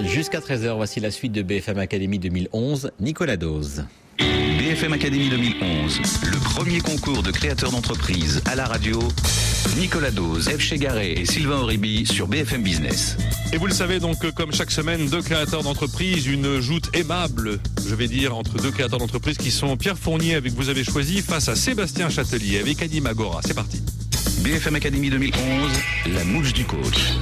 Jusqu'à 0.00 0.40
13h, 0.40 0.76
voici 0.76 1.00
la 1.00 1.10
suite 1.10 1.32
de 1.32 1.42
BFM 1.42 1.78
Academy 1.78 2.18
2011. 2.18 2.92
Nicolas 3.00 3.36
Dose. 3.36 3.84
BFM 4.18 4.92
Academy 4.92 5.28
2011, 5.28 6.00
le 6.24 6.38
premier 6.38 6.80
concours 6.80 7.22
de 7.22 7.30
créateurs 7.30 7.70
d'entreprise 7.70 8.42
à 8.44 8.54
la 8.54 8.66
radio. 8.66 8.98
Nicolas 9.76 10.10
Dose, 10.10 10.48
Eve 10.48 10.60
Chegaré 10.60 11.12
et 11.12 11.24
Sylvain 11.24 11.58
Oribi 11.58 12.06
sur 12.06 12.26
BFM 12.26 12.62
Business. 12.62 13.16
Et 13.52 13.56
vous 13.56 13.66
le 13.66 13.72
savez 13.72 14.00
donc, 14.00 14.30
comme 14.32 14.52
chaque 14.52 14.70
semaine, 14.70 15.08
deux 15.08 15.22
créateurs 15.22 15.62
d'entreprise, 15.62 16.26
une 16.26 16.60
joute 16.60 16.90
aimable, 16.94 17.60
je 17.86 17.94
vais 17.94 18.08
dire, 18.08 18.36
entre 18.36 18.60
deux 18.60 18.70
créateurs 18.70 18.98
d'entreprise 18.98 19.36
qui 19.36 19.50
sont 19.50 19.76
Pierre 19.76 19.98
Fournier 19.98 20.34
avec 20.34 20.52
Vous 20.52 20.68
avez 20.68 20.84
choisi 20.84 21.22
face 21.22 21.48
à 21.48 21.56
Sébastien 21.56 22.10
Châtelier 22.10 22.58
avec 22.58 22.82
Annie 22.82 23.00
Magora. 23.00 23.40
C'est 23.44 23.54
parti. 23.54 23.82
BFM 24.42 24.76
Academy 24.76 25.10
2011, 25.10 25.34
la 26.14 26.22
mouche 26.24 26.52
du 26.52 26.64
coach. 26.64 27.12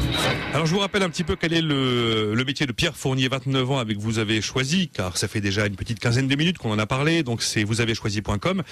Alors 0.53 0.67
je 0.67 0.75
vous 0.75 0.81
rappelle 0.81 1.03
un 1.03 1.09
petit 1.09 1.25
peu 1.25 1.35
quel 1.35 1.55
est 1.55 1.63
le, 1.63 2.43
métier 2.47 2.67
de 2.67 2.73
Pierre 2.73 2.97
Fournier, 2.97 3.29
29 3.29 3.71
ans, 3.71 3.79
avec 3.79 3.99
Vous 3.99 4.19
avez 4.19 4.43
choisi, 4.43 4.89
car 4.89 5.17
ça 5.17 5.27
fait 5.27 5.41
déjà 5.41 5.67
une 5.67 5.77
petite 5.77 5.99
quinzaine 5.99 6.29
de 6.29 6.37
minutes 6.37 6.59
qu'on 6.59 6.71
en 6.71 6.79
a 6.79 6.87
parlé, 6.87 7.23
donc 7.23 7.43
c'est 7.43 7.65
vousavezchoisi.com. 7.65 8.63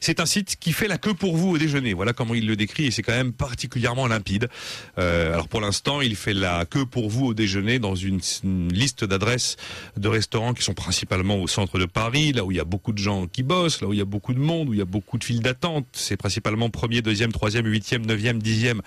C'est 0.00 0.20
un 0.20 0.26
site 0.26 0.56
qui 0.58 0.72
fait 0.72 0.88
la 0.88 0.98
queue 0.98 1.14
pour 1.14 1.36
vous 1.36 1.50
au 1.50 1.58
déjeuner, 1.58 1.94
voilà 1.94 2.12
comment 2.12 2.34
il 2.34 2.46
le 2.46 2.56
décrit, 2.56 2.86
et 2.86 2.90
c'est 2.90 3.02
quand 3.02 3.12
même 3.12 3.32
particulièrement 3.32 4.08
limpide. 4.08 4.48
Euh, 4.98 5.32
alors 5.32 5.48
pour 5.48 5.60
l'instant, 5.60 6.00
il 6.00 6.16
fait 6.16 6.34
la 6.34 6.64
queue 6.64 6.86
pour 6.86 7.08
vous 7.08 7.26
au 7.26 7.34
déjeuner 7.34 7.78
dans 7.78 7.94
une 7.94 8.20
liste 8.72 9.04
d'adresses 9.04 9.56
de 9.96 10.08
restaurants 10.08 10.54
qui 10.54 10.64
sont 10.64 10.74
principalement 10.74 11.36
au 11.36 11.46
centre 11.46 11.78
de 11.78 11.86
Paris, 11.86 12.32
là 12.32 12.44
où 12.44 12.50
il 12.50 12.56
y 12.56 12.60
a 12.60 12.64
beaucoup 12.64 12.92
de 12.92 12.98
gens 12.98 13.26
qui 13.26 13.42
bossent, 13.42 13.80
là 13.80 13.86
où 13.86 13.92
il 13.92 13.98
y 13.98 14.02
a 14.02 14.06
beaucoup 14.06 14.34
de 14.34 14.40
monde, 14.40 14.70
où 14.70 14.72
il 14.74 14.78
y 14.78 14.82
a 14.82 14.86
beaucoup 14.86 15.18
de 15.18 15.24
files 15.24 15.40
d'attente. 15.40 15.86
C'est 15.92 16.16
principalement 16.16 16.68
premier, 16.68 17.00
deuxième, 17.00 17.32
troisième, 17.32 17.66
huitième 17.66 17.91
9e, 18.00 18.40
10e, 18.40 18.80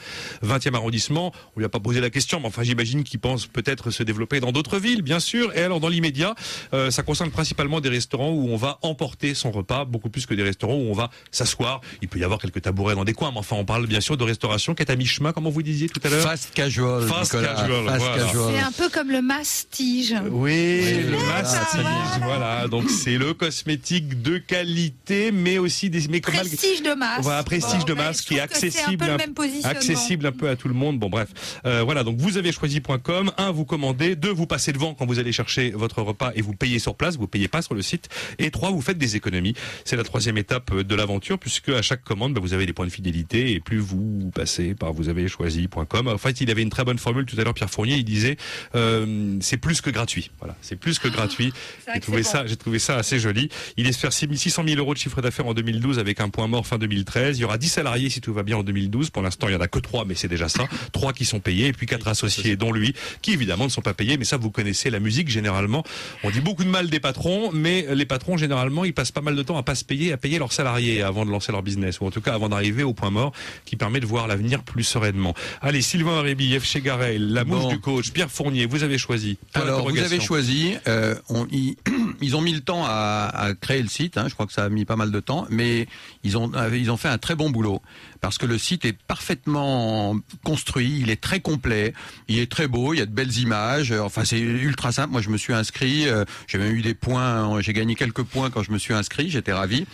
20e 0.44 0.76
arrondissement. 0.76 1.32
On 1.56 1.60
lui 1.60 1.66
a 1.66 1.70
pas 1.70 1.80
posé 1.80 2.02
la 2.02 2.10
question, 2.10 2.40
mais 2.40 2.48
enfin 2.48 2.64
j'imagine 2.64 3.04
qu'il 3.04 3.20
pense 3.20 3.48
peut-être 3.48 3.92
se 3.92 4.04
développer 4.04 4.40
dans 4.40 4.52
d'autres 4.52 4.78
villes, 4.80 5.02
bien 5.02 5.20
sûr. 5.20 5.56
Et 5.56 5.62
alors 5.62 5.80
dans 5.80 5.90
l'immédiat, 5.90 6.36
euh, 6.74 6.92
ça 6.92 7.04
concerne 7.04 7.32
principalement 7.32 7.82
des 7.82 7.90
restaurants 7.90 8.32
où 8.32 8.50
on 8.50 8.58
va 8.58 8.80
emporter 8.82 9.34
son 9.34 9.52
repas, 9.52 9.86
beaucoup 9.86 10.10
plus 10.10 10.26
que 10.26 10.34
des 10.34 10.44
restaurants 10.44 10.76
où 10.76 10.90
on 10.90 10.94
va 10.94 11.10
s'asseoir. 11.32 11.82
Il 12.02 12.08
peut 12.08 12.20
y 12.20 12.24
avoir 12.24 12.40
quelques 12.40 12.62
tabourets 12.62 12.96
dans 12.96 13.06
des 13.06 13.14
coins, 13.14 13.32
mais 13.32 13.40
enfin 13.40 13.56
on 13.56 13.66
parle 13.66 13.88
bien 13.88 14.02
sûr 14.02 14.18
de 14.18 14.24
restauration 14.24 14.74
qui 14.76 14.84
est 14.84 14.92
à 14.92 14.96
mi-chemin, 14.96 15.32
comme 15.32 15.48
vous 15.48 15.62
disiez 15.62 15.88
tout 15.90 16.02
à 16.04 16.10
l'heure. 16.10 16.22
Fast 16.24 16.54
casual. 16.54 17.08
Fast 17.08 17.32
casual. 17.34 17.86
Fast 17.86 17.98
voilà. 18.00 18.24
casual. 18.26 18.54
C'est 18.56 18.60
un 18.62 18.72
peu 18.72 18.90
comme 18.90 19.12
le 19.12 19.22
mastige. 19.22 20.16
Oui, 20.32 20.82
Oui, 20.86 21.04
le 21.12 21.18
voilà, 21.18 21.42
mastige, 21.44 21.82
voilà. 21.84 22.26
voilà. 22.26 22.68
Donc 22.68 22.90
c'est 22.90 23.18
le 23.18 23.34
cosmétique 23.34 24.22
de 24.22 24.38
qualité, 24.38 25.32
mais 25.32 25.58
aussi 25.58 25.90
des 25.90 26.08
mais 26.08 26.22
comme- 26.22 26.36
Prestige 26.36 26.82
de 26.84 26.94
masse. 26.94 27.22
Voilà, 27.22 27.44
prestige 27.44 27.80
Bon, 27.80 27.86
de 27.86 27.94
masse 27.94 28.22
qui 28.22 28.36
est 28.36 28.48
c'est 28.54 28.72
accessible, 28.96 29.04
un 29.04 29.08
peu 29.08 29.12
le 29.12 29.18
même 29.28 29.34
positionnement. 29.34 29.80
accessible 29.80 30.26
un 30.28 30.32
peu 30.32 30.50
à 30.50 30.56
tout 30.56 30.68
le 30.68 30.74
monde. 30.74 31.00
Bon 31.00 31.10
bref, 31.10 31.30
Euh, 31.66 31.84
voilà. 31.84 32.04
Donc 32.04 32.18
vous 32.18 32.38
avez 32.38 32.52
choisi.com. 32.52 33.32
Un, 33.38 33.52
vous 33.52 33.66
commandez. 33.66 34.16
Deux, 34.16 34.32
vous 34.32 34.48
passez 34.48 34.72
devant 34.72 34.94
quand 34.94 35.06
vous 35.06 35.20
allez 35.20 35.32
chercher 35.32 35.72
votre 35.72 36.02
repas 36.02 36.32
et 36.36 36.42
vous 36.42 36.54
payez 36.54 36.80
sur 36.80 36.96
place. 36.96 37.18
Vous 37.18 37.28
payez 37.28 37.48
pas 37.48 37.62
sur 37.62 37.76
le 37.76 37.82
site. 37.82 38.10
Et 38.40 38.52
trois, 38.52 38.72
vous 38.72 38.82
faites 38.82 38.98
des 38.98 39.16
économies. 39.16 39.54
C'est 39.84 39.96
la 39.96 40.04
troisième 40.04 40.38
étape 40.38 40.74
de 40.76 40.96
l'aventure 40.96 41.38
puisque 41.40 41.70
à 41.70 41.82
chaque 41.82 42.04
commande, 42.04 42.34
bah, 42.34 42.40
vous 42.42 42.54
avez 42.54 42.66
des 42.66 42.74
points 42.74 42.86
de 42.86 42.92
fidélité 42.92 43.52
et 43.52 43.60
plus 43.60 43.78
vous 43.80 44.32
passez 44.34 44.74
par 44.76 44.94
vous 44.94 45.10
avez 45.10 45.28
choisi.com. 45.28 46.08
En 46.08 46.18
fait, 46.18 46.42
il 46.42 46.50
avait 46.52 46.62
une 46.62 46.70
très 46.70 46.84
bonne 46.84 46.98
formule 47.00 47.26
tout 47.26 47.40
à 47.40 47.44
l'heure, 47.44 47.54
Pierre 47.54 47.70
Fournier. 47.70 47.96
Il 47.96 48.04
disait 48.06 48.38
euh, 48.76 49.38
c'est 49.42 49.58
plus 49.58 49.82
que 49.82 49.90
gratuit. 49.90 50.32
Voilà, 50.40 50.56
c'est 50.62 50.76
plus 50.76 51.00
que 51.00 51.08
gratuit. 51.08 51.52
Vrai 51.86 51.96
J'ai 51.96 52.00
trouvé 52.02 52.24
ça, 52.24 52.46
j'ai 52.46 52.56
trouvé 52.56 52.80
ça 52.80 52.96
assez 52.98 53.20
joli. 53.20 53.50
Il 53.78 53.88
espère 53.88 54.12
600 54.14 54.64
000 54.68 54.80
euros 54.80 54.94
de 54.94 55.00
chiffre 55.00 55.22
d'affaires 55.22 55.48
en 55.48 55.54
2012 55.54 56.00
avec 56.00 56.20
un 56.20 56.30
point 56.30 56.48
mort 56.48 56.66
fin 56.68 56.78
2013. 56.78 57.38
Il 57.38 57.42
y 57.42 57.44
aura 57.46 57.58
10 57.58 57.70
salariés 57.70 58.10
si 58.10 58.22
tout 58.22 58.34
va 58.34 58.44
bien 58.44 58.58
en 58.58 58.64
2012. 58.64 58.85
2012. 58.86 59.10
Pour 59.10 59.22
l'instant, 59.22 59.48
il 59.48 59.54
y 59.54 59.56
en 59.56 59.62
a 59.62 59.68
que 59.68 59.80
trois, 59.80 60.06
mais 60.06 60.16
c'est 60.16 60.28
déjà 60.28 60.50
ça. 60.50 60.68
Trois 60.92 61.14
qui 61.14 61.26
sont 61.26 61.40
payés 61.40 61.68
et 61.68 61.74
puis 61.74 61.86
quatre 61.88 62.08
associés, 62.08 62.56
dont 62.56 62.72
lui, 62.72 62.94
qui 63.22 63.34
évidemment 63.34 63.66
ne 63.66 63.70
sont 63.70 63.82
pas 63.82 63.94
payés. 63.94 64.18
Mais 64.18 64.26
ça, 64.26 64.38
vous 64.38 64.52
connaissez 64.52 64.90
la 64.90 65.00
musique 65.00 65.30
généralement. 65.30 65.84
On 66.24 66.30
dit 66.30 66.42
beaucoup 66.42 66.64
de 66.64 66.70
mal 66.70 66.90
des 66.90 67.00
patrons, 67.00 67.52
mais 67.54 67.86
les 67.94 68.06
patrons 68.06 68.38
généralement, 68.38 68.86
ils 68.86 68.94
passent 68.94 69.12
pas 69.12 69.22
mal 69.22 69.36
de 69.36 69.44
temps 69.44 69.58
à 69.58 69.64
pas 69.64 69.76
se 69.76 69.84
payer, 69.84 70.12
à 70.14 70.18
payer 70.18 70.40
leurs 70.40 70.54
salariés 70.54 71.02
avant 71.02 71.26
de 71.26 71.32
lancer 71.32 71.52
leur 71.52 71.64
business, 71.64 72.00
ou 72.00 72.06
en 72.06 72.12
tout 72.12 72.22
cas 72.22 72.34
avant 72.34 72.50
d'arriver 72.50 72.84
au 72.84 72.94
point 72.94 73.10
mort 73.10 73.32
qui 73.66 73.76
permet 73.76 74.00
de 74.00 74.06
voir 74.06 74.28
l'avenir 74.28 74.64
plus 74.64 74.84
sereinement. 74.84 75.34
Allez, 75.62 75.82
Sylvain 75.82 76.22
Réby, 76.22 76.58
F. 76.60 76.66
chez 76.66 76.82
Garel, 76.82 77.32
la 77.34 77.44
mouche 77.44 77.64
Bon. 77.64 77.70
du 77.70 77.80
coach, 77.80 78.12
Pierre 78.12 78.30
Fournier, 78.32 78.66
vous 78.66 78.84
avez 78.84 78.98
choisi. 78.98 79.38
Alors, 79.54 79.90
vous 79.90 79.98
avez 80.00 80.20
choisi. 80.20 80.74
euh, 80.88 81.16
on- 81.30 81.48
ils, 81.52 81.76
ils 82.22 82.36
ont 82.36 82.42
mis 82.42 82.54
le 82.54 82.62
temps 82.62 82.84
à, 82.86 83.30
à 83.34 83.54
créer 83.54 83.82
le 83.82 83.90
site. 83.90 84.18
hein, 84.18 84.26
je 84.28 84.34
crois 84.34 84.46
que 84.46 84.54
ça 84.54 84.64
a 84.66 84.70
mis 84.70 84.86
pas 84.86 84.96
mal 84.96 85.12
de 85.12 85.20
temps, 85.20 85.46
mais 85.50 85.88
ils 86.24 86.38
ont 86.38 86.52
euh, 86.56 86.76
ils 86.76 86.92
ont 86.92 86.98
fait 86.98 87.10
un 87.10 87.18
très 87.18 87.36
bon 87.36 87.50
boulot 87.50 87.82
parce 88.22 88.38
que 88.38 88.46
le 88.46 88.58
site 88.58 88.86
est 88.86 88.94
parfaitement 89.08 90.18
construit. 90.44 91.00
Il 91.00 91.10
est 91.10 91.22
très 91.22 91.40
complet. 91.40 91.94
Il 92.28 92.40
est 92.40 92.52
très 92.52 92.68
beau. 92.68 92.94
Il 92.94 92.98
y 92.98 93.02
a 93.02 93.06
de 93.06 93.12
belles 93.12 93.38
images. 93.38 93.92
euh, 93.92 94.00
Enfin, 94.02 94.26
c'est 94.26 94.40
ultra 94.40 94.92
simple. 94.92 95.12
Moi, 95.12 95.22
je 95.22 95.30
me 95.30 95.38
suis 95.38 95.54
inscrit. 95.54 96.08
euh, 96.08 96.26
J'ai 96.48 96.58
même 96.58 96.74
eu 96.76 96.82
des 96.82 96.94
points. 96.96 97.60
J'ai 97.62 97.74
gagné 97.74 97.96
quelques 97.96 98.24
points 98.24 98.50
quand 98.50 98.64
je 98.64 98.72
me 98.72 98.78
suis 98.78 98.94
inscrit. 98.94 99.30
J'étais 99.30 99.54
ravi. 99.54 99.86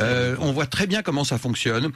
Euh, 0.00 0.36
on 0.40 0.52
voit 0.52 0.66
très 0.66 0.86
bien 0.86 1.02
comment 1.02 1.24
ça 1.24 1.38
fonctionne. 1.38 1.90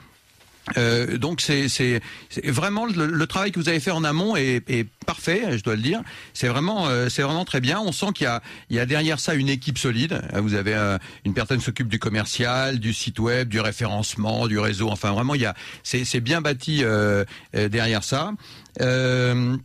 Euh, 0.76 1.18
donc 1.18 1.40
c'est 1.40 2.00
vraiment 2.44 2.86
le, 2.86 3.06
le 3.06 3.26
travail 3.26 3.50
que 3.50 3.58
vous 3.58 3.68
avez 3.68 3.80
fait 3.80 3.90
en 3.90 4.04
amont 4.04 4.36
est, 4.36 4.62
est 4.70 4.86
parfait, 5.06 5.58
je 5.58 5.62
dois 5.62 5.74
le 5.74 5.82
dire. 5.82 6.02
C'est 6.34 6.48
vraiment 6.48 6.88
euh, 6.88 7.08
c'est 7.08 7.22
vraiment 7.22 7.44
très 7.44 7.60
bien. 7.60 7.80
On 7.80 7.92
sent 7.92 8.06
qu'il 8.14 8.28
y 8.70 8.74
y 8.74 8.78
a 8.78 8.86
derrière 8.86 9.18
ça 9.18 9.34
une 9.34 9.48
équipe 9.48 9.78
solide. 9.78 10.22
Euh, 10.34 10.40
Vous 10.40 10.54
avez 10.54 10.74
euh, 10.74 10.98
une 11.24 11.34
personne 11.34 11.60
s'occupe 11.60 11.88
du 11.88 11.98
commercial, 11.98 12.78
du 12.78 12.92
site 12.94 13.18
web, 13.18 13.48
du 13.48 13.60
référencement, 13.60 14.46
du 14.46 14.58
réseau. 14.58 14.88
Enfin 14.88 15.12
vraiment 15.12 15.34
il 15.34 15.40
y 15.40 15.46
a 15.46 15.54
c'est 15.82 16.04
c'est 16.04 16.20
bien 16.20 16.40
bâti 16.40 16.84
euh, 16.84 17.24
euh, 17.56 17.68
derrière 17.68 18.04
ça. 18.04 18.32
Euh, 18.80 19.56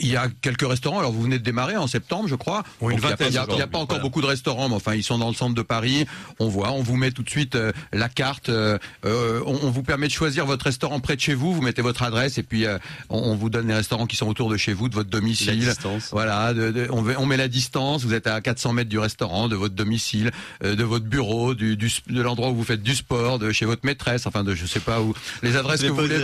il 0.00 0.08
y 0.08 0.16
a 0.16 0.28
quelques 0.40 0.66
restaurants. 0.66 0.98
Alors, 0.98 1.12
vous 1.12 1.22
venez 1.22 1.38
de 1.38 1.44
démarrer 1.44 1.76
en 1.76 1.86
septembre, 1.86 2.28
je 2.28 2.34
crois. 2.34 2.62
Oui, 2.80 2.94
une 2.94 3.00
Donc, 3.00 3.04
il 3.06 3.10
y 3.10 3.12
a 3.12 3.16
pas- 3.16 3.24
vingtaine 3.24 3.28
il 3.32 3.34
y 3.34 3.38
a, 3.38 3.42
il 3.42 3.46
y 3.48 3.52
a 3.52 3.54
aujourd'hui, 3.54 3.66
pas 3.72 3.78
encore 3.78 3.86
voilà. 3.96 4.02
beaucoup 4.02 4.20
de 4.20 4.26
restaurants, 4.26 4.68
mais 4.68 4.74
enfin, 4.74 4.94
ils 4.94 5.02
sont 5.02 5.18
dans 5.18 5.28
le 5.28 5.34
centre 5.34 5.54
de 5.54 5.62
Paris. 5.62 6.06
On 6.38 6.48
voit, 6.48 6.70
on 6.72 6.82
vous 6.82 6.96
met 6.96 7.10
tout 7.10 7.22
de 7.22 7.30
suite 7.30 7.54
euh, 7.54 7.72
la 7.92 8.08
carte. 8.08 8.48
euh, 8.48 8.78
euh, 9.04 9.40
on, 9.46 9.58
on 9.62 9.70
vous 9.70 9.82
permet 9.82 10.06
de 10.08 10.12
choisir 10.12 10.46
votre 10.46 10.64
restaurant 10.64 11.00
près 11.00 11.16
de 11.16 11.20
chez 11.20 11.34
vous. 11.34 11.52
Vous 11.54 11.62
mettez 11.62 11.82
votre 11.82 12.02
adresse 12.02 12.38
et 12.38 12.42
puis 12.42 12.66
euh, 12.66 12.78
on, 13.08 13.18
on 13.18 13.34
vous 13.36 13.50
donne 13.50 13.68
les 13.68 13.74
restaurants 13.74 14.06
qui 14.06 14.16
sont 14.16 14.26
autour 14.28 14.50
de 14.50 14.56
chez 14.56 14.72
vous, 14.72 14.88
de 14.88 14.94
votre 14.94 15.10
domicile. 15.10 15.58
La 15.60 15.72
distance. 15.72 16.08
Voilà, 16.12 16.52
de- 16.54 16.70
de- 16.70 16.88
on, 16.90 17.02
met- 17.02 17.16
on 17.16 17.26
met 17.26 17.36
la 17.36 17.48
distance. 17.48 18.02
Vous 18.04 18.14
êtes 18.14 18.26
à 18.26 18.40
400 18.40 18.72
mètres 18.72 18.90
du 18.90 18.98
restaurant, 18.98 19.48
de 19.48 19.56
votre 19.56 19.74
domicile, 19.74 20.30
de 20.62 20.82
votre 20.84 21.04
bureau, 21.06 21.54
du, 21.54 21.76
de 21.76 22.22
l'endroit 22.22 22.50
où 22.50 22.54
vous 22.56 22.64
faites 22.64 22.82
du 22.82 22.94
sport, 22.94 23.38
de 23.38 23.52
chez 23.52 23.64
votre 23.66 23.84
maîtresse, 23.84 24.26
enfin 24.26 24.44
de 24.44 24.54
je 24.54 24.66
sais 24.66 24.80
pas 24.80 25.00
où. 25.00 25.14
Les 25.42 25.56
adresses 25.56 25.82
que 25.82 25.86
vous 25.88 25.94
voulez 25.96 26.18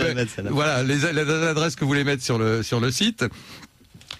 voilà, 0.49 0.83
les, 0.83 0.97
les 0.97 1.29
adresses 1.45 1.75
que 1.75 1.81
vous 1.81 1.87
voulez 1.87 2.03
mettre 2.03 2.23
sur 2.23 2.37
le 2.37 2.63
sur 2.63 2.79
le 2.79 2.91
site. 2.91 3.25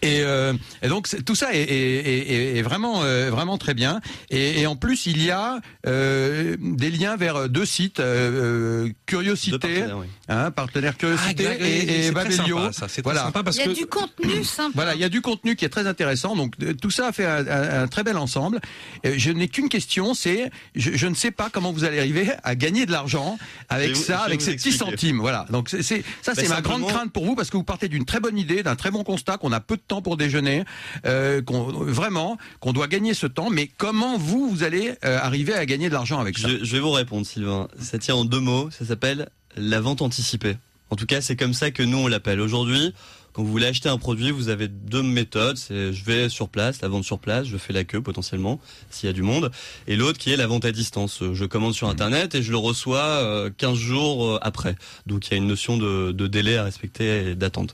Et, 0.02 0.22
euh, 0.22 0.54
et 0.82 0.88
donc 0.88 1.08
c'est- 1.08 1.22
tout 1.24 1.36
ça 1.36 1.54
est, 1.54 1.62
est- 1.62 2.32
est- 2.32 2.58
est 2.58 2.62
vraiment 2.64 3.04
euh, 3.04 3.30
vraiment 3.30 3.58
très 3.58 3.74
bien. 3.74 4.02
Et, 4.30 4.62
et 4.62 4.68
en 4.68 4.76
plus 4.76 5.06
il 5.06 5.24
y 5.24 5.30
a 5.32 5.60
euh, 5.86 6.56
des 6.60 6.90
liens 6.90 7.16
vers 7.18 7.50
deux 7.50 7.66
sites 7.66 8.00
euh, 8.00 8.86
euh, 8.88 8.90
Curiosité, 9.06 9.58
partenaires, 9.60 9.98
oui. 10.00 10.06
hein, 10.30 10.52
partenaire 10.52 10.98
Curiosité 10.98 11.48
Ah, 11.48 11.56
et, 11.66 12.08
et 12.08 12.12
Babelio. 12.12 12.58
voilà. 13.04 13.24
sympa 13.26 13.44
parce 13.44 13.58
Il 13.58 13.60
y 13.60 13.64
a 13.64 13.66
que 13.68 13.74
du 13.74 13.86
contenu 13.86 14.44
sympa. 14.44 14.72
Voilà, 14.76 14.96
il 14.96 15.02
y 15.02 15.04
a 15.04 15.10
du 15.10 15.22
contenu 15.22 15.56
qui 15.56 15.66
est 15.66 15.70
très 15.70 15.86
intéressant. 15.88 16.36
Donc 16.36 16.56
euh, 16.64 16.74
tout 16.74 16.90
ça 16.92 17.12
fait 17.12 17.26
un, 17.26 17.46
un- 17.48 17.84
un 17.84 17.88
très 17.88 18.04
bel 18.04 18.18
ensemble. 18.18 18.60
Euh, 19.06 19.14
je 19.18 19.32
n'ai 19.32 19.48
qu'une 19.50 19.70
question, 19.70 20.14
c'est 20.14 20.50
je, 20.76 20.92
je 20.96 21.08
ne 21.08 21.14
sais 21.16 21.32
pas 21.32 21.50
comment 21.52 21.72
vous 21.72 21.84
allez 21.84 22.00
arriver 22.00 22.32
à 22.44 22.56
gagner 22.56 22.86
de 22.86 22.92
l'argent 22.92 23.38
avec 23.70 23.96
vous- 23.96 24.02
ça, 24.04 24.20
avec 24.22 24.42
ces 24.42 24.56
petits 24.56 24.70
expliquer. 24.70 24.92
centimes. 24.92 25.20
Voilà. 25.20 25.46
Donc 25.52 25.70
c'est 25.70 25.84
c'est- 25.84 26.04
ça, 26.22 26.34
c'est 26.36 26.48
ma 26.50 26.62
grande 26.62 26.88
crainte 26.88 27.12
pour 27.14 27.26
vous 27.26 27.36
parce 27.36 27.50
que 27.50 27.58
vous 27.58 27.64
partez 27.64 27.88
d'une 27.88 28.06
très 28.06 28.20
bonne 28.20 28.38
idée, 28.38 28.64
d'un 28.64 28.76
très 28.76 28.90
bon 28.92 29.04
constat 29.04 29.38
qu'on 29.38 29.52
a 29.52 29.60
peu 29.60 29.76
de 29.76 29.82
pour 30.00 30.16
déjeuner, 30.16 30.64
euh, 31.06 31.42
vraiment 31.48 32.38
qu'on 32.62 32.72
doit 32.72 32.88
gagner 32.88 33.14
ce 33.14 33.28
temps. 33.28 33.50
Mais 33.50 33.70
comment 33.78 34.18
vous 34.18 34.50
vous 34.50 34.64
allez 34.64 34.94
euh, 35.04 35.20
arriver 35.20 35.54
à 35.54 35.66
gagner 35.66 35.90
de 35.90 35.94
l'argent 35.94 36.22
avec 36.22 36.38
ça? 36.38 36.48
Je, 36.48 36.64
je 36.64 36.72
vais 36.72 36.80
vous 36.80 36.92
répondre, 36.92 37.26
Sylvain. 37.26 37.68
Ça 37.82 37.98
tient 37.98 38.16
en 38.16 38.24
deux 38.24 38.40
mots. 38.40 38.70
Ça 38.72 38.86
s'appelle 38.86 39.28
la 39.58 39.82
vente 39.82 40.02
anticipée. 40.02 40.56
En 40.92 40.96
tout 40.96 41.06
cas, 41.06 41.22
c'est 41.22 41.36
comme 41.36 41.54
ça 41.54 41.72
que 41.72 41.84
nous 41.84 41.98
on 41.98 42.08
l'appelle. 42.08 42.40
Aujourd'hui, 42.40 42.94
quand 43.34 43.44
vous 43.44 43.52
voulez 43.52 43.68
acheter 43.68 43.90
un 43.90 43.98
produit, 43.98 44.32
vous 44.32 44.50
avez 44.50 44.68
deux 44.68 45.04
méthodes. 45.04 45.58
C'est 45.58 45.94
je 45.94 46.04
vais 46.06 46.30
sur 46.30 46.50
place, 46.50 46.82
la 46.82 46.88
vente 46.88 47.04
sur 47.04 47.20
place, 47.20 47.48
je 47.48 47.58
fais 47.58 47.74
la 47.74 47.84
queue 47.84 48.02
potentiellement 48.02 48.60
s'il 48.90 49.08
y 49.08 49.10
a 49.10 49.14
du 49.14 49.22
monde, 49.22 49.52
et 49.88 49.96
l'autre 49.96 50.18
qui 50.18 50.32
est 50.32 50.38
la 50.38 50.48
vente 50.48 50.66
à 50.66 50.72
distance. 50.72 51.24
Je 51.34 51.46
commande 51.46 51.74
sur 51.74 51.88
internet 51.90 52.36
et 52.36 52.44
je 52.44 52.52
le 52.52 52.58
reçois 52.58 53.00
euh, 53.00 53.50
15 53.56 53.78
jours 53.78 54.26
euh, 54.26 54.40
après. 54.42 54.76
Donc 55.06 55.28
il 55.28 55.32
y 55.32 55.34
a 55.36 55.38
une 55.38 55.48
notion 55.48 55.78
de, 55.78 56.12
de 56.12 56.28
délai 56.28 56.58
à 56.58 56.64
respecter 56.64 57.32
et 57.32 57.36
d'attente. 57.36 57.74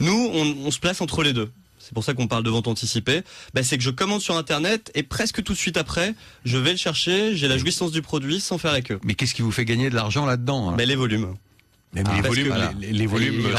Nous, 0.00 0.30
on, 0.32 0.66
on 0.66 0.70
se 0.70 0.78
place 0.78 1.00
entre 1.00 1.22
les 1.22 1.32
deux. 1.32 1.50
C'est 1.78 1.92
pour 1.92 2.02
ça 2.02 2.14
qu'on 2.14 2.26
parle 2.26 2.42
de 2.44 2.48
vente 2.50 2.66
anticipée. 2.66 3.20
Bah, 3.52 3.62
c'est 3.62 3.76
que 3.76 3.84
je 3.84 3.90
commande 3.90 4.22
sur 4.22 4.36
internet 4.38 4.90
et 4.94 5.02
presque 5.02 5.42
tout 5.42 5.52
de 5.52 5.58
suite 5.58 5.76
après, 5.76 6.14
je 6.46 6.56
vais 6.56 6.70
le 6.70 6.78
chercher, 6.78 7.36
j'ai 7.36 7.46
la 7.46 7.58
jouissance 7.58 7.92
du 7.92 8.00
produit 8.00 8.40
sans 8.40 8.56
faire 8.56 8.72
la 8.72 8.80
queue. 8.80 8.98
Mais 9.04 9.14
qu'est-ce 9.14 9.34
qui 9.34 9.42
vous 9.42 9.52
fait 9.52 9.66
gagner 9.66 9.90
de 9.90 9.94
l'argent 9.94 10.24
là-dedans 10.24 10.70
hein? 10.70 10.76
Bah, 10.78 10.86
les 10.86 10.96
volumes. 10.96 11.34
Mais 11.94 12.02
Ah, 12.06 12.14
les 12.16 12.22
volumes, 12.28 12.46
voilà. 12.48 12.72
les, 12.80 12.92
les 12.92 13.06
volumes. 13.06 13.34
Oui, 13.40 13.46
euh, 13.46 13.50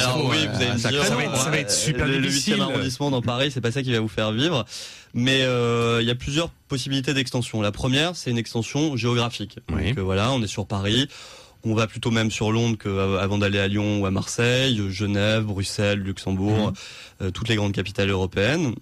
vous 0.52 0.56
allez 0.58 0.68
un 0.68 0.74
me 0.74 0.78
sacré 0.80 0.98
dire, 1.00 1.06
Ça 1.08 1.16
va 1.16 1.24
être- 1.24 1.38
ça 1.38 1.50
va 1.50 1.58
être 1.60 1.72
euh, 1.72 1.76
super 1.76 2.06
le, 2.06 2.20
le 2.20 2.28
difficile. 2.28 2.56
8e 2.56 2.62
arrondissement 2.62 3.12
dans 3.12 3.22
Paris, 3.22 3.52
c'est 3.54 3.62
pas 3.62 3.72
ça 3.72 3.82
qui 3.82 3.92
va 3.92 4.00
vous 4.00 4.08
faire 4.10 4.32
vivre. 4.32 4.66
Mais 5.14 5.44
euh, 5.44 6.00
il 6.02 6.08
y 6.08 6.12
a 6.12 6.16
plusieurs 6.16 6.50
possibilités 6.50 7.14
d'extension. 7.14 7.62
La 7.62 7.72
première, 7.72 8.16
c'est 8.18 8.32
une 8.32 8.38
extension 8.38 8.98
géographique. 8.98 9.58
Oui. 9.74 9.94
Donc 9.94 10.00
voilà, 10.06 10.32
on 10.32 10.42
est 10.44 10.48
sur 10.48 10.66
Paris. 10.68 11.08
On 11.64 11.74
va 11.74 11.88
plutôt 11.88 12.12
même 12.12 12.30
sur 12.30 12.52
Londres 12.52 12.78
qu'avant 12.78 13.38
d'aller 13.38 13.58
à 13.60 13.68
Lyon 13.68 14.02
ou 14.02 14.06
à 14.06 14.12
Marseille, 14.12 14.80
Genève, 14.90 15.44
Bruxelles, 15.44 16.00
Luxembourg, 16.00 16.74
euh, 17.22 17.32
toutes 17.32 17.48
les 17.50 17.56
grandes 17.56 17.72
capitales 17.72 18.10
européennes. 18.10 18.76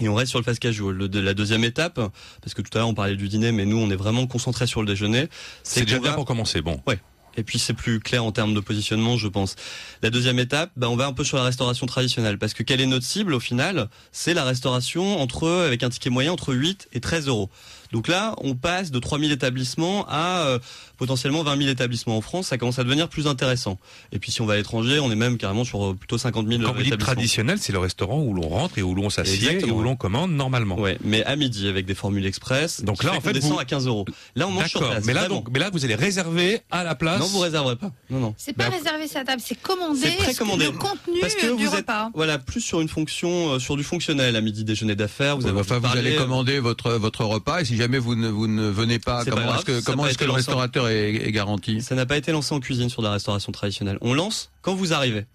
Et 0.00 0.08
on 0.08 0.14
reste 0.14 0.30
sur 0.30 0.38
le 0.40 0.44
fast 0.44 0.58
casual. 0.58 0.94
Le- 0.94 1.08
de- 1.08 1.20
la 1.20 1.34
deuxième 1.34 1.62
étape, 1.64 1.94
parce 2.42 2.52
que 2.54 2.62
tout 2.62 2.70
à 2.74 2.78
l'heure 2.78 2.88
on 2.88 2.94
parlait 2.94 3.16
du 3.16 3.28
dîner, 3.28 3.52
mais 3.52 3.64
nous 3.64 3.78
on 3.78 3.88
est 3.90 3.96
vraiment 3.96 4.26
concentré 4.26 4.66
sur 4.66 4.80
le 4.82 4.86
déjeuner. 4.88 5.28
C'est 5.62 5.84
déjà 5.84 5.96
qu'on 5.96 6.02
bien 6.02 6.10
va- 6.10 6.16
pour 6.16 6.24
commencer. 6.24 6.60
Bon. 6.62 6.80
Ouais. 6.86 6.98
Et 7.36 7.42
puis 7.42 7.58
c'est 7.58 7.74
plus 7.74 8.00
clair 8.00 8.24
en 8.24 8.32
termes 8.32 8.54
de 8.54 8.60
positionnement, 8.60 9.16
je 9.16 9.28
pense. 9.28 9.56
La 10.02 10.10
deuxième 10.10 10.38
étape, 10.38 10.70
bah, 10.76 10.88
on 10.88 10.96
va 10.96 11.06
un 11.06 11.12
peu 11.12 11.24
sur 11.24 11.36
la 11.36 11.44
restauration 11.44 11.86
traditionnelle, 11.86 12.38
parce 12.38 12.54
que 12.54 12.62
quelle 12.62 12.80
est 12.80 12.86
notre 12.86 13.04
cible 13.04 13.34
au 13.34 13.40
final? 13.40 13.88
C'est 14.12 14.34
la 14.34 14.44
restauration 14.44 15.20
entre, 15.20 15.48
avec 15.48 15.82
un 15.82 15.90
ticket 15.90 16.10
moyen 16.10 16.32
entre 16.32 16.54
8 16.54 16.88
et 16.92 17.00
13 17.00 17.28
euros. 17.28 17.50
Donc 17.92 18.08
là, 18.08 18.34
on 18.38 18.54
passe 18.54 18.90
de 18.90 18.98
3000 18.98 19.32
établissements 19.32 20.06
à 20.08 20.46
euh, 20.46 20.58
potentiellement 20.96 21.42
20 21.42 21.56
000 21.58 21.70
établissements 21.70 22.16
en 22.16 22.20
France. 22.20 22.48
Ça 22.48 22.58
commence 22.58 22.78
à 22.78 22.84
devenir 22.84 23.08
plus 23.08 23.26
intéressant. 23.26 23.78
Et 24.12 24.18
puis 24.18 24.32
si 24.32 24.40
on 24.40 24.46
va 24.46 24.54
à 24.54 24.56
l'étranger, 24.56 24.98
on 24.98 25.10
est 25.10 25.16
même 25.16 25.38
carrément 25.38 25.64
sur 25.64 25.84
euh, 25.84 25.94
plutôt 25.94 26.18
50 26.18 26.46
000 26.48 26.62
Quand 26.64 26.72
vous 26.74 26.82
dites 26.82 26.98
traditionnel, 26.98 27.58
c'est 27.60 27.72
le 27.72 27.78
restaurant 27.78 28.20
où 28.22 28.34
l'on 28.34 28.48
rentre 28.48 28.78
et 28.78 28.82
où 28.82 28.94
l'on 28.94 29.10
s'assied 29.10 29.60
et 29.66 29.70
où 29.70 29.82
l'on 29.82 29.96
commande 29.96 30.32
normalement. 30.32 30.78
Ouais, 30.78 30.98
mais 31.04 31.24
à 31.24 31.36
midi 31.36 31.68
avec 31.68 31.86
des 31.86 31.94
formules 31.94 32.26
express. 32.26 32.82
Donc 32.82 33.02
là, 33.04 33.12
fait 33.12 33.16
en 33.16 33.20
fait, 33.20 33.32
descend 33.32 33.52
vous- 33.52 33.58
à 33.58 33.64
15 33.64 33.86
euros. 33.86 34.04
Là, 34.34 34.46
on 34.48 34.50
mange 34.52 34.68
sur 34.68 34.80
place. 34.80 35.04
Mais 35.04 35.12
là, 35.12 35.28
donc, 35.28 35.48
mais 35.52 35.58
là, 35.58 35.70
vous 35.72 35.84
allez 35.84 35.94
réserver 35.94 36.60
à 36.70 36.84
la 36.84 36.94
place. 36.94 37.20
non, 37.20 37.26
vous 37.26 37.38
réserverez 37.40 37.76
pas. 37.76 37.90
Non, 38.10 38.18
non. 38.20 38.34
C'est 38.38 38.52
pas 38.52 38.68
Bah, 38.70 38.76
réserver 38.76 39.06
sa 39.08 39.24
table, 39.24 39.42
c'est 39.44 39.60
commander 39.60 40.00
C'est 40.02 40.16
précommandé. 40.16 40.64
le 40.66 40.72
contenu 40.72 41.20
Parce 41.20 41.34
que 41.34 41.46
du 41.56 41.64
vous 41.66 41.72
êtes 41.74 41.80
repas. 41.80 42.10
voilà 42.14 42.38
plus 42.38 42.60
sur 42.60 42.80
une 42.80 42.88
fonction 42.88 43.54
euh, 43.54 43.58
sur 43.58 43.76
du 43.76 43.84
fonctionnel 43.84 44.36
à 44.36 44.40
midi 44.40 44.64
déjeuner 44.64 44.94
d'affaires. 44.96 45.36
Vous 45.36 45.44
Ouais, 45.44 45.50
avez 45.50 45.60
enfin, 45.60 45.76
vous 45.76 45.82
parlé- 45.82 46.00
allez 46.00 46.16
commander 46.16 46.58
votre 46.58 46.92
votre 46.92 47.24
repas 47.24 47.60
et 47.60 47.64
si 47.64 47.76
jamais 47.76 47.98
vous 47.98 48.14
ne 48.14 48.28
vous 48.28 48.46
ne 48.46 48.68
venez 48.68 48.98
pas, 48.98 49.24
comment 49.24 49.54
est-ce 49.56 49.64
que 49.64 49.84
comment 49.84 50.06
est-ce 50.06 50.18
le 50.20 50.26
lancé 50.26 50.50
est, 50.92 51.14
est 51.26 51.32
garanti 51.32 51.80
Ça 51.82 51.94
n'a 51.94 52.06
pas 52.06 52.16
été 52.16 52.32
lancé 52.32 52.54
en 52.54 52.60
cuisine 52.60 52.88
sur 52.88 53.02
de 53.02 53.06
la 53.06 53.12
restauration 53.12 53.52
traditionnelle. 53.52 53.98
On 54.00 54.14
lance 54.14 54.50
quand 54.62 54.74
vous 54.74 54.92
arrivez. 54.92 55.26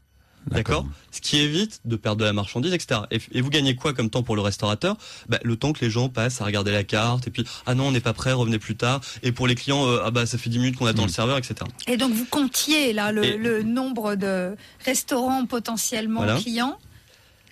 D'accord 0.47 0.87
Ce 1.11 1.21
qui 1.21 1.37
évite 1.37 1.81
de 1.85 1.95
perdre 1.95 2.21
de 2.21 2.25
la 2.25 2.33
marchandise, 2.33 2.73
etc. 2.73 3.01
Et, 3.11 3.19
et 3.31 3.41
vous 3.41 3.51
gagnez 3.51 3.75
quoi 3.75 3.93
comme 3.93 4.09
temps 4.09 4.23
pour 4.23 4.35
le 4.35 4.41
restaurateur? 4.41 4.97
Bah, 5.29 5.37
Le 5.43 5.55
temps 5.55 5.71
que 5.71 5.85
les 5.85 5.91
gens 5.91 6.09
passent 6.09 6.41
à 6.41 6.45
regarder 6.45 6.71
la 6.71 6.83
carte, 6.83 7.27
et 7.27 7.29
puis 7.29 7.45
ah 7.67 7.75
non, 7.75 7.85
on 7.89 7.91
n'est 7.91 7.99
pas 7.99 8.13
prêt, 8.13 8.31
revenez 8.31 8.57
plus 8.57 8.75
tard. 8.75 9.01
Et 9.21 9.31
pour 9.31 9.45
les 9.45 9.53
clients, 9.53 9.85
euh, 9.87 10.01
ah 10.03 10.09
bah 10.09 10.25
ça 10.25 10.39
fait 10.39 10.49
10 10.49 10.57
minutes 10.57 10.77
qu'on 10.77 10.87
attend 10.87 11.03
le 11.03 11.09
serveur, 11.09 11.37
etc. 11.37 11.53
Et 11.87 11.95
donc 11.95 12.11
vous 12.13 12.25
comptiez 12.25 12.91
là 12.91 13.11
le, 13.11 13.23
Et- 13.23 13.37
le 13.37 13.61
nombre 13.61 14.15
de 14.15 14.55
restaurants 14.83 15.45
potentiellement 15.45 16.21
Voilà. 16.23 16.37
clients. 16.39 16.79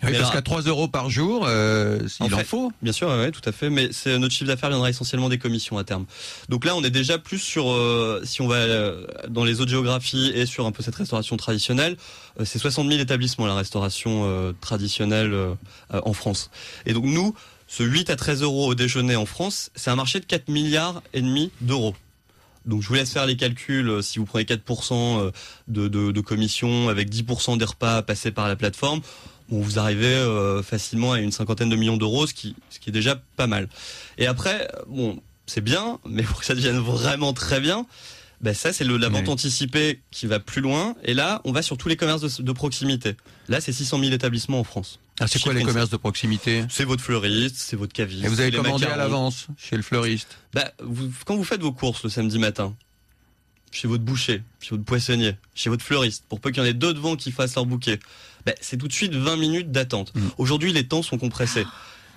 Oui, 0.04 0.14
parce 0.18 0.32
qu'à 0.32 0.42
3 0.42 0.62
euros 0.62 0.88
par 0.88 1.10
jour, 1.10 1.46
euh, 1.46 2.00
il 2.22 2.34
en, 2.34 2.38
fait, 2.38 2.44
faut. 2.46 2.72
Bien 2.82 2.94
sûr, 2.94 3.10
ouais, 3.10 3.32
tout 3.32 3.42
à 3.44 3.52
fait. 3.52 3.70
Mais 3.70 3.90
c'est 3.92 4.18
notre 4.18 4.34
chiffre 4.34 4.48
d'affaires 4.48 4.70
viendra 4.70 4.90
essentiellement 4.90 5.28
des 5.28 5.38
commissions 5.38 5.78
à 5.78 5.84
terme. 5.84 6.06
Donc 6.48 6.64
là, 6.64 6.76
on 6.76 6.84
est 6.84 6.90
déjà 6.90 7.18
plus 7.18 7.40
sur, 7.40 7.70
euh, 7.70 8.22
si 8.24 8.42
on 8.42 8.48
va 8.48 8.56
euh, 8.56 9.06
dans 9.28 9.44
les 9.44 9.60
autres 9.60 9.72
géographies 9.72 10.32
et 10.34 10.46
sur 10.46 10.66
un 10.66 10.72
peu 10.72 10.84
cette 10.84 10.96
restauration 10.96 11.36
traditionnelle, 11.36 11.98
euh, 12.40 12.46
c'est 12.46 12.60
60 12.60 12.88
000 12.88 13.02
établissements 13.02 13.46
la 13.46 13.56
restauration 13.56 14.24
euh, 14.24 14.54
traditionnelle 14.62 15.34
euh, 15.34 15.56
en 15.92 16.14
France. 16.14 16.50
Et 16.86 16.94
donc 16.94 17.06
nous, 17.06 17.36
ce 17.68 17.84
8 17.84 18.10
à 18.10 18.16
13 18.16 18.42
euros 18.44 18.68
au 18.68 18.76
déjeuner 18.76 19.16
en 19.16 19.26
France, 19.26 19.72
c'est 19.76 19.90
un 19.90 19.96
marché 19.96 20.20
de 20.20 20.26
4 20.26 20.50
milliards 20.50 21.02
et 21.14 21.22
demi 21.22 21.52
d'euros. 21.62 21.96
Donc 22.66 22.82
je 22.82 22.88
vous 22.88 22.94
laisse 22.94 23.12
faire 23.12 23.26
les 23.26 23.38
calculs. 23.38 24.04
Si 24.04 24.20
vous 24.20 24.26
prenez 24.26 24.46
4% 24.46 24.94
euh, 24.94 25.32
de, 25.68 25.88
de, 25.88 26.12
de 26.12 26.22
commission 26.22 26.90
avec 26.90 27.10
10% 27.10 27.58
des 27.58 27.66
repas 27.66 28.02
passés 28.02 28.32
par 28.32 28.48
la 28.48 28.56
plateforme, 28.56 29.02
bon, 29.50 29.62
vous 29.62 29.80
arrivez 29.80 30.06
euh, 30.08 30.62
facilement 30.64 31.14
à 31.14 31.20
une 31.20 31.32
cinquantaine 31.32 31.70
de 31.70 31.76
millions 31.76 31.98
d'euros, 31.98 32.28
ce 32.28 32.34
qui, 32.34 32.56
ce 32.70 32.80
qui 32.80 32.90
est 32.90 32.94
déjà 32.94 33.22
pas 33.36 33.48
mal. 33.48 33.68
Et 34.18 34.28
après, 34.28 34.68
euh, 34.76 34.82
bon, 34.88 35.20
c'est 35.46 35.62
bien, 35.62 36.00
mais 36.10 36.24
pour 36.24 36.40
que 36.40 36.46
ça 36.46 36.56
devienne 36.56 36.78
vraiment 36.80 37.34
très 37.34 37.60
bien, 37.60 37.86
Ben 38.42 38.54
ça, 38.54 38.72
c'est 38.72 38.86
le- 38.86 38.96
la 38.96 39.10
vente 39.10 39.24
Oui. 39.28 39.34
anticipée 39.34 40.00
qui 40.12 40.26
va 40.26 40.40
plus 40.40 40.62
loin. 40.62 40.96
Et 41.04 41.14
là, 41.14 41.42
on 41.44 41.52
va 41.52 41.62
sur 41.62 41.76
tous 41.78 41.90
les 41.90 41.98
commerces 41.98 42.22
de, 42.22 42.42
de 42.42 42.52
proximité. 42.54 43.18
Là, 43.50 43.60
c'est 43.60 43.74
600 43.74 44.00
000 44.00 44.14
établissements 44.14 44.62
en 44.62 44.64
France. 44.64 45.00
Ah, 45.20 45.28
c'est 45.28 45.42
quoi 45.42 45.54
les 45.54 45.62
commerces 45.64 45.90
de 45.90 45.98
proximité? 45.98 46.64
C'est 46.70 46.86
votre 46.86 47.04
fleuriste, 47.04 47.58
c'est 47.58 47.76
votre 47.76 47.92
caviste. 47.92 48.24
Et 48.24 48.30
vous 48.30 48.40
avez 48.40 48.52
commandé 48.54 48.86
à 48.86 48.96
l'avance 48.96 49.48
chez 49.58 49.76
le 49.76 49.82
fleuriste? 49.84 50.38
Bah, 50.54 50.72
vous- 50.82 51.12
quand 51.26 51.36
vous 51.36 51.44
faites 51.44 51.60
vos 51.62 51.74
courses 51.74 52.02
le 52.06 52.10
samedi 52.10 52.40
matin, 52.40 52.74
chez 53.72 53.88
votre 53.88 54.04
boucher, 54.04 54.44
chez 54.60 54.72
votre 54.72 54.84
poissonnier, 54.84 55.36
chez 55.56 55.70
votre 55.70 55.84
fleuriste, 55.84 56.26
pour 56.30 56.40
peu 56.40 56.52
qu'il 56.52 56.64
y 56.64 56.66
en 56.66 56.70
ait 56.70 56.74
deux 56.74 56.94
devant 56.94 57.16
qui 57.16 57.32
fassent 57.32 57.56
leur 57.56 57.66
bouquet, 57.66 58.00
bah, 58.46 58.54
c'est 58.62 58.78
tout 58.78 58.88
de 58.88 58.94
suite 58.94 59.14
20 59.14 59.38
minutes 59.38 59.72
d'attente. 59.72 60.14
Aujourd'hui, 60.38 60.74
les 60.74 60.88
temps 60.88 61.02
sont 61.04 61.18
compressés. 61.18 61.66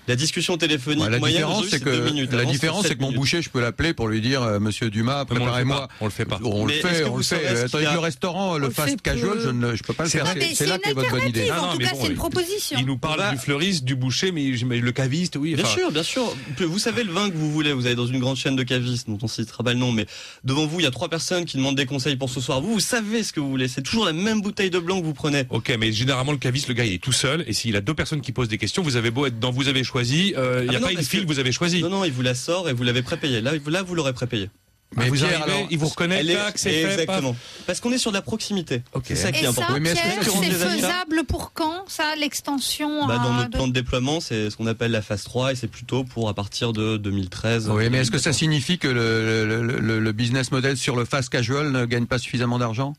La 0.07 0.15
discussion 0.17 0.57
téléphonique 0.57 1.03
Ouais, 1.05 1.09
la 1.09 1.19
moyenne, 1.19 1.43
différence, 1.43 1.65
c'est 1.69 1.83
deux 1.83 1.91
que 1.91 2.05
minutes. 2.09 2.33
la 2.33 2.43
différence, 2.45 2.85
c'est 2.87 2.95
que 2.95 3.01
mon 3.01 3.13
boucher, 3.13 3.41
je 3.41 3.49
peux 3.49 3.61
l'appeler 3.61 3.93
pour 3.93 4.07
lui 4.09 4.19
dire, 4.19 4.41
euh, 4.43 4.59
Monsieur 4.59 4.89
Dumas, 4.89 5.23
préparez-moi. 5.25 5.87
on 6.01 6.05
le 6.05 6.11
fait 6.11 6.25
pas. 6.25 6.39
On 6.43 6.65
le 6.65 6.73
fait, 6.73 7.05
on 7.05 7.11
vous 7.11 7.17
le 7.19 7.23
fait. 7.23 7.47
Attendez, 7.47 7.83
y 7.83 7.87
a 7.87 7.91
que 7.91 7.93
le 7.95 7.99
restaurant, 8.01 8.57
le 8.57 8.69
fast 8.69 9.01
casual, 9.01 9.39
je 9.41 9.49
ne, 9.49 9.75
je 9.75 9.83
peux 9.83 9.93
pas 9.93 10.03
le 10.03 10.09
faire. 10.09 10.25
C'est 10.55 10.65
là 10.65 10.77
qu'est 10.77 10.93
votre 10.93 11.09
bonne 11.09 11.27
idée. 11.29 11.49
en 11.51 11.71
tout 11.73 11.77
mais 11.77 11.85
cas, 11.85 11.91
bon, 11.91 11.97
c'est 12.01 12.05
une 12.07 12.11
il- 12.13 12.17
proposition. 12.17 12.77
Il 12.79 12.85
nous 12.85 12.97
parle 12.97 13.31
du 13.31 13.37
fleuriste, 13.37 13.85
du 13.85 13.95
boucher, 13.95 14.31
mais 14.33 14.41
le 14.51 14.91
caviste, 14.91 15.37
oui. 15.37 15.55
Bien 15.55 15.65
sûr, 15.65 15.91
bien 15.91 16.03
sûr. 16.03 16.33
Vous 16.59 16.79
savez 16.79 17.03
le 17.03 17.11
vin 17.11 17.29
que 17.29 17.35
vous 17.35 17.51
voulez. 17.51 17.71
Vous 17.73 17.85
allez 17.85 17.95
dans 17.95 18.05
une 18.07 18.19
grande 18.19 18.35
chaîne 18.37 18.55
de 18.55 18.63
cavistes 18.63 19.07
dont 19.09 19.17
on 19.21 19.27
citera 19.27 19.63
pas 19.63 19.73
le 19.73 19.79
nom, 19.79 19.91
mais 19.93 20.05
devant 20.43 20.65
vous, 20.65 20.79
il 20.79 20.83
y 20.83 20.87
a 20.87 20.91
trois 20.91 21.09
personnes 21.09 21.45
qui 21.45 21.55
demandent 21.57 21.77
des 21.77 21.85
conseils 21.85 22.17
pour 22.17 22.29
ce 22.29 22.41
soir. 22.41 22.59
Vous, 22.61 22.73
vous 22.73 22.79
savez 22.81 23.23
ce 23.23 23.31
que 23.31 23.39
vous 23.39 23.49
voulez. 23.49 23.67
C'est 23.69 23.81
toujours 23.81 24.05
la 24.05 24.13
même 24.13 24.41
bouteille 24.41 24.69
de 24.69 24.79
blanc 24.79 24.99
que 24.99 25.05
vous 25.05 25.13
prenez. 25.13 25.45
Ok, 25.49 25.73
mais 25.79 25.91
généralement 25.93 26.31
le 26.33 26.37
caviste, 26.37 26.67
le 26.67 26.73
gars, 26.73 26.83
il 26.85 26.93
est 26.93 27.01
tout 27.01 27.11
seul. 27.13 27.43
Et 27.47 27.53
s'il 27.53 27.75
a 27.77 27.81
deux 27.81 27.93
personnes 27.93 28.21
qui 28.21 28.31
posent 28.33 28.49
des 28.49 28.57
questions, 28.57 28.83
vous 28.83 28.97
avez 28.97 29.11
beau 29.11 29.25
être 29.25 29.39
dans 29.39 29.51
vous 29.51 29.67
avez 29.67 29.83
choisi, 29.93 30.33
euh, 30.37 30.61
il 30.63 30.69
n'y 30.69 30.75
Ah 30.75 30.77
a 30.77 30.81
non, 30.81 30.85
pas 30.87 30.91
une 30.91 30.97
parce 30.97 31.07
file 31.07 31.19
que- 31.21 31.25
que 31.25 31.33
vous 31.33 31.39
avez 31.39 31.51
choisi. 31.51 31.81
Non, 31.83 31.89
non, 31.89 32.03
il 32.03 32.11
vous 32.11 32.23
la 32.23 32.33
sort 32.35 32.67
et 32.67 32.73
vous 32.73 32.83
l'avez 32.83 33.03
prépayé. 33.03 33.41
Là, 33.41 33.51
là, 33.67 33.83
vous 33.83 33.93
l'aurez 33.95 34.13
prépayé. 34.13 34.49
Mais 34.95 35.07
vous 35.09 35.15
Pierre, 35.15 35.41
arrivez, 35.41 35.53
alors, 35.57 35.67
il 35.71 35.77
vous 35.79 35.87
reconnaît, 35.87 36.23
est- 36.23 36.37
c'est 36.55 36.69
fait. 36.69 36.83
paf. 36.83 36.91
Exactement. 36.99 37.35
Parce 37.65 37.79
qu'on 37.79 37.91
est 37.91 37.97
sur 37.97 38.11
de 38.11 38.15
la 38.15 38.21
proximité. 38.21 38.83
Ok. 38.93 39.05
C'est 39.07 39.15
ça 39.15 39.31
qui 39.31 39.39
Et 39.41 39.43
est 39.43 39.47
important. 39.47 39.73
Oui, 39.73 39.81
que 39.81 39.89
c'est 39.89 40.51
faisable 40.51 41.23
pour 41.27 41.51
quand, 41.53 41.85
ça, 41.87 42.15
l'extension 42.19 43.07
Bah, 43.07 43.17
dans 43.17 43.33
notre 43.33 43.49
de- 43.49 43.55
plan 43.57 43.67
de 43.67 43.73
déploiement, 43.73 44.19
c'est 44.19 44.49
ce 44.51 44.55
qu'on 44.57 44.67
appelle 44.67 44.91
la 44.91 45.01
phase 45.01 45.23
3 45.23 45.51
et 45.51 45.55
c'est 45.55 45.67
plutôt 45.67 46.03
pour 46.03 46.29
à 46.29 46.33
partir 46.35 46.73
de 46.73 46.97
2013. 46.97 47.69
Oui, 47.71 47.89
mais 47.89 47.99
est-ce 47.99 48.11
que 48.11 48.19
ça 48.19 48.33
signifie 48.33 48.77
que 48.77 48.87
le, 48.87 49.45
le- 49.63 49.79
le- 49.79 49.99
le 49.99 50.11
business 50.11 50.51
model 50.51 50.77
sur 50.77 50.95
le 50.95 51.05
fast 51.05 51.29
casual 51.29 51.71
ne 51.71 51.85
gagne 51.85 52.05
pas 52.05 52.19
suffisamment 52.19 52.59
d'argent? 52.59 52.93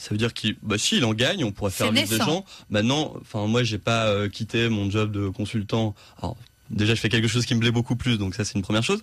Ça 0.00 0.10
veut 0.10 0.16
dire 0.16 0.32
qu'il, 0.32 0.56
bah 0.62 0.78
si, 0.78 0.96
il 0.96 1.04
en 1.04 1.12
gagne, 1.12 1.44
on 1.44 1.52
pourrait 1.52 1.70
faire 1.70 1.92
vivre 1.92 2.08
des 2.08 2.16
gens. 2.16 2.44
Maintenant, 2.70 3.12
enfin 3.20 3.46
moi, 3.46 3.62
j'ai 3.62 3.78
pas 3.78 4.06
euh, 4.06 4.28
quitté 4.30 4.70
mon 4.70 4.90
job 4.90 5.12
de 5.12 5.28
consultant. 5.28 5.94
Alors, 6.18 6.36
déjà, 6.70 6.94
je 6.94 7.00
fais 7.00 7.10
quelque 7.10 7.28
chose 7.28 7.44
qui 7.44 7.54
me 7.54 7.60
plaît 7.60 7.70
beaucoup 7.70 7.96
plus, 7.96 8.16
donc 8.16 8.34
ça, 8.34 8.44
c'est 8.44 8.54
une 8.54 8.62
première 8.62 8.82
chose. 8.82 9.02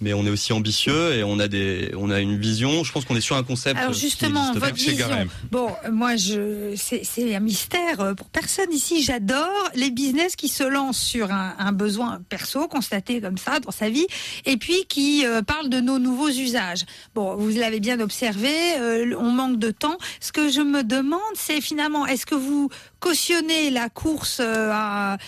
Mais 0.00 0.12
on 0.12 0.26
est 0.26 0.30
aussi 0.30 0.52
ambitieux 0.52 1.14
et 1.14 1.24
on 1.24 1.38
a 1.38 1.48
des, 1.48 1.92
on 1.96 2.10
a 2.10 2.20
une 2.20 2.38
vision. 2.38 2.84
Je 2.84 2.92
pense 2.92 3.04
qu'on 3.04 3.16
est 3.16 3.20
sur 3.20 3.36
un 3.36 3.44
concept. 3.44 3.78
Alors 3.78 3.92
justement, 3.92 4.52
votre 4.52 4.74
vision. 4.74 5.06
Bon, 5.50 5.70
moi, 5.90 6.16
je, 6.16 6.74
c'est, 6.76 7.34
un 7.34 7.40
mystère 7.40 8.00
euh, 8.00 8.14
pour 8.14 8.28
personne 8.28 8.72
ici. 8.72 9.02
J'adore 9.02 9.70
les 9.74 9.90
business 9.90 10.36
qui 10.36 10.48
se 10.48 10.64
lancent 10.64 11.02
sur 11.02 11.32
un, 11.32 11.54
un 11.58 11.72
besoin 11.72 12.20
perso 12.28 12.68
constaté 12.68 13.20
comme 13.20 13.38
ça 13.38 13.60
dans 13.60 13.70
sa 13.70 13.88
vie, 13.88 14.06
et 14.44 14.56
puis 14.56 14.84
qui 14.88 15.26
euh, 15.26 15.42
parlent 15.42 15.68
de 15.68 15.80
nos 15.80 15.98
nouveaux 15.98 16.28
usages. 16.28 16.84
Bon, 17.14 17.36
vous 17.36 17.48
l'avez 17.50 17.80
bien 17.80 18.00
observé, 18.00 18.50
euh, 18.78 19.14
on 19.18 19.30
manque 19.30 19.58
de 19.58 19.70
temps. 19.70 19.98
Ce 20.20 20.32
que 20.32 20.50
je 20.50 20.60
me 20.60 20.82
demande, 20.82 21.20
c'est 21.34 21.60
finalement, 21.60 22.06
est-ce 22.06 22.26
que 22.26 22.34
vous 22.34 22.68
cautionnez 23.00 23.70
la 23.70 23.88
course 23.88 24.38
euh, 24.40 24.70
à, 24.72 25.18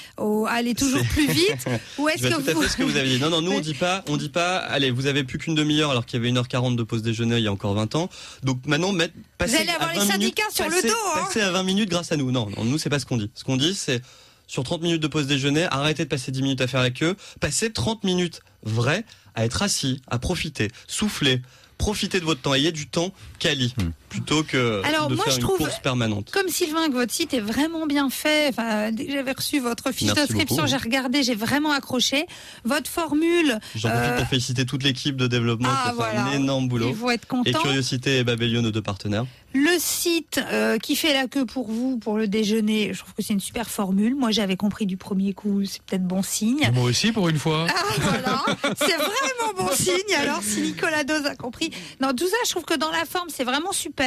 aller 0.48 0.74
toujours 0.74 1.04
plus 1.08 1.26
vite, 1.26 1.66
ou 1.98 2.08
est-ce 2.08 2.22
que 2.22 2.28
tout 2.28 2.50
à 2.50 2.52
vous 2.54 2.62
fait 2.62 2.68
ce 2.68 2.76
que 2.76 2.82
vous 2.82 2.96
avez 2.96 3.08
dit. 3.08 3.20
Non, 3.20 3.30
non, 3.30 3.42
nous 3.42 3.52
on 3.52 3.60
dit 3.60 3.74
pas, 3.74 4.02
on 4.08 4.16
dit 4.16 4.28
pas. 4.28 4.55
Allez, 4.58 4.90
vous 4.90 5.06
avez 5.06 5.24
plus 5.24 5.38
qu'une 5.38 5.54
demi-heure 5.54 5.90
alors 5.90 6.06
qu'il 6.06 6.22
y 6.22 6.26
avait 6.26 6.32
1h40 6.32 6.76
de 6.76 6.82
pause 6.82 7.02
déjeuner 7.02 7.38
il 7.38 7.44
y 7.44 7.48
a 7.48 7.52
encore 7.52 7.74
20 7.74 7.94
ans. 7.94 8.08
Donc 8.42 8.64
maintenant, 8.66 8.92
mettre, 8.92 9.14
passer 9.38 9.56
allez 9.56 9.70
avoir 9.70 9.90
à 9.90 9.92
les 9.92 9.98
20 10.00 10.04
minutes, 10.04 10.12
syndicats 10.12 10.50
sur 10.50 10.68
le 10.68 10.82
dos, 10.82 10.94
hein. 11.14 11.24
Passer 11.26 11.40
à 11.40 11.50
20 11.50 11.62
minutes 11.62 11.90
grâce 11.90 12.12
à 12.12 12.16
nous. 12.16 12.30
Non, 12.30 12.48
non, 12.56 12.64
nous 12.64 12.78
c'est 12.78 12.90
pas 12.90 12.98
ce 12.98 13.06
qu'on 13.06 13.16
dit. 13.16 13.30
Ce 13.34 13.44
qu'on 13.44 13.56
dit, 13.56 13.74
c'est 13.74 14.02
sur 14.46 14.62
30 14.62 14.82
minutes 14.82 15.02
de 15.02 15.08
pause 15.08 15.26
déjeuner, 15.26 15.64
arrêtez 15.64 16.04
de 16.04 16.08
passer 16.08 16.30
10 16.30 16.42
minutes 16.42 16.60
à 16.60 16.66
faire 16.66 16.80
la 16.82 16.90
queue, 16.90 17.16
passez 17.40 17.72
30 17.72 18.04
minutes 18.04 18.42
vraies 18.62 19.04
à 19.34 19.44
être 19.44 19.62
assis, 19.62 20.00
à 20.08 20.18
profiter, 20.18 20.70
souffler, 20.86 21.42
profiter 21.78 22.20
de 22.20 22.24
votre 22.24 22.40
temps, 22.40 22.54
ayez 22.54 22.72
du 22.72 22.86
temps 22.86 23.12
quali, 23.38 23.74
plutôt 24.16 24.42
que 24.42 24.82
Alors, 24.84 25.08
de 25.08 25.14
moi, 25.14 25.24
faire 25.24 25.32
je 25.34 25.38
une 25.38 25.44
trouve- 25.44 25.58
course 25.58 25.78
permanente. 25.80 26.30
Comme 26.32 26.48
Sylvain, 26.48 26.88
que 26.88 26.94
votre 26.94 27.12
site 27.12 27.34
est 27.34 27.40
vraiment 27.40 27.86
bien 27.86 28.10
fait. 28.10 28.48
Enfin, 28.48 28.90
j'avais 28.96 29.32
reçu 29.32 29.58
votre 29.60 29.92
fiche 29.92 30.12
d'inscription, 30.12 30.66
j'ai 30.66 30.76
regardé, 30.76 31.22
j'ai 31.22 31.34
vraiment 31.34 31.72
accroché. 31.72 32.26
Votre 32.64 32.90
formule, 32.90 33.58
J'en 33.74 33.90
profite 33.90 34.10
euh, 34.10 34.16
pour 34.18 34.26
féliciter 34.28 34.66
toute 34.66 34.82
l'équipe 34.82 35.16
de 35.16 35.26
développement 35.26 35.68
ah, 35.70 35.80
qui 35.82 35.88
a 35.88 35.90
fait 35.90 35.96
voilà. 35.96 36.24
un 36.24 36.32
énorme 36.32 36.68
boulot. 36.68 36.88
ils 36.88 36.94
vont 36.94 37.10
être 37.10 37.24
Et 37.24 37.26
contents. 37.52 37.60
Curiosité 37.62 38.18
et 38.18 38.24
Babelio, 38.24 38.60
nos 38.60 38.70
deux 38.70 38.82
partenaires. 38.82 39.26
Le 39.54 39.78
site 39.78 40.38
euh, 40.52 40.76
qui 40.78 40.96
fait 40.96 41.14
la 41.14 41.28
queue 41.28 41.46
pour 41.46 41.70
vous 41.70 41.96
pour 41.98 42.18
le 42.18 42.28
déjeuner, 42.28 42.92
je 42.92 42.98
trouve 42.98 43.14
que 43.14 43.22
c'est 43.22 43.32
une 43.32 43.40
super 43.40 43.70
formule. 43.70 44.14
Moi, 44.14 44.30
j'avais 44.30 44.56
compris 44.56 44.84
du 44.86 44.96
premier 44.98 45.32
coup, 45.32 45.64
c'est 45.64 45.80
peut-être 45.82 46.06
bon 46.06 46.22
signe. 46.22 46.70
Moi 46.74 46.84
aussi, 46.84 47.10
pour 47.12 47.28
une 47.28 47.38
fois. 47.38 47.66
Ah 47.70 47.82
voilà, 48.00 48.42
c'est 48.76 48.96
vraiment 48.96 49.52
bon 49.56 49.68
signe. 49.74 50.14
Alors 50.18 50.42
si 50.42 50.60
Nicolas 50.60 51.04
Dose 51.04 51.24
a 51.26 51.36
compris. 51.36 51.70
Non, 52.02 52.12
tout 52.14 52.26
ça, 52.26 52.36
je 52.44 52.50
trouve 52.50 52.64
que 52.64 52.74
dans 52.76 52.90
la 52.90 53.04
forme, 53.06 53.28
c'est 53.28 53.44
vraiment 53.44 53.72
super. 53.72 54.05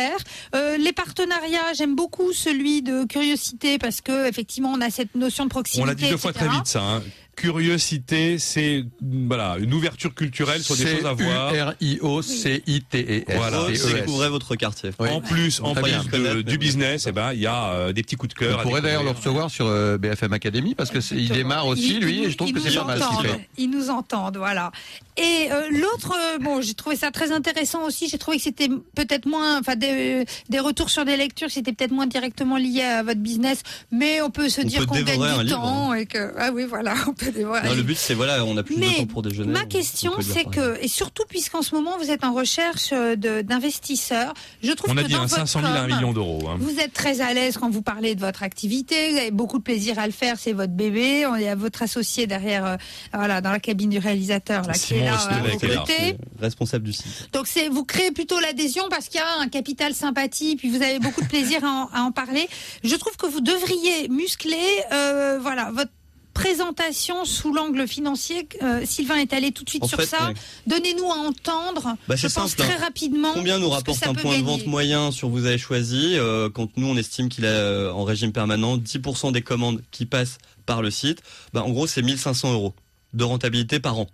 Euh, 0.56 0.78
les 0.78 0.94
partenariats, 0.94 1.74
j'aime 1.76 1.96
beaucoup 1.96 2.34
celui 2.34 2.82
de 2.82 3.06
curiosité 3.06 3.78
parce 3.78 4.02
que 4.02 4.28
effectivement, 4.28 4.72
on 4.74 4.82
a 4.82 4.90
cette 4.90 5.16
notion 5.16 5.44
de 5.46 5.50
proximité. 5.50 5.84
On 5.84 5.86
l'a 5.86 5.96
dit 5.96 6.10
deux 6.10 6.18
fois 6.18 6.34
très 6.34 6.48
vite, 6.50 6.68
ça. 6.68 6.82
hein. 6.82 7.04
Curiosité, 7.40 8.38
c'est 8.38 8.84
voilà 9.02 9.56
une 9.60 9.74
ouverture 9.74 10.14
culturelle 10.14 10.62
sur 10.62 10.76
des 10.76 10.86
choses 10.88 11.06
à 11.06 11.14
voir. 11.14 11.52
C-U-R-I-O-C-I-T-E-S. 11.52 13.24
Voilà. 13.36 13.58
Heureux, 13.58 13.76
C-E-S. 13.76 13.94
découvrez 14.02 14.30
votre 14.30 14.56
quartier. 14.56 14.92
Oui. 15.00 15.10
En 15.10 15.22
plus, 15.22 15.62
en 15.62 15.74
plus 15.74 15.84
bien. 15.84 16.04
de- 16.04 16.10
Connaître, 16.10 16.42
du 16.42 16.58
business, 16.58 17.06
eh 17.08 17.12
ben 17.14 17.32
il 17.34 17.40
y 17.40 17.48
a 17.48 17.70
euh, 17.72 17.94
des 17.94 18.04
petits 18.04 18.16
coups 18.18 18.34
de 18.36 18.40
cœur. 18.40 18.60
On 18.60 18.64
pourrait 18.64 18.82
d'ailleurs 18.82 19.04
le 19.04 19.12
recevoir 19.12 19.50
sur 19.50 19.68
euh, 19.68 19.98
BFM 19.98 20.34
Academy 20.34 20.76
parce 20.76 20.92
que 20.92 21.00
il 21.14 21.30
démarre 21.30 21.68
aussi 21.68 22.00
lui 22.00 22.20
ils- 22.20 22.24
et 22.26 22.30
je 22.32 22.38
trouve 22.38 22.52
que 22.52 22.60
c'est 22.60 22.70
nous 22.72 22.76
pas 22.82 22.86
mal 22.86 23.00
ce 23.02 23.08
qu'il 23.08 23.18
entendent. 23.18 23.28
fait. 23.28 23.50
Ils 23.58 23.70
nous 23.70 23.90
entendent, 23.90 24.38
voilà. 24.38 24.72
Et 25.18 25.48
euh, 25.52 25.70
l'autre, 25.72 26.14
euh, 26.18 26.38
bon, 26.40 26.62
j'ai 26.62 26.74
trouvé 26.74 26.96
ça 26.96 27.12
très 27.12 27.32
intéressant 27.32 27.84
aussi. 27.86 28.08
J'ai 28.10 28.18
trouvé 28.18 28.38
que 28.38 28.44
c'était 28.44 28.70
peut-être 28.96 29.26
moins, 29.26 29.60
enfin, 29.60 29.76
des, 29.76 30.26
des 30.50 30.60
retours 30.60 30.90
sur 30.90 31.04
des 31.06 31.18
lectures, 31.18 31.50
c'était 31.52 31.74
peut-être 31.74 31.92
moins 31.92 32.08
directement 32.08 32.58
lié 32.58 32.82
à 32.84 33.04
votre 33.04 33.20
business, 33.20 33.62
mais 33.92 34.22
on 34.22 34.30
peut 34.30 34.50
se 34.50 34.62
On 34.62 34.64
dire 34.66 34.88
qu'on 34.88 35.02
gagne 35.02 35.38
du 35.40 35.44
livre. 35.46 35.56
temps 35.58 35.94
et 35.94 36.06
que, 36.06 36.34
ah 36.38 36.52
oui, 36.54 36.64
voilà, 36.68 36.94
on 37.08 37.14
peut 37.14 37.29
Non, 37.38 37.74
le 37.76 37.84
but, 37.84 37.98
c'est 37.98 38.14
voilà, 38.14 38.44
on 38.46 38.56
a 38.58 38.64
plus 38.64 38.76
de 38.76 38.82
temps 38.84 39.06
pour 39.06 39.22
déjeuner. 39.22 39.52
Ma 39.52 39.62
on- 39.64 39.68
question, 39.68 40.14
c'est 40.22 40.44
que, 40.46 40.78
et 40.82 40.88
surtout 40.88 41.24
puisqu'en 41.28 41.62
ce 41.62 41.76
moment 41.76 41.98
vous 41.98 42.10
êtes 42.12 42.24
en 42.24 42.34
recherche 42.34 42.90
euh, 42.94 43.16
d'investisseurs, 43.44 44.34
je 44.64 44.72
trouve 44.72 44.92
On 44.94 44.98
a 44.98 45.02
que 45.04 45.08
dit 45.08 45.14
dans 45.14 45.20
un 45.20 45.26
votre 45.26 45.36
500 45.36 45.62
000 45.62 45.74
à 45.74 45.78
1 45.78 45.88
com, 45.88 45.96
million 45.96 46.14
d'euros. 46.14 46.48
hein. 46.50 46.58
vous 46.60 46.80
êtes 46.80 46.94
très 46.94 47.22
à 47.22 47.34
l'aise 47.34 47.58
quand 47.58 47.70
vous 47.70 47.82
parlez 47.82 48.16
de 48.16 48.20
votre 48.22 48.44
activité, 48.44 49.12
vous 49.12 49.18
avez 49.18 49.32
beaucoup 49.32 49.58
de 49.58 49.64
plaisir 49.64 50.00
à 50.00 50.06
le 50.06 50.12
faire, 50.14 50.38
c'est 50.40 50.54
votre 50.54 50.74
bébé, 50.74 51.26
on 51.26 51.36
est 51.36 51.50
à 51.50 51.56
votre 51.56 51.82
associé 51.82 52.28
derrière, 52.28 52.66
euh, 52.66 52.76
voilà, 53.14 53.42
dans 53.42 53.52
la 53.52 53.60
cabine 53.60 53.90
du 53.90 53.98
réalisateur, 54.00 54.64
là, 54.66 54.74
qui 54.74 54.94
est 54.96 55.06
là, 55.06 55.16
Ostelec 55.16 55.64
à 55.64 55.68
vos 55.68 55.80
côtés. 55.82 56.18
Responsable 56.40 56.86
du 56.86 56.94
site. 56.94 57.30
Donc 57.34 57.48
c'est 57.48 57.68
vous 57.70 57.84
créez 57.84 58.12
plutôt 58.12 58.40
l'adhésion 58.40 58.84
parce 58.90 59.08
qu'il 59.08 59.20
y 59.20 59.24
a 59.24 59.40
un 59.42 59.48
capital 59.50 59.94
sympathie, 59.94 60.56
puis 60.56 60.70
vous 60.70 60.82
avez 60.82 61.00
beaucoup 61.00 61.22
de 61.22 61.28
plaisir 61.28 61.64
à 61.64 61.68
en, 61.68 61.90
à 61.94 62.02
en 62.04 62.12
parler. 62.12 62.48
Je 62.84 62.96
trouve 62.96 63.16
que 63.18 63.26
vous 63.28 63.42
devriez 63.42 64.08
muscler, 64.10 64.58
euh, 64.94 65.38
voilà, 65.42 65.72
votre 65.74 65.92
présentation 66.40 67.26
sous 67.26 67.54
l'angle 67.54 67.88
financier. 67.88 68.48
Euh, 68.64 68.82
Sylvain 68.86 69.16
est 69.18 69.34
allé 69.34 69.52
tout 69.52 69.64
de 69.64 69.70
suite 69.70 69.84
En 69.84 69.88
sur 69.88 70.00
fait, 70.00 70.06
ça. 70.06 70.28
ouais. 70.30 70.34
Donnez-nous 70.68 71.12
à 71.12 71.16
entendre. 71.16 71.96
Bah, 72.08 72.16
je 72.16 72.28
pense 72.28 72.52
simple, 72.52 72.62
hein. 72.62 72.66
très 72.66 72.76
rapidement. 72.78 73.32
Combien 73.34 73.60
nous 73.60 73.70
rapporte 73.70 74.06
un 74.08 74.14
point 74.14 74.38
de 74.40 74.44
vente 74.44 74.66
moyen 74.66 75.12
sur 75.12 75.30
vous 75.30 75.46
avez 75.46 75.58
choisi 75.58 76.14
euh, 76.16 76.50
quand 76.50 76.70
nous 76.78 76.88
on 76.88 76.96
estime 76.98 77.30
qu'il 77.30 77.44
est 77.46 77.48
euh, 77.48 77.92
en 77.94 78.04
régime 78.04 78.32
permanent 78.32 78.78
10% 78.78 79.32
des 79.32 79.42
commandes 79.42 79.82
qui 79.92 80.06
passent 80.06 80.38
par 80.66 80.82
le 80.82 80.92
site 80.92 81.22
bah, 81.54 81.64
en 81.64 81.70
gros 81.70 81.88
c'est 81.88 82.02
1500 82.02 82.54
euros 82.54 82.74
de 83.14 83.24
rentabilité 83.24 83.80
par 83.80 83.98
an 83.98 84.08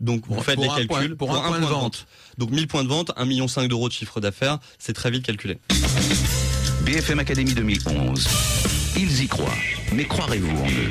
donc 0.00 0.22
vous 0.28 0.40
faites 0.42 0.58
les 0.58 0.68
calculs 0.68 1.16
point- 1.16 1.16
pour 1.16 1.34
un 1.36 1.42
point 1.48 1.58
de 1.58 1.64
vente. 1.66 2.06
donc 2.38 2.50
1000 2.50 2.68
points 2.68 2.84
de 2.84 2.88
vente 2.88 3.10
1,5 3.16 3.26
million 3.26 3.46
d'euros 3.68 3.88
de 3.88 3.92
chiffre 3.92 4.20
d'affaires 4.20 4.58
c'est 4.78 4.92
très 4.92 5.10
vite 5.10 5.24
calculé 5.26 5.58
BFM 6.82 7.18
Academy 7.18 7.52
2011. 7.54 8.26
Ils 8.96 9.22
y 9.22 9.28
croient, 9.28 9.46
mais 9.92 10.04
croirez-vous 10.04 10.56
en 10.56 10.66
eux 10.68 10.90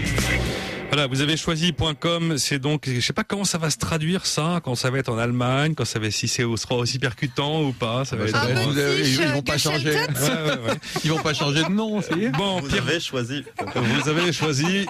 Voilà, 0.91 1.05
vous 1.07 1.21
avez 1.21 1.37
choisi.com, 1.37 2.37
c'est 2.37 2.57
donc, 2.59 2.89
je 2.91 2.99
sais 2.99 3.13
pas 3.13 3.23
comment 3.23 3.43
ça 3.45 3.57
va 3.59 3.69
se 3.69 3.77
traduire 3.77 4.25
ça, 4.25 4.59
quand 4.63 4.73
ça 4.75 4.89
va 4.89 4.97
être 4.97 5.09
en 5.09 5.17
Allemagne, 5.19 5.75
quand 5.75 5.85
ça 5.85 5.99
va, 5.99 6.09
si 6.11 6.27
c'est 6.27 6.43
sera 6.57 6.75
aussi 6.75 6.97
percutant 6.99 7.61
ou 7.63 7.71
pas, 7.73 8.05
ça 8.05 8.15
va 8.15 8.25
être. 8.25 8.35
Ah, 8.35 8.47
vous 8.65 8.77
avez- 8.77 9.03
petit, 9.03 9.11
ils 9.21 9.27
vont 9.27 9.41
pas 9.43 9.57
changer. 9.59 9.91
tête. 9.91 10.09
Ouais, 10.19 10.29
ouais, 10.29 10.69
ouais. 10.69 10.77
Ils 11.03 11.11
vont 11.11 11.21
pas 11.21 11.33
changer 11.33 11.63
de 11.63 11.69
nom, 11.69 12.01
ça 12.01 12.15
y 12.17 12.25
est. 12.25 12.29
Bon, 12.29 12.59
vous 12.59 12.67
Pierre, 12.67 12.83
avez 12.87 12.99
choisi 12.99 13.43
vous 13.75 14.09
avez 14.09 14.33
choisi 14.33 14.85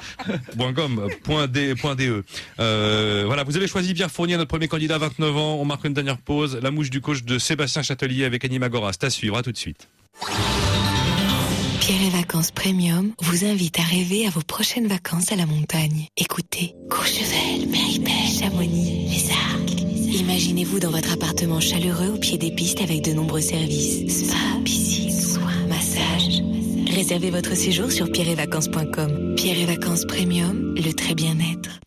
.com, 0.75 1.07
point 1.23 1.47
D, 1.47 1.75
point 1.75 1.95
DE. 1.95 2.23
Euh, 2.59 3.23
voilà, 3.27 3.43
vous 3.43 3.57
avez 3.57 3.67
choisi 3.67 3.93
Pierre 3.93 4.09
Fournier, 4.09 4.37
notre 4.37 4.49
premier 4.49 4.67
candidat, 4.69 4.97
29 4.97 5.35
ans. 5.37 5.57
On 5.59 5.65
marque 5.65 5.83
une 5.85 5.93
dernière 5.93 6.17
pause. 6.17 6.57
La 6.61 6.71
mouche 6.71 6.89
du 6.89 7.01
coach 7.01 7.23
de 7.23 7.37
Sébastien 7.37 7.81
Châtelier 7.83 8.23
avec 8.25 8.43
Anima 8.45 8.69
Gora. 8.69 8.91
C'est 8.93 9.03
à 9.03 9.09
suivre, 9.09 9.37
à 9.37 9.43
tout 9.43 9.51
de 9.51 9.57
suite. 9.57 9.87
Vacances 12.29 12.51
Premium 12.51 13.11
vous 13.23 13.43
invite 13.43 13.79
à 13.79 13.81
rêver 13.81 14.27
à 14.27 14.29
vos 14.29 14.43
prochaines 14.43 14.85
vacances 14.85 15.31
à 15.31 15.35
la 15.35 15.47
montagne. 15.47 16.05
Écoutez, 16.15 16.75
Courchevel, 16.87 17.67
Méribel, 17.67 18.13
Chamonix, 18.39 19.07
Les 19.09 19.31
Arcs. 19.31 19.81
Imaginez-vous 19.81 20.79
dans 20.79 20.91
votre 20.91 21.11
appartement 21.11 21.59
chaleureux 21.59 22.09
au 22.13 22.19
pied 22.19 22.37
des 22.37 22.51
pistes 22.51 22.81
avec 22.81 23.01
de 23.03 23.13
nombreux 23.13 23.41
services. 23.41 24.27
Spa, 24.27 24.35
piscine, 24.63 25.11
soins, 25.11 25.65
massage. 25.67 26.43
Réservez 26.93 27.31
votre 27.31 27.55
séjour 27.55 27.91
sur 27.91 28.11
pierreetvacances.com. 28.11 29.33
Pierre 29.35 29.57
et 29.57 29.65
Vacances 29.65 30.05
Premium, 30.05 30.75
le 30.75 30.93
très 30.93 31.15
bien-être. 31.15 31.79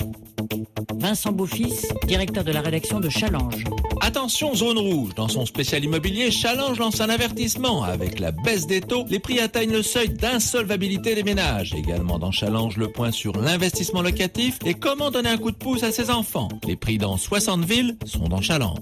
Vincent 0.99 1.33
Beaufils, 1.33 1.87
directeur 2.07 2.45
de 2.45 2.53
la 2.53 2.61
rédaction 2.61 3.01
de 3.01 3.09
Challenge. 3.09 3.65
Attention 4.01 4.55
zone 4.55 4.79
rouge, 4.79 5.15
dans 5.15 5.29
son 5.29 5.47
spécial 5.47 5.85
immobilier, 5.85 6.31
Challenge 6.31 6.79
lance 6.79 7.01
un 7.01 7.09
avertissement. 7.09 7.83
Avec 7.83 8.19
la 8.19 8.33
baisse 8.33 8.67
des 8.67 8.81
taux, 8.81 9.05
les 9.09 9.19
prix 9.19 9.41
atteignent 9.41 9.73
le 9.73 9.83
seuil 9.83 10.09
d'insolvabilité 10.09 11.15
des 11.15 11.23
ménages. 11.23 11.75
Également 11.75 12.19
dans 12.19 12.31
Challenge, 12.31 12.77
le 12.77 12.89
point 12.89 13.11
sur 13.11 13.37
l'investissement 13.37 14.03
locatif 14.03 14.59
et 14.65 14.75
comment 14.75 15.11
donner 15.11 15.31
un 15.31 15.39
coup 15.39 15.51
de 15.51 15.57
pouce 15.57 15.83
à 15.83 15.93
ses 15.93 16.11
enfants. 16.11 16.49
Les 16.67 16.77
prix 16.77 16.99
dans 16.99 17.17
60 17.17 17.65
villes 17.65 17.97
sont 18.05 18.29
dans 18.29 18.41
Challenge. 18.41 18.79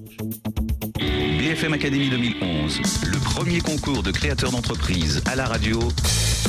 BFM 1.38 1.72
Academy 1.72 2.10
2011, 2.10 2.80
le 3.06 3.18
premier 3.18 3.60
concours 3.60 4.02
de 4.02 4.10
créateurs 4.10 4.50
d'entreprise 4.50 5.22
à 5.26 5.36
la 5.36 5.46
radio. 5.46 5.78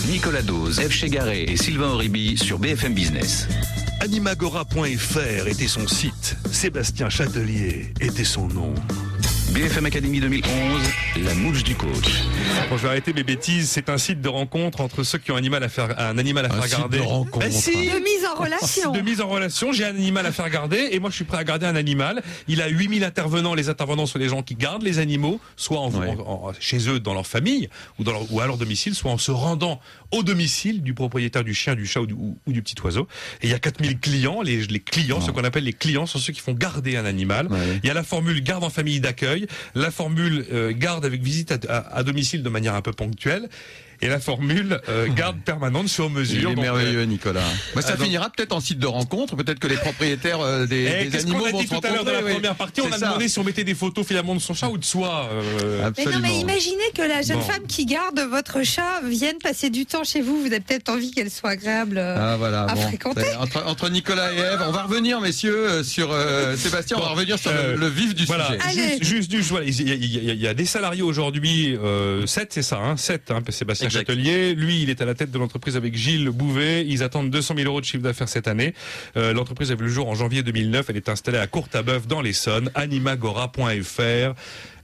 Nicolas 0.10 0.42
Dose, 0.42 0.80
Eve 0.80 0.92
Chegaré 0.92 1.44
et 1.44 1.58
Sylvain 1.58 1.90
Oribi 1.90 2.38
sur 2.38 2.60
BFM 2.60 2.94
Business. 2.94 3.48
Animagora.fr 4.02 5.48
était 5.48 5.68
son 5.68 5.88
site. 5.88 6.36
Sébastien 6.52 7.08
Châtelier 7.12 7.94
était 8.02 8.24
son 8.24 8.48
nom. 8.48 8.74
BFM 9.52 9.86
Academy 9.86 10.22
2011, 10.22 10.82
la 11.26 11.34
mouche 11.36 11.64
du 11.66 11.76
coach. 11.76 12.22
Bon, 12.70 12.78
je 12.78 12.84
vais 12.84 12.88
arrêter 12.88 13.12
mes 13.12 13.24
bêtises. 13.24 13.70
C'est 13.70 13.90
un 13.90 13.98
site 13.98 14.22
de 14.22 14.30
rencontre 14.30 14.80
entre 14.80 15.04
ceux 15.04 15.18
qui 15.18 15.30
ont 15.32 15.36
un 15.36 15.40
animal 15.40 15.62
à 15.64 15.68
faire, 15.68 15.94
un 16.00 16.18
animal 16.18 16.46
à 16.46 16.50
Un 16.50 16.54
faire 16.54 16.64
site 16.64 16.78
garder. 16.80 16.98
de 17.00 17.04
rencontre. 17.04 17.40
Ben 17.40 17.52
si. 17.52 17.72
De 17.90 18.00
mise 18.00 18.26
en 18.34 18.42
relation. 18.42 18.92
De 18.94 19.02
mise 19.02 19.20
en 19.20 19.28
relation. 19.28 19.74
J'ai 19.74 19.84
un 19.84 19.90
animal 19.90 20.26
à 20.26 20.32
faire 20.32 20.50
garder 20.50 20.88
et 20.92 21.00
moi 21.02 21.10
je 21.10 21.16
suis 21.18 21.26
prêt 21.26 21.38
à 21.38 21.44
garder 21.44 21.66
un 21.66 21.76
animal. 21.76 22.24
Il 22.48 22.62
a 22.62 22.70
8000 22.70 23.04
intervenants. 23.04 23.54
Les 23.54 23.68
intervenants 23.68 24.06
sont 24.06 24.20
les 24.20 24.30
gens 24.30 24.42
qui 24.42 24.56
gardent 24.56 24.84
les 24.84 25.00
animaux, 25.00 25.42
soit 25.58 25.80
en, 25.82 25.94
en- 25.94 26.48
en- 26.48 26.54
chez 26.62 26.88
eux 26.90 27.02
dans 27.02 27.14
leur 27.14 27.28
famille 27.28 27.68
ou, 28.00 28.06
dans 28.06 28.14
leur- 28.14 28.32
ou 28.32 28.40
à 28.40 28.48
leur 28.48 28.58
domicile, 28.58 28.96
soit 28.96 29.12
en 29.12 29.18
se 29.18 29.32
rendant 29.32 29.82
au 30.12 30.24
domicile 30.24 30.82
du 30.82 30.94
propriétaire 30.94 31.44
du 31.44 31.54
chien, 31.54 31.76
du 31.76 31.86
chat 31.86 32.02
ou 32.02 32.06
du, 32.06 32.14
ou- 32.14 32.38
ou 32.46 32.52
du 32.52 32.62
petit 32.62 32.76
oiseau. 32.84 33.08
Et 33.42 33.48
il 33.48 33.50
y 33.50 33.54
a 33.54 33.60
4000 33.60 34.00
clients. 34.00 34.42
Les, 34.42 34.66
les 34.68 34.80
clients, 34.80 35.22
ce 35.22 35.32
qu'on 35.32 35.44
appelle 35.44 35.64
les 35.64 35.74
clients, 35.74 36.06
sont 36.06 36.20
ceux 36.20 36.34
qui 36.34 36.42
font 36.42 36.54
garder 36.54 36.98
un 36.98 37.06
animal. 37.06 37.48
Il 37.84 37.88
y 37.88 37.90
a 37.90 37.94
la 37.94 38.04
formule 38.04 38.42
garde 38.44 38.64
en 38.64 38.70
famille 38.70 39.00
d'accueil, 39.00 39.48
la 39.76 39.92
formule 39.92 40.46
euh, 40.52 40.72
garde 40.76 41.06
avec 41.06 41.22
visite 41.24 41.52
à, 41.52 41.58
à- 41.70 41.98
à 41.98 42.04
domicile 42.04 42.44
de 42.44 42.50
manière 42.50 42.76
un 42.76 42.82
peu 42.82 42.92
ponctuelle. 42.94 43.50
Et 44.04 44.08
la 44.08 44.20
formule 44.20 44.82
euh, 44.90 45.08
garde 45.16 45.38
permanente 45.42 45.88
sur 45.88 46.06
Il 46.06 46.12
mesure. 46.14 46.52
est 46.52 46.56
Donc, 46.56 46.64
merveilleux, 46.64 47.02
euh, 47.02 47.06
Nicolas. 47.06 47.42
Bah, 47.76 47.82
ça 47.84 47.92
ah, 47.94 47.98
donc- 47.98 48.06
finira 48.06 48.30
peut-être 48.32 48.52
en 48.52 48.60
site 48.60 48.80
de 48.80 48.88
rencontre. 48.88 49.36
Peut-être 49.36 49.60
que 49.60 49.68
les 49.68 49.76
propriétaires 49.76 50.40
euh, 50.42 50.66
des, 50.66 50.86
Eh, 50.86 51.04
des 51.06 51.10
qu'est-ce 51.12 51.24
animaux 51.26 51.40
qu'on 51.42 51.46
a 51.46 51.52
vont 51.52 51.60
dit 51.62 51.68
se 51.68 51.76
tout 51.76 51.82
à 51.84 51.90
l'heure 51.92 52.04
dans 52.04 52.12
la 52.12 52.18
rencontrer, 52.18 52.34
première 52.34 52.56
partie 52.56 52.82
On 52.82 52.88
a 52.92 52.98
ça. 52.98 53.06
demandé 53.08 53.28
si 53.28 53.38
on 53.38 53.44
mettait 53.44 53.64
des 53.64 53.76
photos 53.76 54.06
finalement 54.08 54.34
de 54.34 54.40
son 54.40 54.56
chat 54.56 54.70
ou 54.70 54.78
de 54.80 54.84
soi. 54.86 55.30
euh, 55.32 55.92
Mais 55.98 56.06
non, 56.06 56.20
mais 56.20 56.34
imaginez 56.40 56.82
que 56.96 57.04
la 57.04 57.22
jeune 57.22 57.38
Bon. 57.38 57.44
femme 57.46 57.68
qui 57.68 57.86
garde 57.86 58.20
votre 58.30 58.64
chat 58.64 59.02
vienne 59.06 59.38
passer 59.42 59.70
du 59.70 59.86
temps 59.86 60.04
chez 60.04 60.22
vous. 60.22 60.40
Vous 60.42 60.48
avez 60.48 60.62
peut-être 60.62 60.90
envie 60.90 61.12
qu'elle 61.12 61.30
soit 61.30 61.52
agréable 61.52 61.98
euh, 62.00 62.16
Ah 62.20 62.38
voilà, 62.38 62.64
à 62.64 62.74
bon. 62.74 62.82
fréquenter. 62.82 63.36
Entre, 63.40 63.64
entre 63.68 63.90
Nicolas 63.90 64.34
et 64.34 64.38
Eve, 64.40 64.64
on 64.68 64.72
va 64.72 64.84
revenir, 64.84 65.22
messieurs, 65.22 65.84
sur 65.84 66.12
euh, 66.12 66.56
Sébastien, 66.58 66.98
on 66.98 67.02
va 67.02 67.10
revenir 67.10 67.38
sur 67.38 67.52
le- 67.52 67.58
Euh, 67.60 67.78
le, 67.78 67.88
vif 67.88 68.16
du 68.16 68.26
voilà, 68.26 68.48
sujet. 68.70 68.98
Juste, 69.00 69.04
juste, 69.04 69.32
juste, 69.32 69.50
voilà, 69.52 69.66
il 69.68 69.88
y, 69.88 69.92
a- 69.92 69.96
il 69.96 70.06
y 70.26 70.30
a- 70.32 70.34
il 70.34 70.42
y 70.42 70.48
a 70.48 70.54
des 70.56 70.66
salariés 70.66 71.04
aujourd'hui, 71.04 71.78
euh, 71.84 72.26
7 72.26 72.52
c'est 72.54 72.64
ça, 72.64 72.78
hein, 72.80 72.98
7, 72.98 73.30
hein, 73.30 73.42
Sébastien. 73.50 73.90
Châtelier. 73.92 74.54
Lui, 74.56 74.82
il 74.82 74.90
est 74.90 75.02
à 75.02 75.06
la 75.06 75.14
tête 75.14 75.32
de 75.32 75.38
l'entreprise 75.38 75.76
avec 75.78 75.96
Gilles 75.96 76.30
Bouvet. 76.30 76.86
Ils 76.88 77.04
attendent 77.04 77.30
200 77.30 77.56
000 77.58 77.68
euros 77.68 77.80
de 77.82 77.86
chiffre 77.86 78.04
d'affaires 78.04 78.30
cette 78.30 78.48
année. 78.48 78.74
Euh, 79.18 79.34
l'entreprise 79.34 79.72
a 79.72 79.76
vu 79.76 79.84
le 79.86 79.90
jour 79.90 80.08
en 80.10 80.16
janvier 80.16 80.44
2009. 80.44 80.86
Elle 80.90 80.98
est 80.98 81.10
installée 81.10 81.38
à 81.38 81.48
Courtabœuf 81.48 82.08
dans 82.08 82.22
l'Essonne. 82.22 82.70
Animagora.fr. 82.76 84.34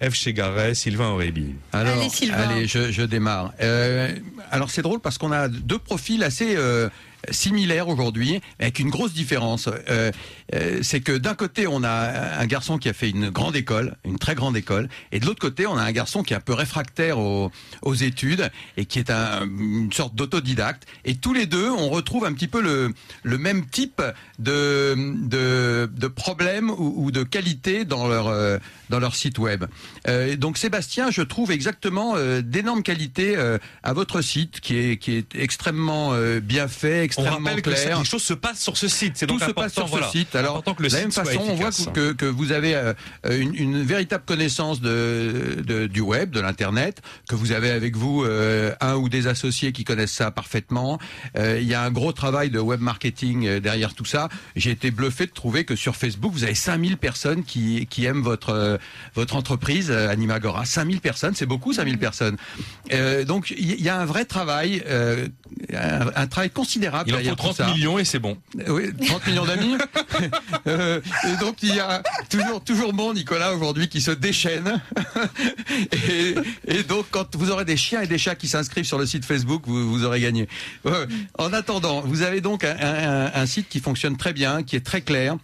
F. 0.01 0.13
Chegaret, 0.13 0.75
Sylvain 0.75 1.09
Aurébi. 1.09 1.55
Alors, 1.73 1.97
Allez, 1.97 2.09
Sylvain. 2.09 2.37
allez, 2.37 2.67
je, 2.67 2.91
je 2.91 3.01
démarre. 3.01 3.53
Euh, 3.61 4.13
alors 4.51 4.69
c'est 4.69 4.83
drôle 4.83 4.99
parce 4.99 5.17
qu'on 5.17 5.31
a 5.31 5.47
deux 5.47 5.79
profils 5.79 6.23
assez 6.23 6.55
euh, 6.55 6.87
similaires 7.31 7.87
aujourd'hui, 7.87 8.41
avec 8.59 8.79
une 8.79 8.89
grosse 8.89 9.13
différence. 9.13 9.67
Euh, 9.89 10.11
euh, 10.55 10.79
c'est 10.81 11.01
que 11.01 11.11
d'un 11.11 11.35
côté 11.35 11.67
on 11.67 11.83
a 11.83 12.39
un 12.39 12.45
garçon 12.45 12.77
qui 12.77 12.89
a 12.89 12.93
fait 12.93 13.09
une 13.09 13.29
grande 13.29 13.55
école, 13.55 13.97
une 14.05 14.17
très 14.17 14.35
grande 14.35 14.55
école, 14.55 14.87
et 15.11 15.19
de 15.19 15.25
l'autre 15.25 15.41
côté 15.41 15.67
on 15.67 15.77
a 15.77 15.83
un 15.83 15.91
garçon 15.91 16.23
qui 16.23 16.33
est 16.33 16.37
un 16.37 16.41
peu 16.41 16.53
réfractaire 16.53 17.19
aux, 17.19 17.51
études 17.99 18.51
et 18.75 18.85
qui 18.85 18.99
est 18.99 19.09
un- 19.09 19.47
une 19.47 19.91
sorte 19.91 20.13
d'autodidacte. 20.13 20.83
Et 21.03 21.15
tous 21.15 21.33
les 21.33 21.47
deux, 21.47 21.69
on 21.71 21.89
retrouve 21.89 22.25
un 22.25 22.33
petit 22.33 22.47
peu 22.47 22.61
le, 22.61 22.93
même 23.37 23.65
type 23.65 24.03
de, 24.37 24.95
de, 24.95 26.07
problèmes 26.07 26.69
ou, 26.69 27.09
de 27.11 27.23
qualité 27.23 27.85
dans 27.85 28.07
leur, 28.07 28.27
euh, 28.27 28.59
site 29.13 29.39
web. 29.39 29.65
Donc 30.37 30.57
Sébastien, 30.57 31.09
je 31.11 31.21
trouve 31.21 31.51
exactement 31.51 32.15
d'énormes 32.41 32.83
qualités 32.83 33.35
à 33.83 33.93
votre 33.93 34.21
site, 34.21 34.59
qui 34.59 34.75
est, 34.75 35.35
extrêmement 35.35 36.13
bien 36.41 36.67
fait, 36.67 37.03
On 37.17 37.23
extrêmement 37.23 37.49
rappelle 37.49 37.61
que 37.61 37.69
clair. 37.71 37.99
les 37.99 38.05
choses 38.05 38.23
se 38.23 38.33
passent 38.33 38.61
sur 38.61 38.77
ce 38.77 38.87
site. 38.87 39.13
C'est 39.15 39.27
Tout 39.27 39.39
se 39.39 39.51
passe 39.51 39.73
sur 39.73 39.85
voilà. 39.87 40.07
ce 40.07 40.11
site. 40.17 40.35
Alors, 40.35 40.55
Important 40.57 40.73
que 40.75 40.83
le 40.83 40.89
de 40.89 40.93
la 40.93 40.99
même 41.01 41.11
façon, 41.11 41.39
on 41.47 41.55
voit 41.55 41.69
que, 41.93 42.11
que 42.13 42.25
vous 42.25 42.51
avez 42.51 42.75
euh, 42.75 42.93
une, 43.29 43.55
une 43.55 43.83
véritable 43.83 44.23
connaissance 44.25 44.81
de, 44.81 45.63
de- 45.65 45.87
du 45.87 46.01
web, 46.01 46.31
de 46.31 46.39
l'internet, 46.41 47.01
que 47.29 47.35
vous 47.35 47.51
avez 47.51 47.69
avec 47.71 47.95
vous 47.95 48.23
euh, 48.23 48.73
un 48.81 48.95
ou 48.95 49.09
des 49.09 49.27
associés 49.27 49.71
qui 49.71 49.83
connaissent 49.83 50.11
ça 50.13 50.31
parfaitement. 50.31 50.99
Euh, 51.37 51.59
il 51.61 51.67
y 51.67 51.73
a 51.73 51.81
un 51.83 51.91
gros 51.91 52.11
travail 52.11 52.49
de 52.49 52.59
web 52.59 52.81
marketing 52.81 53.45
euh, 53.47 53.59
derrière 53.59 53.93
tout 53.93 54.05
ça. 54.05 54.29
J'ai 54.55 54.71
été 54.71 54.91
bluffé 54.91 55.25
de 55.25 55.31
trouver 55.31 55.63
que 55.65 55.75
sur 55.75 55.95
Facebook, 55.95 56.33
vous 56.33 56.43
avez 56.43 56.55
5000 56.55 56.97
personnes 56.97 57.43
qui, 57.43 57.85
qui 57.87 58.05
aiment 58.05 58.21
votre 58.23 58.49
euh, 58.49 58.77
votre 59.13 59.35
entreprise 59.35 59.89
euh, 59.91 60.09
Animagora. 60.09 60.65
5000 60.65 60.99
personnes, 61.01 61.35
c'est 61.35 61.45
beaucoup 61.45 61.73
5000 61.73 61.97
personnes. 61.99 62.37
Euh, 62.93 63.23
donc 63.23 63.53
il 63.57 63.81
y, 63.81 63.89
a 63.89 63.99
un 63.99 64.05
vrai 64.05 64.25
travail, 64.25 64.81
euh, 64.87 65.27
un, 65.73 66.07
un 66.15 66.27
travail 66.27 66.49
considérable 66.49 66.96
Il 67.05 67.13
en 67.13 67.17
derrière 67.17 67.31
faut 67.33 67.35
tout 67.49 67.53
30 67.53 67.55
ça. 67.57 67.67
millions 67.73 67.99
et 67.99 68.05
c'est 68.05 68.19
bon. 68.19 68.37
Oui, 68.67 68.85
30 69.05 69.27
millions 69.27 69.45
d'amis. 69.45 69.75
Euh, 70.67 70.99
et 71.25 71.37
donc 71.39 71.61
il 71.63 71.73
y 71.75 71.79
a 71.79 72.01
toujours 72.29 72.61
toujours 72.63 72.91
bon 72.91 73.13
Nicolas 73.13 73.53
aujourd'hui 73.53 73.87
qui 73.87 74.01
se 74.01 74.11
déchaîne. 74.11 74.81
et, 76.09 76.35
et 76.67 76.83
donc 76.83 77.05
quand 77.11 77.35
vous 77.35 77.51
aurez 77.51 77.65
des 77.65 77.77
chiens 77.77 78.01
et 78.01 78.07
des 78.07 78.17
chats 78.17 78.35
qui 78.35 78.47
s'inscrivent 78.47 78.85
sur 78.85 78.97
le 78.97 79.05
site 79.05 79.23
Facebook, 79.25 79.63
vous, 79.65 79.89
vous 79.89 80.03
aurez 80.03 80.19
gagné. 80.21 80.47
Ouais. 80.85 81.05
En 81.37 81.53
attendant, 81.53 82.01
vous 82.01 82.21
avez 82.23 82.41
donc 82.41 82.63
un, 82.63 82.75
un- 82.79 83.31
un 83.33 83.45
site 83.45 83.69
qui 83.69 83.79
fonctionne 83.79 84.17
très 84.17 84.33
bien, 84.33 84.63
qui 84.63 84.75
est 84.75 84.85
très 84.85 85.01
clair. 85.01 85.37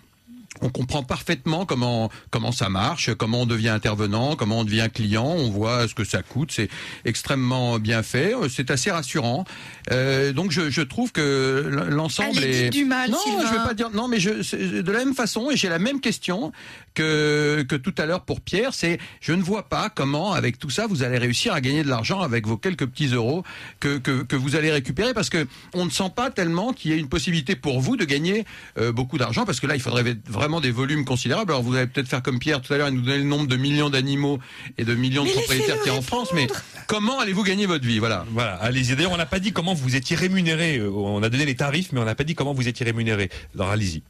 On 0.62 0.70
comprend 0.70 1.04
parfaitement 1.04 1.66
comment 1.66 2.10
comment 2.30 2.51
ça 2.51 2.70
marche, 2.70 3.14
comment 3.16 3.41
on 3.41 3.45
devient 3.45 3.70
intervenant, 3.70 4.36
comment 4.36 4.60
on 4.60 4.64
devient 4.64 4.88
client. 4.93 5.26
On 5.26 5.49
voit 5.49 5.88
ce 5.88 5.95
que 5.95 6.04
ça 6.04 6.22
coûte. 6.22 6.51
C'est 6.51 6.70
extrêmement 7.06 7.80
bien 7.80 8.04
fait. 8.04 8.34
C'est 8.49 8.70
assez 8.70 8.91
rassurant. 8.91 9.45
Euh, 9.91 10.32
donc 10.32 10.51
je, 10.51 10.70
je 10.70 10.82
trouve 10.82 11.12
que 11.12 11.88
l'ensemble 11.89 12.43
est 12.43 12.70
du 12.70 12.86
mal, 12.86 13.10
non, 13.10 13.18
Sylvain. 13.18 13.47
je 13.47 13.51
vais 13.54 13.64
pas 13.64 13.74
dire 13.74 13.89
non, 13.91 14.08
mais 14.08 14.20
je 14.20 14.82
de 14.82 14.91
la 14.91 14.99
même 14.99 15.16
façon 15.16 15.49
et 15.49 15.58
j'ai 15.58 15.70
la 15.70 15.80
même 15.80 15.99
question 15.99 16.51
que 16.93 17.66
que 17.68 17.76
tout 17.76 17.95
à 17.97 18.06
l'heure 18.06 18.22
pour 18.24 18.39
Pierre. 18.39 18.74
C'est 18.74 18.99
je 19.22 19.34
ne 19.34 19.41
vois 19.41 19.64
pas 19.70 19.89
comment 19.89 20.34
avec 20.34 20.60
tout 20.60 20.70
ça 20.70 20.86
vous 20.88 21.01
allez 21.04 21.18
réussir 21.18 21.54
à 21.54 21.62
gagner 21.62 21.84
de 21.84 21.89
l'argent 21.89 22.22
avec 22.22 22.45
vos 22.47 22.58
quelques 22.58 22.86
petits 22.86 23.08
euros 23.08 23.43
que 23.80 23.97
que, 23.97 24.22
que 24.24 24.36
vous 24.36 24.56
allez 24.56 24.72
récupérer 24.72 25.14
parce 25.14 25.30
que 25.30 25.47
on 25.74 25.86
ne 25.86 25.89
sent 25.89 26.12
pas 26.16 26.30
tellement 26.30 26.74
qu'il 26.74 26.91
y 26.91 26.93
ait 26.93 26.99
une 26.99 27.10
possibilité 27.10 27.56
pour 27.56 27.82
vous 27.82 27.97
de 27.97 28.06
gagner 28.06 28.45
euh, 28.78 28.91
beaucoup 28.91 29.18
d'argent 29.18 29.45
parce 29.45 29.60
que 29.60 29.68
là 29.68 29.76
il 29.76 29.82
faudrait 29.82 30.16
vraiment 30.28 30.43
des 30.62 30.72
volumes 30.72 31.06
considérables. 31.06 31.52
Alors 31.52 31.64
vous 31.64 31.76
allez 31.76 31.88
peut-être 31.88 32.08
faire 32.08 32.22
comme 32.22 32.39
Pierre 32.39 32.62
tout 32.62 32.74
à 32.74 32.78
l'heure 32.78 32.88
et 32.88 32.91
nous 32.91 33.02
donner 33.02 33.18
le 33.18 33.24
nombre 33.24 33.48
de 33.48 33.56
millions 33.56 33.89
d'animaux 33.89 34.39
et 34.78 34.86
de 34.86 34.96
millions 34.96 35.24
de 35.24 35.30
propriétaires 35.30 35.78
qu'il 35.82 35.91
y 35.91 35.96
a 35.96 35.98
en 35.98 36.02
France, 36.02 36.30
mais 36.34 36.48
comment 36.88 37.20
allez-vous 37.20 37.44
gagner 37.44 37.66
votre 37.66 37.86
vie? 37.86 38.00
Voilà. 38.00 38.26
Voilà, 38.32 38.56
allez-y. 38.56 38.96
D'ailleurs, 38.96 39.12
on 39.12 39.18
n'a 39.18 39.26
pas 39.26 39.39
dit 39.39 39.54
comment 39.54 39.74
vous 39.74 39.96
étiez 39.96 40.16
rémunéré. 40.16 40.78
Euh, 40.78 40.89
On 40.91 41.24
a 41.24 41.30
donné 41.30 41.46
les 41.46 41.56
tarifs, 41.56 41.91
mais 41.91 42.00
on 42.00 42.06
n'a 42.06 42.16
pas 42.16 42.24
dit 42.24 42.36
comment 42.36 42.54
vous 42.54 42.68
étiez 42.68 42.86
rémunéré. 42.86 43.30
Alors 43.56 43.70
allez-y. 43.70 44.04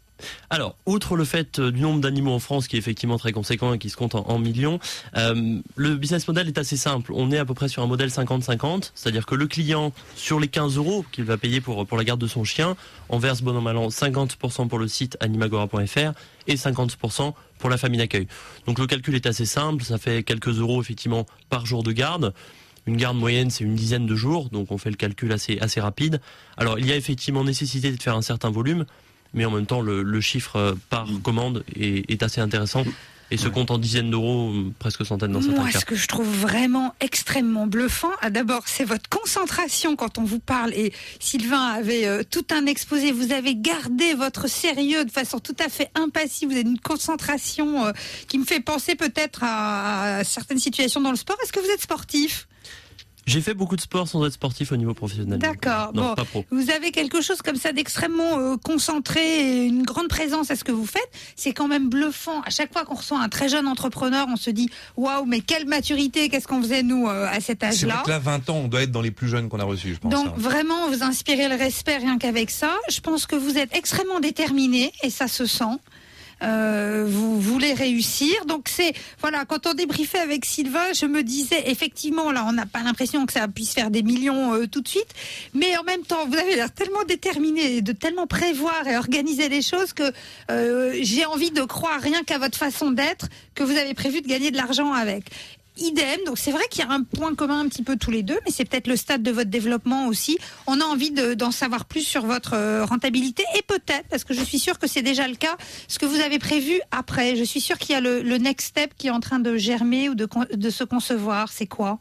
Alors, 0.49 0.75
outre 0.85 1.15
le 1.15 1.25
fait 1.25 1.59
euh, 1.59 1.71
du 1.71 1.81
nombre 1.81 1.99
d'animaux 1.99 2.31
en 2.31 2.39
France 2.39 2.67
qui 2.67 2.75
est 2.75 2.79
effectivement 2.79 3.17
très 3.17 3.31
conséquent 3.31 3.73
et 3.73 3.79
qui 3.79 3.89
se 3.89 3.97
compte 3.97 4.15
en, 4.15 4.27
en 4.27 4.39
millions, 4.39 4.79
euh, 5.17 5.59
le 5.75 5.95
business 5.95 6.27
model 6.27 6.47
est 6.47 6.57
assez 6.57 6.77
simple. 6.77 7.11
On 7.15 7.31
est 7.31 7.37
à 7.37 7.45
peu 7.45 7.53
près 7.53 7.67
sur 7.67 7.83
un 7.83 7.87
modèle 7.87 8.09
50-50, 8.09 8.91
c'est-à-dire 8.95 9.25
que 9.25 9.35
le 9.35 9.47
client, 9.47 9.91
sur 10.15 10.39
les 10.39 10.47
15 10.47 10.77
euros 10.77 11.05
qu'il 11.11 11.25
va 11.25 11.37
payer 11.37 11.61
pour, 11.61 11.85
la 11.97 12.03
garde 12.03 12.21
de 12.21 12.27
son 12.27 12.43
chien, 12.43 12.75
on 13.09 13.17
verse 13.17 13.41
bon 13.41 13.55
an 13.55 13.61
mal 13.61 13.77
an 13.77 13.87
50% 13.89 14.67
pour 14.67 14.79
le 14.79 14.87
site 14.87 15.17
animagora.fr 15.19 16.13
et 16.47 16.55
50% 16.55 17.33
pour 17.57 17.69
la 17.69 17.77
famille 17.77 17.99
d'accueil. 17.99 18.27
Donc 18.67 18.79
le 18.79 18.87
calcul 18.87 19.15
est 19.15 19.25
assez 19.25 19.45
simple, 19.45 19.83
ça 19.83 19.97
fait 19.97 20.23
quelques 20.23 20.59
euros 20.59 20.81
effectivement 20.81 21.25
par 21.49 21.65
jour 21.65 21.83
de 21.83 21.91
garde. 21.91 22.33
Une 22.85 22.97
garde 22.97 23.17
moyenne, 23.17 23.49
c'est 23.49 23.63
une 23.63 23.75
dizaine 23.75 24.05
de 24.05 24.15
jours, 24.15 24.49
donc 24.49 24.71
on 24.71 24.77
fait 24.77 24.89
le 24.89 24.97
calcul 24.97 25.31
assez, 25.31 25.57
assez 25.59 25.79
rapide. 25.79 26.19
Alors, 26.57 26.79
il 26.79 26.85
y 26.85 26.91
a 26.91 26.97
effectivement 26.97 27.45
nécessité 27.45 27.89
de 27.91 28.01
faire 28.01 28.15
un 28.15 28.21
certain 28.21 28.49
volume, 28.49 28.85
mais 29.33 29.45
en 29.45 29.51
même 29.51 29.65
temps, 29.65 29.81
le, 29.81 30.03
le 30.03 30.21
chiffre 30.21 30.55
euh, 30.57 30.73
par 30.89 31.07
commande 31.23 31.63
est, 31.75 32.09
est 32.11 32.23
assez 32.23 32.41
intéressant 32.41 32.83
et 33.31 33.37
se 33.37 33.47
compte 33.47 33.71
en 33.71 33.79
dizaines 33.79 34.11
d'euros, 34.11 34.53
presque 34.77 35.03
centaines 35.05 35.31
dans 35.31 35.41
certains 35.41 35.61
Moi, 35.61 35.71
cas. 35.71 35.79
ce 35.79 35.85
que 35.85 35.95
je 35.95 36.07
trouve 36.07 36.27
vraiment 36.27 36.93
extrêmement 36.99 37.65
bluffant, 37.65 38.11
ah, 38.21 38.29
d'abord, 38.29 38.61
c'est 38.67 38.83
votre 38.83 39.09
concentration 39.09 39.95
quand 39.95 40.19
on 40.19 40.23
vous 40.23 40.37
parle. 40.37 40.71
Et 40.75 40.93
Sylvain 41.19 41.63
avait 41.63 42.05
euh, 42.05 42.21
tout 42.29 42.45
un 42.51 42.67
exposé. 42.67 43.11
Vous 43.11 43.31
avez 43.31 43.55
gardé 43.55 44.13
votre 44.13 44.47
sérieux 44.47 45.03
de 45.03 45.09
façon 45.09 45.39
tout 45.39 45.55
à 45.65 45.69
fait 45.69 45.89
impassible. 45.95 46.51
Vous 46.51 46.59
avez 46.59 46.69
une 46.69 46.79
concentration 46.79 47.87
euh, 47.87 47.91
qui 48.27 48.37
me 48.37 48.45
fait 48.45 48.59
penser 48.59 48.93
peut-être 48.93 49.39
à, 49.43 50.17
à 50.17 50.23
certaines 50.23 50.59
situations 50.59 51.01
dans 51.01 51.11
le 51.11 51.17
sport. 51.17 51.37
Est-ce 51.43 51.53
que 51.53 51.59
vous 51.59 51.71
êtes 51.71 51.81
sportif? 51.81 52.47
J'ai 53.25 53.41
fait 53.41 53.53
beaucoup 53.53 53.75
de 53.75 53.81
sport 53.81 54.07
sans 54.07 54.25
être 54.25 54.33
sportif 54.33 54.71
au 54.71 54.77
niveau 54.77 54.93
professionnel. 54.93 55.39
D'accord. 55.39 55.93
Bon, 55.93 56.13
pas 56.15 56.25
pro. 56.25 56.45
vous 56.51 56.69
avez 56.69 56.91
quelque 56.91 57.21
chose 57.21 57.41
comme 57.41 57.55
ça 57.55 57.71
d'extrêmement 57.71 58.37
euh, 58.37 58.57
concentré, 58.57 59.21
et 59.21 59.65
une 59.65 59.83
grande 59.83 60.09
présence 60.09 60.51
à 60.51 60.55
ce 60.55 60.63
que 60.63 60.71
vous 60.71 60.85
faites. 60.85 61.09
C'est 61.35 61.53
quand 61.53 61.67
même 61.67 61.89
bluffant. 61.89 62.41
À 62.41 62.49
chaque 62.49 62.73
fois 62.73 62.85
qu'on 62.85 62.95
reçoit 62.95 63.19
un 63.19 63.29
très 63.29 63.49
jeune 63.49 63.67
entrepreneur, 63.67 64.27
on 64.29 64.35
se 64.35 64.49
dit 64.49 64.69
waouh, 64.97 65.25
mais 65.25 65.39
quelle 65.39 65.65
maturité 65.65 66.29
Qu'est-ce 66.29 66.47
qu'on 66.47 66.61
faisait 66.61 66.83
nous 66.83 67.07
euh, 67.07 67.27
à 67.27 67.39
cet 67.39 67.59
C'est 67.61 67.85
vrai 67.85 67.95
âge-là 67.95 68.03
que 68.05 68.09
là, 68.09 68.19
20 68.19 68.49
ans, 68.49 68.55
on 68.65 68.67
doit 68.67 68.83
être 68.83 68.91
dans 68.91 69.01
les 69.01 69.11
plus 69.11 69.27
jeunes 69.27 69.49
qu'on 69.49 69.59
a 69.59 69.63
reçus, 69.63 69.93
je 69.93 69.99
pense. 69.99 70.11
Donc 70.11 70.27
hein. 70.27 70.33
vraiment, 70.35 70.89
vous 70.89 71.03
inspirez 71.03 71.47
le 71.47 71.55
respect 71.55 71.97
rien 71.97 72.17
qu'avec 72.17 72.49
ça. 72.49 72.75
Je 72.89 72.99
pense 72.99 73.25
que 73.25 73.35
vous 73.35 73.57
êtes 73.57 73.75
extrêmement 73.75 74.19
déterminé 74.19 74.91
et 75.01 75.09
ça 75.09 75.27
se 75.27 75.45
sent. 75.45 75.79
Euh, 76.43 77.05
vous 77.07 77.39
voulez 77.39 77.73
réussir. 77.73 78.45
Donc 78.45 78.67
c'est 78.69 78.93
voilà, 79.21 79.45
quand 79.45 79.67
on 79.67 79.73
débriefait 79.73 80.19
avec 80.19 80.45
Sylvain, 80.45 80.93
je 80.93 81.05
me 81.05 81.23
disais 81.23 81.69
effectivement 81.69 82.31
là, 82.31 82.45
on 82.47 82.53
n'a 82.53 82.65
pas 82.65 82.83
l'impression 82.83 83.25
que 83.25 83.33
ça 83.33 83.47
puisse 83.47 83.73
faire 83.73 83.89
des 83.89 84.03
millions 84.03 84.53
euh, 84.53 84.67
tout 84.67 84.81
de 84.81 84.87
suite, 84.87 85.13
mais 85.53 85.77
en 85.77 85.83
même 85.83 86.03
temps, 86.03 86.25
vous 86.27 86.37
avez 86.37 86.55
l'air 86.55 86.71
tellement 86.71 87.03
déterminé, 87.07 87.81
de 87.81 87.91
tellement 87.91 88.27
prévoir 88.27 88.87
et 88.87 88.97
organiser 88.97 89.49
les 89.49 89.61
choses 89.61 89.93
que 89.93 90.11
euh, 90.51 90.97
j'ai 91.01 91.25
envie 91.25 91.51
de 91.51 91.63
croire 91.63 91.99
rien 92.01 92.23
qu'à 92.23 92.37
votre 92.37 92.57
façon 92.57 92.91
d'être 92.91 93.27
que 93.55 93.63
vous 93.63 93.77
avez 93.77 93.93
prévu 93.93 94.21
de 94.21 94.27
gagner 94.27 94.51
de 94.51 94.57
l'argent 94.57 94.91
avec. 94.93 95.25
Idem, 95.77 96.19
donc 96.27 96.37
c'est 96.37 96.51
vrai 96.51 96.61
qu'il 96.69 96.83
y 96.83 96.87
a 96.87 96.91
un 96.91 97.01
point 97.01 97.33
commun 97.33 97.61
un 97.61 97.67
petit 97.67 97.81
peu 97.81 97.95
tous 97.97 98.11
les 98.11 98.21
deux, 98.21 98.37
mais 98.45 98.51
c'est 98.51 98.63
peut-être 98.63 98.85
le 98.87 98.95
stade 98.95 99.23
de 99.23 99.31
votre 99.31 99.49
développement 99.49 100.05
aussi. 100.07 100.37
On 100.67 100.79
a 100.79 100.83
envie 100.83 101.09
de- 101.09 101.33
d'en 101.33 101.49
savoir 101.49 101.85
plus 101.85 102.03
sur 102.05 102.25
votre 102.27 102.53
euh, 102.53 102.85
rentabilité 102.85 103.43
et 103.57 103.63
peut-être, 103.63 104.07
parce 104.09 104.23
que 104.23 104.35
je 104.35 104.43
suis 104.43 104.59
sûre 104.59 104.77
que 104.77 104.85
c'est 104.87 105.01
déjà 105.01 105.27
le 105.27 105.35
cas, 105.35 105.57
ce 105.87 105.97
que 105.97 106.05
vous 106.05 106.19
avez 106.19 106.37
prévu 106.37 106.79
après. 106.91 107.35
Je 107.35 107.43
suis 107.43 107.59
sûre 107.59 107.79
qu'il 107.79 107.93
y 107.93 107.95
a 107.95 108.01
le, 108.01 108.21
next 108.37 108.67
step 108.67 108.93
qui 108.97 109.07
est 109.07 109.11
en 109.11 109.19
train 109.19 109.39
de 109.39 109.57
germer 109.57 110.09
ou 110.09 110.15
de, 110.15 110.69
se 110.69 110.83
concevoir. 110.83 111.51
C'est 111.51 111.67
quoi? 111.67 111.97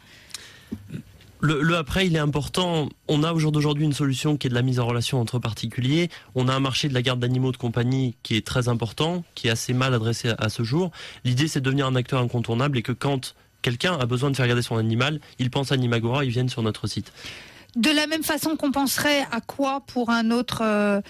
Le, 1.41 1.61
le 1.63 1.77
après, 1.77 2.07
il 2.07 2.15
est 2.15 2.21
important. 2.21 2.89
On 3.09 3.23
a 3.25 3.33
au 3.33 3.39
jour 3.39 3.53
d'aujourd'hui 3.53 3.85
une 3.85 3.93
solution 3.95 4.37
qui 4.37 4.47
est 4.49 4.51
de 4.51 4.55
la 4.55 4.63
mise 4.63 4.81
en 4.81 4.87
relation 4.87 5.19
entre 5.21 5.39
particuliers. 5.39 6.11
On 6.35 6.47
a 6.47 6.55
un 6.55 6.61
marché 6.61 6.89
de 6.89 6.95
la 6.95 7.03
garde 7.03 7.21
d'animaux 7.21 7.53
de 7.53 7.57
compagnie 7.57 8.17
qui 8.23 8.37
est 8.37 8.47
très 8.47 8.69
important, 8.69 9.25
qui 9.35 9.49
est 9.49 9.51
assez 9.51 9.73
mal 9.73 9.95
adressé 9.95 10.29
à, 10.29 10.35
à 10.39 10.49
ce 10.51 10.63
jour. 10.63 10.91
L'idée, 11.25 11.49
c'est 11.49 11.61
de 11.61 11.65
devenir 11.65 11.87
un 11.87 11.97
acteur 11.97 12.21
incontournable 12.21 12.79
et 12.79 12.83
que 12.83 12.93
quand 12.93 13.35
quelqu'un 13.63 13.99
a 13.99 14.07
besoin 14.07 14.31
de 14.31 14.37
faire 14.37 14.47
garder 14.47 14.63
son 14.63 14.77
animal, 14.77 15.21
il 15.39 15.51
pense 15.51 15.73
à 15.73 15.77
Nimagora, 15.77 16.25
il 16.25 16.31
vienne 16.31 16.49
sur 16.49 16.63
notre 16.63 16.87
site. 16.87 17.13
De 17.77 17.91
la 17.91 18.07
même 18.07 18.23
façon 18.23 18.57
qu'on 18.57 18.71
penserait 18.71 19.27
à 19.33 19.41
quoi 19.41 19.81
pour 19.87 20.11
un 20.11 20.31
autre 20.31 20.61
euh, 20.63 21.01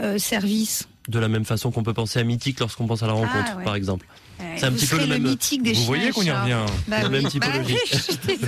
euh, 0.00 0.16
service? 0.18 0.88
De 1.08 1.18
la 1.18 1.28
même 1.28 1.44
façon 1.44 1.70
qu'on 1.70 1.82
peut 1.82 1.92
penser 1.94 2.18
à 2.18 2.24
Mythique 2.24 2.58
lorsqu'on 2.58 2.86
pense 2.86 3.02
à 3.02 3.06
la 3.06 3.12
rencontre, 3.12 3.50
Ah, 3.52 3.56
ouais. 3.58 3.64
par 3.64 3.74
exemple. 3.76 4.06
Ouais, 4.40 4.46
C'est 4.56 4.66
un 4.66 4.70
vous 4.70 4.76
petit 4.76 4.86
peu 4.86 4.98
le 4.98 5.06
même. 5.06 5.22
mythique 5.22 5.62
des 5.62 5.70
Vous 5.72 5.76
chiens 5.76 5.86
voyez 5.86 6.10
qu'on 6.10 6.22
y 6.22 6.30
revient. 6.30 6.58
Bah 6.88 7.00
la 7.00 7.06
oui. 7.06 7.12
même 7.12 7.22
Bah 7.22 7.28
typologie. 7.30 7.76
oui, 8.28 8.38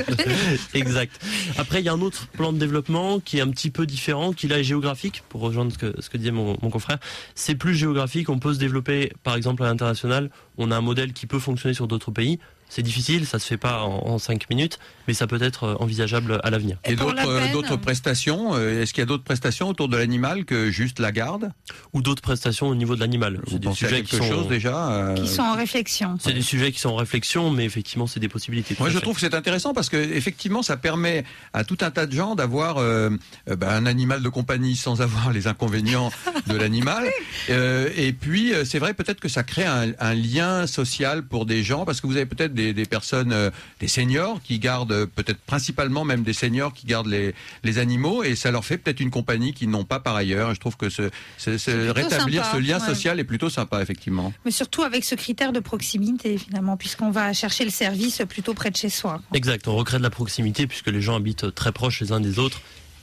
exact. 0.74 1.20
Après, 1.56 1.80
il 1.80 1.84
y 1.84 1.88
a 1.88 1.92
un 1.92 2.00
autre 2.00 2.26
plan 2.28 2.52
de 2.52 2.58
développement 2.58 3.20
qui 3.20 3.38
est 3.38 3.40
un 3.42 3.48
petit 3.50 3.70
peu 3.70 3.86
différent, 3.86 4.32
qui 4.32 4.48
là 4.48 4.58
est 4.58 4.64
géographique, 4.64 5.22
pour 5.28 5.40
rejoindre 5.40 5.72
ce 5.72 5.78
que, 5.78 5.94
ce 6.00 6.10
que 6.10 6.16
disait 6.18 6.30
mon, 6.30 6.56
mon 6.60 6.70
confrère. 6.70 6.98
C'est 7.34 7.54
plus 7.54 7.74
géographique, 7.74 8.28
on 8.28 8.38
peut 8.38 8.52
se 8.54 8.58
développer, 8.58 9.12
par 9.22 9.34
exemple, 9.36 9.62
à 9.62 9.66
l'international. 9.66 10.30
On 10.56 10.70
a 10.70 10.76
un 10.76 10.80
modèle 10.82 11.12
qui 11.12 11.26
peut 11.26 11.38
fonctionner 11.38 11.74
sur 11.74 11.86
d'autres 11.86 12.10
pays. 12.10 12.38
C'est 12.68 12.82
difficile, 12.82 13.26
ça 13.26 13.38
se 13.38 13.46
fait 13.46 13.56
pas 13.56 13.82
en, 13.82 14.06
en 14.06 14.18
cinq 14.18 14.48
minutes, 14.50 14.78
mais 15.06 15.14
ça 15.14 15.26
peut 15.26 15.42
être 15.42 15.64
euh, 15.64 15.74
envisageable 15.80 16.38
à 16.42 16.50
l'avenir. 16.50 16.76
Et 16.84 16.96
d'autres 16.96 17.26
euh, 17.26 17.52
d'autres 17.52 17.76
prestations 17.76 18.54
euh, 18.54 18.82
Est-ce 18.82 18.92
qu'il 18.92 19.00
y 19.00 19.02
a 19.02 19.06
d'autres 19.06 19.24
prestations 19.24 19.68
autour 19.68 19.88
de 19.88 19.96
l'animal 19.96 20.44
que 20.44 20.70
juste 20.70 20.98
la 20.98 21.12
garde? 21.12 21.50
Ou 21.94 22.02
d'autres 22.02 22.22
prestations 22.22 22.68
au 22.68 22.74
niveau 22.74 22.94
de 22.94 23.00
l'animal. 23.00 23.40
C'est 23.50 23.58
des 23.58 23.72
sujets 23.72 24.02
qui 24.02 24.16
sont 24.16 24.24
chose 24.24 24.48
déjà 24.48 24.90
euh, 24.90 25.14
Qui 25.14 25.26
sont 25.28 25.42
en 25.42 25.54
réflexion. 25.54 26.16
C'est 26.20 26.32
des 26.32 26.42
sujets 26.42 26.72
qui 26.72 26.78
sont 26.80 26.90
en 26.90 26.96
réflexion, 26.96 27.50
mais 27.50 27.64
effectivement, 27.64 28.06
c'est 28.06 28.20
des 28.20 28.28
possibilités. 28.28 28.76
Moi, 28.78 28.90
je 28.90 28.96
fait. 28.96 29.00
trouve 29.00 29.14
que 29.14 29.20
c'est 29.20 29.34
intéressant 29.34 29.72
parce 29.72 29.88
que 29.88 29.96
effectivement, 29.96 30.62
ça 30.62 30.76
permet 30.76 31.24
à 31.54 31.64
tout 31.64 31.78
un 31.80 31.90
tas 31.90 32.06
de 32.06 32.12
gens 32.12 32.34
d'avoir 32.34 32.76
euh, 32.78 33.10
bah, 33.46 33.74
un 33.74 33.86
animal 33.86 34.22
de 34.22 34.28
compagnie 34.28 34.76
sans 34.76 35.00
avoir 35.08 35.32
les 35.32 35.46
inconvénients 35.46 36.10
de 36.46 36.56
l'animal. 36.56 37.04
Euh, 37.48 37.88
et 37.96 38.12
puis, 38.12 38.52
c'est 38.64 38.78
vrai 38.78 38.92
peut-être 38.92 39.20
que 39.20 39.28
ça 39.28 39.42
crée 39.42 39.64
un, 39.64 39.92
un 39.98 40.14
lien 40.14 40.66
social 40.66 41.26
pour 41.26 41.46
des 41.46 41.62
gens 41.62 41.84
parce 41.84 42.00
que 42.00 42.06
vous 42.06 42.16
avez 42.16 42.26
peut-être 42.26 42.52
des, 42.58 42.72
des 42.74 42.84
personnes, 42.86 43.32
euh, 43.32 43.50
des 43.80 43.88
seniors 43.88 44.40
qui 44.42 44.58
gardent 44.58 44.92
euh, 44.92 45.06
peut-être 45.06 45.38
principalement 45.46 46.04
même 46.04 46.22
des 46.22 46.32
seniors 46.32 46.72
qui 46.74 46.86
gardent 46.86 47.06
les, 47.06 47.34
les 47.64 47.78
animaux 47.78 48.22
et 48.24 48.36
ça 48.36 48.50
leur 48.50 48.64
fait 48.64 48.76
peut-être 48.78 49.00
une 49.00 49.10
compagnie 49.10 49.54
qu'ils 49.54 49.70
n'ont 49.70 49.84
pas 49.84 50.00
par 50.00 50.16
ailleurs. 50.16 50.54
Je 50.54 50.60
trouve 50.60 50.76
que 50.76 50.90
ce, 50.90 51.10
ce- 51.38 51.56
ce- 51.56 51.70
plutôt 51.70 51.92
rétablir 51.94 52.44
sympa, 52.44 52.56
ce 52.56 52.62
lien 52.62 52.78
ouais. 52.80 52.86
social 52.86 53.20
est 53.20 53.24
plutôt 53.24 53.48
sympa, 53.50 53.80
effectivement. 53.80 54.32
Mais 54.44 54.50
surtout 54.50 54.82
avec 54.82 55.04
ce 55.04 55.14
critère 55.14 55.52
de 55.52 55.60
proximité, 55.60 56.36
finalement, 56.38 56.76
puisqu'on 56.76 57.10
va 57.10 57.32
chercher 57.32 57.64
le 57.64 57.70
service 57.70 58.22
plutôt 58.28 58.54
près 58.54 58.70
de 58.70 58.76
chez 58.76 58.90
soi. 58.90 59.22
Exact, 59.32 59.66
on 59.68 59.76
recrée 59.76 59.98
de 59.98 60.02
la 60.02 60.10
proximité 60.10 60.66
puisque 60.66 60.88
les 60.88 61.00
gens 61.00 61.16
habitent 61.16 61.54
très 61.54 61.72
proches 61.72 62.00
les 62.00 62.12
uns 62.12 62.20
des 62.20 62.38
autres. 62.38 62.60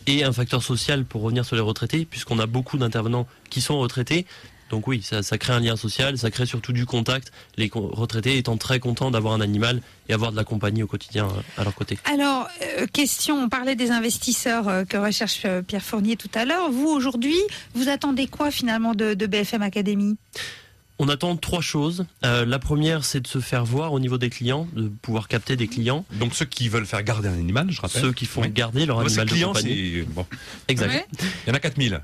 Et 0.08 0.24
un 0.24 0.32
facteur 0.34 0.62
social 0.62 1.04
pour 1.04 1.24
revenir 1.24 1.46
sur 1.46 1.56
les 1.56 1.64
retraités, 1.64 2.06
puisqu'on 2.06 2.38
a 2.38 2.46
beaucoup 2.46 2.78
d'intervenants 2.78 3.26
qui 3.50 3.60
sont 3.60 3.80
retraités. 3.80 4.28
Donc 4.72 4.88
oui, 4.88 5.02
ça, 5.04 5.22
ça 5.22 5.38
crée 5.38 5.54
un 5.54 5.60
lien 5.60 5.76
social, 5.76 6.18
ça 6.18 6.32
crée 6.32 6.46
surtout 6.46 6.74
du 6.74 6.86
contact. 6.86 7.32
Les 7.58 7.70
co- 7.70 7.88
retraités 7.94 8.38
étant 8.38 8.58
très 8.58 8.80
contents 8.80 9.12
d'avoir 9.12 9.34
un 9.36 9.42
animal 9.42 9.82
et 10.10 10.14
avoir 10.14 10.32
de 10.32 10.36
la 10.38 10.44
compagnie 10.44 10.82
au 10.84 10.88
quotidien 10.88 11.26
euh, 11.28 11.62
à 11.62 11.64
leur 11.64 11.76
côté. 11.76 12.00
Alors, 12.06 12.48
euh, 12.80 12.88
question, 12.88 13.36
on 13.44 13.48
parlait 13.50 13.76
des 13.76 13.92
investisseurs 13.92 14.68
euh, 14.68 14.84
que 14.84 14.98
recherche 14.98 15.42
euh, 15.46 15.62
Pierre 15.62 15.84
Fournier 15.84 16.16
tout 16.16 16.30
à 16.34 16.46
l'heure. 16.46 16.72
Vous, 16.72 16.88
aujourd'hui, 16.88 17.36
vous 17.76 17.90
attendez 17.90 18.26
quoi 18.28 18.50
finalement 18.50 18.94
de, 18.96 19.14
de 19.14 19.26
BFM 19.28 19.62
Academy 19.62 20.18
On 20.98 21.10
attend 21.10 21.36
trois 21.38 21.62
choses. 21.62 22.06
Euh, 22.24 22.44
la 22.46 22.58
première, 22.58 23.06
c'est 23.06 23.20
de 23.20 23.28
se 23.28 23.40
faire 23.40 23.66
voir 23.66 23.94
au 23.94 24.00
niveau 24.00 24.18
des 24.18 24.30
clients, 24.32 24.68
de 24.74 24.88
pouvoir 25.02 25.28
capter 25.28 25.56
des 25.56 25.68
clients. 25.68 26.06
Donc 26.14 26.34
ceux 26.34 26.46
qui 26.46 26.70
veulent 26.70 26.88
faire 26.88 27.04
garder 27.04 27.28
un 27.28 27.34
animal, 27.34 27.68
je 27.70 27.82
rappelle. 27.82 28.02
Ceux 28.02 28.14
qui 28.14 28.26
font 28.26 28.42
Oui. 28.42 28.50
garder 28.50 28.88
leur 28.88 28.98
Moi, 28.98 29.06
animal 29.06 29.26
de 29.28 29.32
client, 29.32 29.48
compagnie. 29.50 29.94
c'est- 30.00 30.12
bon. 30.14 30.26
Exact. 30.70 31.08
Il 31.46 31.50
y 31.50 31.52
en 31.52 31.54
a 31.54 31.60
4000 31.60 32.02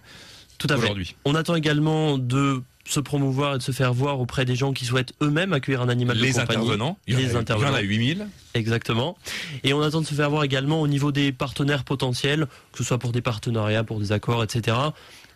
Tout 0.68 0.74
à 0.74 0.78
aujourd'hui. 0.78 1.16
On 1.26 1.36
attend 1.36 1.55
également 1.55 2.18
de 2.18 2.62
se 2.86 2.99
promouvoir 2.99 3.55
et 3.55 3.57
de 3.59 3.64
se 3.64 3.72
faire 3.72 3.93
voir 3.93 4.20
auprès 4.20 4.43
des 4.43 4.55
gens 4.55 4.74
qui 4.74 4.86
souhaitent 4.86 5.14
eux-mêmes 5.22 5.53
accueillir 5.53 5.82
un 5.82 5.89
animal 5.89 6.18
Les 6.18 6.30
de 6.34 6.39
compagnie. 6.39 6.57
intervenants. 6.59 6.97
Il 7.07 7.14
y 7.14 7.16
en 7.16 7.20
a- 7.20 7.22
les 7.22 7.28
il 7.28 7.32
y 7.32 7.34
en 7.34 7.38
a 7.38 7.41
intervenants. 7.41 7.78
8000. 7.80 8.28
Exactement. 8.55 9.18
Et 9.64 9.74
on 9.74 9.82
attend 9.82 10.01
de 10.01 10.05
se 10.07 10.14
faire 10.16 10.30
voir 10.30 10.43
également 10.43 10.82
au 10.82 10.88
niveau 10.88 11.12
des 11.12 11.32
partenaires 11.32 11.84
potentiels, 11.84 12.47
que 12.72 12.80
ce 12.80 12.84
soit 12.84 12.97
pour 12.97 13.12
des 13.12 13.22
partenariats, 13.22 13.84
pour 13.84 13.99
des 13.99 14.12
accords, 14.12 14.43
etc. 14.43 14.76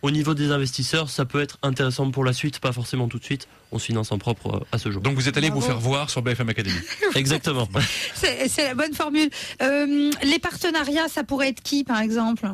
Au 0.02 0.12
niveau 0.12 0.34
des 0.34 0.52
investisseurs, 0.52 1.10
ça 1.10 1.26
peut 1.26 1.40
être 1.40 1.58
intéressant 1.64 2.10
pour 2.12 2.24
la 2.26 2.34
suite, 2.34 2.60
pas 2.60 2.72
forcément 2.72 3.08
tout 3.08 3.20
de 3.20 3.24
suite. 3.24 3.48
On 3.72 3.80
se 3.80 3.86
finance 3.86 4.12
en 4.12 4.18
propre 4.18 4.56
euh, 4.56 4.60
à 4.72 4.78
ce 4.78 4.92
jour. 4.92 5.02
Donc 5.02 5.16
vous 5.16 5.28
êtes 5.30 5.38
allé 5.38 5.48
Bravo. 5.50 5.62
vous 5.62 5.68
faire 5.68 5.80
voir 5.80 6.10
sur 6.10 6.22
BFM 6.24 6.50
Academy. 6.50 6.76
Exactement. 7.16 7.68
C'est 8.16 8.48
c'est 8.50 8.66
la 8.66 8.76
bonne 8.76 8.94
formule. 8.94 9.30
Euh, 9.62 10.12
les 10.24 10.40
partenariats, 10.40 11.08
ça 11.10 11.24
pourrait 11.24 11.50
être 11.50 11.62
qui, 11.62 11.84
par 11.84 12.00
exemple? 12.02 12.48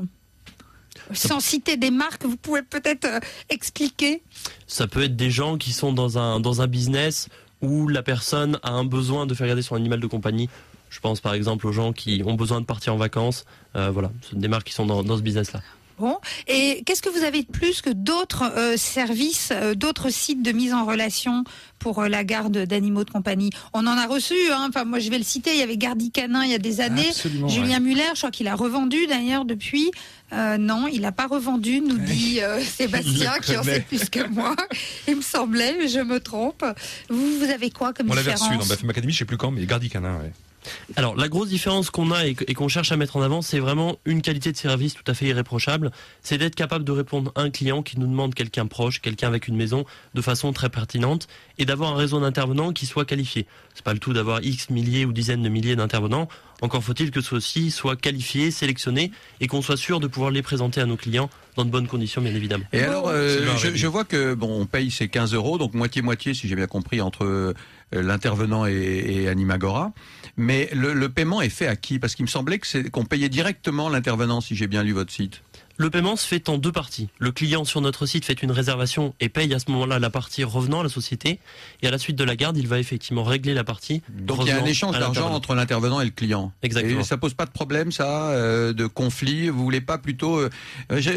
Sans 1.14 1.40
citer 1.40 1.78
des 1.78 1.92
marques, 1.92 2.26
vous 2.26 2.38
pouvez 2.38 2.62
peut-être 2.62 3.06
euh, 3.06 3.20
expliquer 3.50 4.22
Ça 4.68 4.88
peut 4.88 5.04
être 5.04 5.16
des 5.16 5.30
gens 5.30 5.58
qui 5.58 5.74
sont 5.74 5.94
dans 5.94 6.18
un, 6.18 6.40
dans 6.40 6.62
un 6.62 6.68
business 6.68 7.30
où 7.62 7.88
la 7.88 8.04
personne 8.04 8.60
a 8.64 8.72
un 8.72 8.86
besoin 8.86 9.26
de 9.26 9.34
faire 9.34 9.48
garder 9.48 9.62
son 9.62 9.76
animal 9.76 10.00
de 10.00 10.08
compagnie. 10.08 10.50
Je 10.90 11.00
pense 11.00 11.22
par 11.22 11.34
exemple 11.34 11.68
aux 11.68 11.72
gens 11.72 11.94
qui 11.94 12.22
ont 12.26 12.34
besoin 12.34 12.60
de 12.60 12.66
partir 12.66 12.94
en 12.94 12.98
vacances. 12.98 13.46
Euh, 13.76 13.92
voilà, 13.92 14.12
c'est 14.22 14.38
des 14.38 14.48
marques 14.48 14.68
qui 14.68 14.74
sont 14.74 14.86
dans 14.86 15.18
ce 15.18 15.22
business-là. 15.22 15.62
Bon. 16.02 16.18
Et 16.48 16.82
qu'est-ce 16.88 17.04
que 17.04 17.10
vous 17.10 17.24
avez 17.24 17.44
de 17.44 17.48
plus 17.48 17.82
que 17.82 17.92
d'autres 17.92 18.52
euh, 18.58 18.76
services, 18.76 19.50
euh, 19.52 19.76
d'autres 19.76 20.10
sites 20.10 20.42
de 20.42 20.52
mise 20.52 20.74
en 20.74 20.84
relation 20.84 21.44
pour 21.78 22.00
euh, 22.00 22.08
la 22.08 22.24
garde 22.24 22.58
d'animaux 22.58 23.04
de 23.04 23.12
compagnie? 23.12 23.52
On 23.74 23.86
en 23.86 23.96
a 24.00 24.08
reçu, 24.08 24.34
hein. 24.52 24.66
enfin 24.68 24.84
moi 24.84 24.98
je 24.98 25.12
vais 25.12 25.20
le 25.20 25.24
citer, 25.24 25.52
il 25.52 25.60
y 25.60 25.62
avait 25.62 25.78
Gardi 25.78 26.10
Canin 26.10 26.44
il 26.44 26.50
y 26.50 26.56
a 26.56 26.58
des 26.58 26.82
années. 26.82 27.10
Absolument, 27.10 27.48
Julien 27.50 27.76
ouais. 27.76 27.80
Muller, 27.82 28.10
je 28.16 28.18
crois 28.18 28.32
qu'il 28.32 28.48
a 28.48 28.56
revendu 28.56 29.06
d'ailleurs 29.06 29.46
depuis. 29.46 29.92
Non, 30.32 30.88
il 30.88 31.02
n'a 31.02 31.12
pas 31.12 31.28
revendu, 31.28 31.82
nous 31.82 31.98
dit 31.98 32.40
Sébastien, 32.64 33.34
qui 33.44 33.56
en 33.58 33.64
sait 33.64 33.82
plus 33.82 34.10
que 34.10 34.26
moi. 34.28 34.56
Il 35.08 35.18
me 35.18 35.22
semblait, 35.22 35.76
mais 35.78 35.88
je 35.88 36.00
me 36.00 36.20
trompe. 36.20 36.66
Vous, 37.10 37.40
vous 37.40 37.44
avez 37.44 37.70
quoi 37.70 37.94
comme 37.94 38.10
On 38.10 38.14
l'avait 38.14 38.32
reçu 38.32 38.46
différence? 38.46 38.68
dans 38.70 38.74
BFM 38.74 38.90
Academy, 38.90 39.14
je 39.14 39.20
sais 39.20 39.26
plus 39.26 39.38
quand, 39.38 39.52
mais 39.52 39.66
Gardi 39.66 39.90
Canin. 39.90 40.18
ouais. 40.20 40.32
Alors 40.96 41.16
la 41.16 41.28
grosse 41.28 41.50
différence 41.50 41.90
qu'on 41.90 42.12
a 42.12 42.26
et 42.26 42.36
qu'on 42.36 42.68
cherche 42.68 42.92
à 42.92 42.98
mettre 42.98 43.18
en 43.18 43.22
avant, 43.22 43.42
c'est 43.42 43.60
vraiment 43.60 43.98
une 44.06 44.22
qualité 44.22 44.52
de 44.52 44.58
service 44.58 44.94
tout 44.94 45.04
à 45.08 45.14
fait 45.14 45.26
irréprochable. 45.26 45.92
C'est 46.22 46.38
d'être 46.38 46.56
capable 46.56 46.86
de 46.86 46.92
répondre 46.92 47.32
à 47.36 47.42
un 47.42 47.50
client 47.50 47.82
qui 47.82 48.00
nous 48.00 48.08
demande 48.08 48.34
quelqu'un 48.34 48.68
proche, 48.68 49.02
quelqu'un 49.02 49.28
avec 49.28 49.48
une 49.48 49.56
maison, 49.56 49.86
de 50.14 50.22
façon 50.22 50.54
très 50.54 50.70
pertinente, 50.70 51.28
et 51.58 51.66
d'avoir 51.66 51.94
un 51.94 51.96
réseau 51.96 52.20
d'intervenants 52.20 52.74
qui 52.74 52.86
soit 52.86 53.06
qualifié. 53.06 53.46
C'est 53.74 53.84
pas 53.84 53.94
le 53.94 54.00
tout 54.00 54.14
d'avoir 54.14 54.44
X 54.44 54.70
milliers 54.70 55.06
ou 55.06 55.14
dizaines 55.14 55.44
de 55.44 55.50
milliers 55.50 55.76
d'intervenants. 55.76 56.28
Encore 56.62 56.84
faut-il 56.84 57.10
que 57.10 57.22
ceux-ci 57.22 57.72
soient 57.72 57.96
qualifiés, 57.96 58.52
sélectionnés, 58.52 59.12
et 59.40 59.48
qu'on 59.48 59.64
soit 59.64 59.78
sûr 59.78 60.00
de 60.00 60.08
pouvoir 60.08 60.30
les 60.30 60.44
présenter 60.44 60.80
à 60.80 60.86
nos 60.86 60.98
clients 60.98 61.30
dans 61.56 61.66
de 61.66 61.72
bonnes 61.72 61.88
conditions, 61.88 62.22
bien 62.22 62.34
évidemment. 62.34 62.66
Et 62.72 62.82
alors, 62.82 63.08
euh, 63.08 63.58
je, 63.58 63.76
je 63.76 63.88
vois 63.88 64.06
que 64.06 64.36
bon, 64.36 64.62
on 64.62 64.66
paye 64.66 64.92
ces 64.92 65.10
15 65.10 65.34
euros, 65.34 65.58
donc 65.58 65.74
moitié 65.74 66.02
moitié, 66.02 66.34
si 66.34 66.48
j'ai 66.48 66.56
bien 66.56 66.68
compris, 66.68 67.02
entre 67.02 67.54
l'intervenant 67.92 68.66
et, 68.66 68.74
et 68.74 69.28
Animagora. 69.28 69.94
Mais 70.38 70.70
le, 70.74 70.94
le 70.94 71.10
paiement 71.10 71.42
est 71.42 71.50
fait 71.50 71.68
à 71.68 71.76
qui? 71.76 72.00
Parce 72.00 72.16
qu'il 72.16 72.24
me 72.24 72.30
semblait 72.30 72.60
que 72.60 72.68
c'est 72.68 72.90
qu'on 72.90 73.06
payait 73.06 73.30
directement 73.30 73.90
l'intervenant, 73.90 74.42
si 74.42 74.56
j'ai 74.56 74.68
bien 74.68 74.84
lu 74.84 74.94
votre 74.94 75.12
site. 75.12 75.42
Le 75.78 75.90
paiement 75.90 76.16
se 76.16 76.28
fait 76.28 76.50
en 76.50 76.58
deux 76.58 76.72
parties. 76.72 77.10
Le 77.20 77.32
client 77.32 77.64
sur 77.66 77.82
notre 77.82 78.06
site 78.06 78.26
fait 78.26 78.42
une 78.44 78.52
réservation 78.52 79.14
et 79.20 79.30
paye 79.30 79.54
à 79.54 79.60
ce 79.60 79.72
moment-là 79.72 80.00
la 80.00 80.10
partie 80.10 80.44
revenant 80.44 80.82
à 80.82 80.84
la 80.84 80.90
société. 80.90 81.40
Et 81.82 81.88
à 81.88 81.92
la 81.92 81.98
suite 81.98 82.16
de 82.16 82.24
la 82.24 82.36
garde, 82.36 82.58
il 82.58 82.68
va 82.68 82.80
effectivement 82.80 83.24
régler 83.24 83.54
la 83.54 83.64
partie. 83.64 84.02
Donc 84.10 84.40
il 84.42 84.48
y 84.48 84.52
a 84.52 84.62
un 84.62 84.66
échange 84.66 84.98
d'argent 85.00 85.32
entre 85.32 85.56
l'intervenant 85.56 86.02
et 86.02 86.06
le 86.06 86.12
client. 86.12 86.52
Exactement. 86.62 87.02
Et 87.02 87.04
ça 87.04 87.18
pose 87.18 87.34
pas 87.34 87.46
de 87.46 87.52
problème, 87.52 87.92
ça, 87.92 88.30
euh, 88.30 88.74
de 88.74 88.86
conflit? 88.86 89.50
Vous 89.50 89.64
voulez 89.64 89.82
pas 89.82 89.98
plutôt 89.98 90.38
euh, 90.40 90.50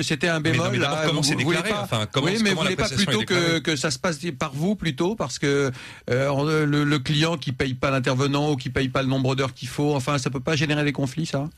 C'était 0.02 0.28
un 0.28 0.40
Mais 0.40 0.50
non, 0.52 0.64
bémol. 0.64 0.72
mais 0.72 0.78
là, 0.78 1.02
comment 1.06 1.22
c'est 1.22 1.34
déclaré? 1.36 1.68
pas- 1.70 1.82
Enfin, 1.82 2.06
comment- 2.10 2.26
oui, 2.26 2.32
mais 2.40 2.50
comment 2.50 2.62
vous 2.62 2.62
voulez 2.62 2.76
pas 2.76 2.88
plutôt 2.88 3.22
que 3.62 3.76
ça 3.76 3.90
se 3.90 3.98
passe 3.98 4.18
par 4.38 4.52
vous 4.54 4.74
plutôt 4.76 5.14
parce 5.16 5.38
que 5.38 5.70
euh, 6.10 6.64
le, 6.66 6.84
le 6.84 6.98
client 6.98 7.36
qui 7.36 7.52
paye 7.52 7.74
pas 7.74 7.90
l'intervenant 7.90 8.52
ou 8.52 8.56
qui 8.56 8.70
paye 8.70 8.88
pas 8.88 9.02
le 9.02 9.08
nombre 9.08 9.34
d'heures 9.34 9.52
qu'il 9.54 9.68
faut. 9.68 9.94
Enfin, 9.94 10.18
ça 10.18 10.30
peut 10.30 10.40
pas 10.40 10.56
générer 10.56 10.84
des 10.84 10.92
conflits, 10.92 11.26
ça? 11.26 11.48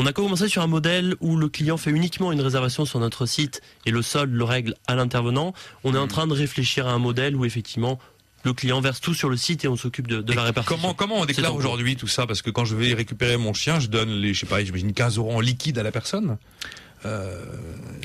On 0.00 0.06
a 0.06 0.12
commencé 0.12 0.46
sur 0.46 0.62
un 0.62 0.68
modèle 0.68 1.16
où 1.18 1.36
le 1.36 1.48
client 1.48 1.76
fait 1.76 1.90
uniquement 1.90 2.30
une 2.30 2.40
réservation 2.40 2.84
sur 2.84 3.00
notre 3.00 3.26
site 3.26 3.60
et 3.84 3.90
le 3.90 4.00
solde 4.00 4.32
le 4.32 4.44
règle 4.44 4.76
à 4.86 4.94
l'intervenant. 4.94 5.54
On 5.82 5.92
est 5.92 5.98
en 5.98 6.06
train 6.06 6.28
de 6.28 6.34
réfléchir 6.34 6.86
à 6.86 6.92
un 6.92 7.00
modèle 7.00 7.34
où 7.34 7.44
effectivement 7.44 7.98
le 8.44 8.52
client 8.52 8.80
verse 8.80 9.00
tout 9.00 9.12
sur 9.12 9.28
le 9.28 9.36
site 9.36 9.64
et 9.64 9.68
on 9.68 9.74
s'occupe 9.74 10.06
de, 10.06 10.22
de 10.22 10.32
la 10.34 10.44
répartition. 10.44 10.76
Comment, 10.76 10.94
comment 10.94 11.16
on 11.16 11.24
déclare 11.24 11.52
aujourd'hui 11.52 11.96
tout 11.96 12.06
ça? 12.06 12.28
Parce 12.28 12.42
que 12.42 12.50
quand 12.50 12.64
je 12.64 12.76
vais 12.76 12.94
récupérer 12.94 13.36
mon 13.38 13.52
chien, 13.54 13.80
je 13.80 13.88
donne 13.88 14.10
les, 14.10 14.34
je 14.34 14.38
sais 14.38 14.46
pas, 14.46 14.62
j'imagine 14.62 14.92
15 14.92 15.18
euros 15.18 15.32
en 15.32 15.40
liquide 15.40 15.78
à 15.78 15.82
la 15.82 15.90
personne. 15.90 16.38
Euh, 17.04 17.44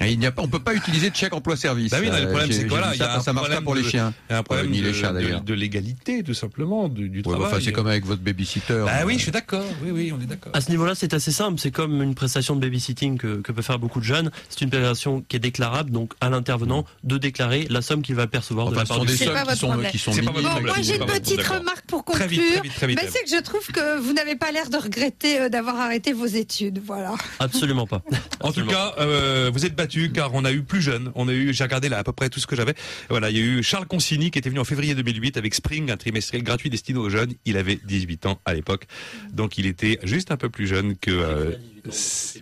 Et 0.02 0.12
il 0.12 0.20
n'y 0.20 0.26
a 0.26 0.32
pas, 0.32 0.42
on 0.42 0.48
peut 0.48 0.60
pas 0.60 0.74
utiliser 0.74 1.10
de 1.10 1.16
chèque 1.16 1.34
emploi-service. 1.34 1.92
Bah 1.92 1.98
oui, 2.02 2.08
non, 2.10 2.14
le 2.18 2.24
Euh, 2.24 2.28
problème 2.30 2.52
c'est 2.52 2.64
que 2.64 2.70
voilà, 2.70 2.94
ça, 2.96 3.20
ça 3.22 3.34
marche 3.34 3.50
pas 3.50 3.62
pour 3.62 3.76
les 3.76 3.84
de- 3.84 3.88
chiens. 3.90 4.14
Il 4.30 4.34
y 4.34 4.36
a 4.36 4.40
un 4.40 4.44
problème 4.44 4.68
Euh, 4.68 4.70
ni 4.70 4.82
de, 4.82 4.88
les 4.88 4.94
chats 4.94 5.10
de- 5.14 5.20
d'ailleurs. 5.22 5.42
de 5.42 5.54
légalité, 5.54 6.24
tout 6.24 6.34
simplement, 6.34 6.88
du, 6.90 7.10
du 7.10 7.18
Ouais, 7.20 7.24
travail. 7.24 7.46
enfin, 7.48 7.58
c'est 7.64 7.72
comme 7.72 7.88
avec 7.88 8.06
votre 8.06 8.22
babysitter. 8.22 8.84
Bah 8.86 9.06
oui, 9.06 9.16
je 9.18 9.24
suis 9.24 9.32
d'accord. 9.32 9.64
Oui, 9.84 9.92
oui, 9.92 10.14
on 10.18 10.22
est 10.22 10.26
d'accord. 10.26 10.52
À 10.56 10.62
ce 10.62 10.70
niveau-là, 10.72 10.94
c'est 10.96 11.14
assez 11.14 11.32
simple. 11.32 11.60
C'est 11.60 11.72
comme 11.72 12.02
une 12.02 12.16
prestation 12.16 12.56
de 12.56 12.62
babysitting 12.62 13.18
que, 13.18 13.42
que 13.42 13.52
peut 13.52 13.62
faire 13.62 13.80
beaucoup 13.80 14.00
de 14.00 14.06
jeunes. 14.06 14.32
C'est 14.50 14.62
une 14.62 14.70
prestation 14.70 15.22
qui 15.28 15.36
est 15.38 15.40
déclarable, 15.40 15.92
donc 15.92 16.14
à 16.22 16.30
l'intervenant 16.30 16.86
de 17.04 17.18
déclarer 17.18 17.68
la 17.70 17.82
somme 17.82 18.02
qu'il 18.02 18.16
va 18.16 18.28
percevoir 18.28 18.68
de 18.68 18.74
Enfin, 18.76 18.82
la 18.84 18.88
part 18.88 18.98
sont 18.98 19.06
des 19.06 19.16
sommes 19.16 19.34
qui 19.48 19.58
sont, 19.58 19.68
problème. 19.70 19.92
qui 19.92 19.98
sont 19.98 20.12
minimes. 20.12 20.32
Bon, 20.34 20.62
moi 20.62 20.76
j'ai 20.82 20.96
une 20.98 21.06
petite 21.06 21.42
remarque 21.48 21.86
pour 21.88 22.04
Très 22.04 22.24
conclure. 22.24 22.28
vite, 22.30 22.52
très 22.54 22.62
vite, 22.62 22.74
très 22.76 22.88
vite, 22.88 23.00
Mais 23.02 23.10
c'est 23.10 23.24
que 23.24 23.30
je 23.36 23.42
trouve 23.42 23.66
que 23.68 24.00
vous 24.00 24.14
n'avez 24.14 24.36
pas 24.36 24.52
l'air 24.52 24.70
de 24.70 24.78
regretter 24.78 25.40
euh, 25.42 25.50
d'avoir 25.50 25.80
arrêté 25.80 26.14
vos 26.14 26.26
études. 26.26 26.82
Voilà. 26.86 27.14
Absolument 27.40 27.88
pas. 27.88 27.98
En 28.42 28.52
tout 28.52 28.62
Absolument. 28.62 28.72
Euh, 29.00 29.50
vous 29.54 29.66
êtes 29.66 29.76
battu 29.76 30.12
car 30.12 30.34
on 30.34 30.46
a 30.46 30.52
eu 30.52 30.62
plus 30.64 30.82
jeune. 30.82 31.12
On 31.16 31.28
a 31.28 31.34
eu, 31.34 31.54
j'ai 31.54 31.64
regardé 31.64 31.90
là 31.90 32.00
à 32.00 32.04
peu 32.04 32.12
près 32.14 32.30
tout 32.30 32.40
ce 32.40 32.48
que 32.48 32.56
j'avais. 32.56 32.74
Voilà, 33.10 33.30
il 33.30 33.38
y 33.38 33.40
a 33.40 33.44
eu 33.44 33.64
Charles 33.64 33.86
Consigny 33.88 34.32
qui 34.32 34.40
était 34.40 34.50
venu 34.50 34.60
en 34.60 34.64
février 34.66 34.96
2008 34.96 35.38
avec 35.38 35.54
Spring, 35.56 35.92
un 35.92 35.98
trimestriel 35.98 36.44
gratuit 36.44 36.70
destiné 36.70 37.00
aux 37.00 37.10
jeunes. 37.10 37.34
Il 37.46 37.58
avait 37.58 37.80
18 37.84 38.26
ans 38.26 38.40
à 38.46 38.54
l'époque, 38.54 38.86
donc 39.34 39.58
il 39.58 39.66
était 39.66 40.00
juste 40.04 40.32
un 40.32 40.38
peu 40.38 40.50
plus 40.50 40.68
jeune 40.68 40.96
que. 40.98 41.12
euh, 41.12 41.52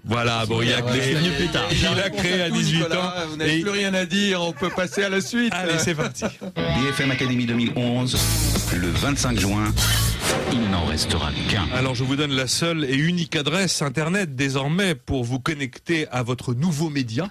voilà, 0.06 0.46
bon, 0.46 0.62
il 0.62 0.72
a 0.72 0.82
créé, 0.84 1.16
venu 1.16 1.32
plus 1.32 1.48
tard. 1.48 1.68
il 1.72 2.00
a 2.00 2.10
créé 2.12 2.42
à 2.44 2.50
18 2.52 2.84
ans. 2.94 3.12
Vous 3.30 3.38
n'avez 3.38 3.58
et- 3.58 3.62
plus 3.62 3.72
rien 3.72 3.94
à 3.94 4.06
dire, 4.06 4.42
on 4.42 4.54
peut 4.54 4.70
passer 4.70 5.04
à 5.04 5.10
la 5.10 5.20
suite. 5.22 5.52
Allez, 5.54 5.80
c'est 5.80 5.96
parti. 5.96 6.26
BFM 6.56 7.10
Academy 7.12 7.46
2011, 7.46 8.18
le 8.76 8.88
25 8.90 9.40
juin, 9.40 9.74
il 10.52 10.70
n'en 10.70 10.86
restera 10.86 11.32
qu'un. 11.50 11.68
Alors 11.74 11.96
je 11.96 12.04
vous 12.04 12.16
donne 12.16 12.32
la 12.32 12.48
seule 12.48 12.86
et 12.86 12.96
unique 12.96 13.36
adresse 13.36 13.82
internet 13.82 14.36
désormais 14.36 14.96
pour 14.96 15.24
vous 15.24 15.40
connecter 15.40 16.08
à 16.10 16.24
votre 16.24 16.54
nouveau 16.54 16.90
média. 16.90 17.30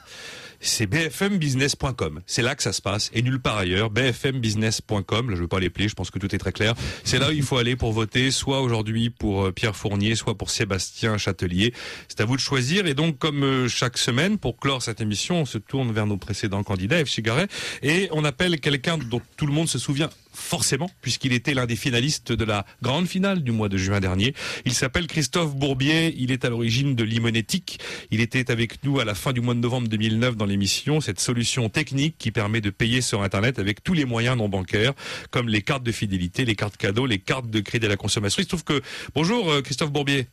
C'est 0.63 0.87
bfmbusiness.com. 0.87 2.21
C'est 2.27 2.43
là 2.43 2.55
que 2.55 2.63
ça 2.63 2.75
se 2.75 2.83
passe 2.83 3.11
et 3.15 3.23
nulle 3.23 3.41
part 3.41 3.57
ailleurs. 3.57 3.89
bfmbusiness.com. 3.89 5.31
Là, 5.31 5.35
je 5.35 5.37
ne 5.37 5.43
veux 5.43 5.49
pas 5.49 5.59
les 5.59 5.71
plier. 5.71 5.89
Je 5.89 5.95
pense 5.95 6.11
que 6.11 6.19
tout 6.19 6.35
est 6.35 6.39
très 6.39 6.53
clair. 6.53 6.75
C'est 7.03 7.19
là 7.19 7.31
où 7.31 7.33
il 7.33 7.43
faut 7.43 7.57
aller 7.57 7.77
pour 7.77 7.93
voter, 7.93 8.31
soit 8.31 8.61
aujourd'hui 8.61 9.09
pour 9.09 9.47
euh, 9.47 9.53
Pierre 9.53 9.75
Fournier, 9.75 10.15
soit 10.17 10.37
pour 10.37 10.51
Sébastien 10.51 11.17
Châtelier. 11.17 11.73
C'est 12.09 12.21
à 12.21 12.27
vous 12.27 12.37
de 12.37 12.43
choisir. 12.43 12.87
Et 12.87 12.93
donc, 12.93 13.19
comme 13.19 13.43
euh, 13.43 13.69
chaque 13.69 13.97
semaine, 13.97 14.37
pour 14.37 14.59
clore 14.59 14.83
cette 14.83 15.01
émission, 15.01 15.41
on 15.41 15.47
se 15.47 15.57
tourne 15.57 15.93
vers 15.93 16.07
nos 16.07 16.19
précédents 16.19 16.63
candidats, 16.63 17.03
F. 17.03 17.09
Chigaret, 17.09 17.49
et 17.83 18.09
on 18.13 18.25
appelle 18.25 18.61
quelqu'un 18.61 18.99
dont 18.99 19.23
tout 19.39 19.47
le 19.47 19.53
monde 19.53 19.69
se 19.69 19.79
souvient 19.79 20.11
forcément, 20.33 20.91
puisqu'il 21.01 21.33
était 21.33 21.55
l'un 21.55 21.67
des 21.67 21.77
finalistes 21.77 22.33
de 22.33 22.45
la 22.45 22.65
grande 22.83 23.07
finale 23.07 23.43
du 23.43 23.53
mois 23.53 23.69
de 23.69 23.77
juin 23.77 24.01
dernier. 24.01 24.35
Il 24.65 24.73
s'appelle 24.73 25.07
Christophe 25.07 25.55
Bourbier, 25.55 26.15
il 26.19 26.31
est 26.31 26.45
à 26.45 26.51
l'origine 26.51 26.95
de 26.95 27.05
Limonétique. 27.05 27.81
Il 28.11 28.21
était 28.21 28.51
avec 28.51 28.85
nous 28.85 29.01
à 29.01 29.05
la 29.05 29.15
fin 29.15 29.33
du 29.33 29.41
mois 29.41 29.55
de 29.55 29.61
novembre 29.61 29.89
2009 29.89 30.37
dans 30.37 30.47
l'émission, 30.47 31.01
cette 31.01 31.21
solution 31.21 31.69
technique 31.69 32.17
qui 32.19 32.31
permet 32.31 32.61
de 32.61 32.71
payer 32.71 33.01
sur 33.01 33.23
Internet 33.23 33.59
avec 33.59 33.83
tous 33.83 33.95
les 33.95 34.05
moyens 34.05 34.37
non 34.37 34.49
bancaires, 34.49 34.93
comme 35.31 35.49
les 35.49 35.63
cartes 35.63 35.83
de 35.83 35.93
fidélité, 35.93 36.45
les 36.45 36.57
cartes 36.57 36.77
cadeaux, 36.77 37.07
les 37.07 37.19
cartes 37.19 37.51
de 37.51 37.61
crédit 37.61 37.87
à 37.87 37.89
la 37.89 37.97
consommation. 37.97 38.41
Il 38.41 38.45
se 38.45 38.49
trouve 38.49 38.65
que... 38.65 38.81
Bonjour 39.15 39.51
euh, 39.51 39.63
Christophe 39.63 39.91
Bourbier. 39.91 40.27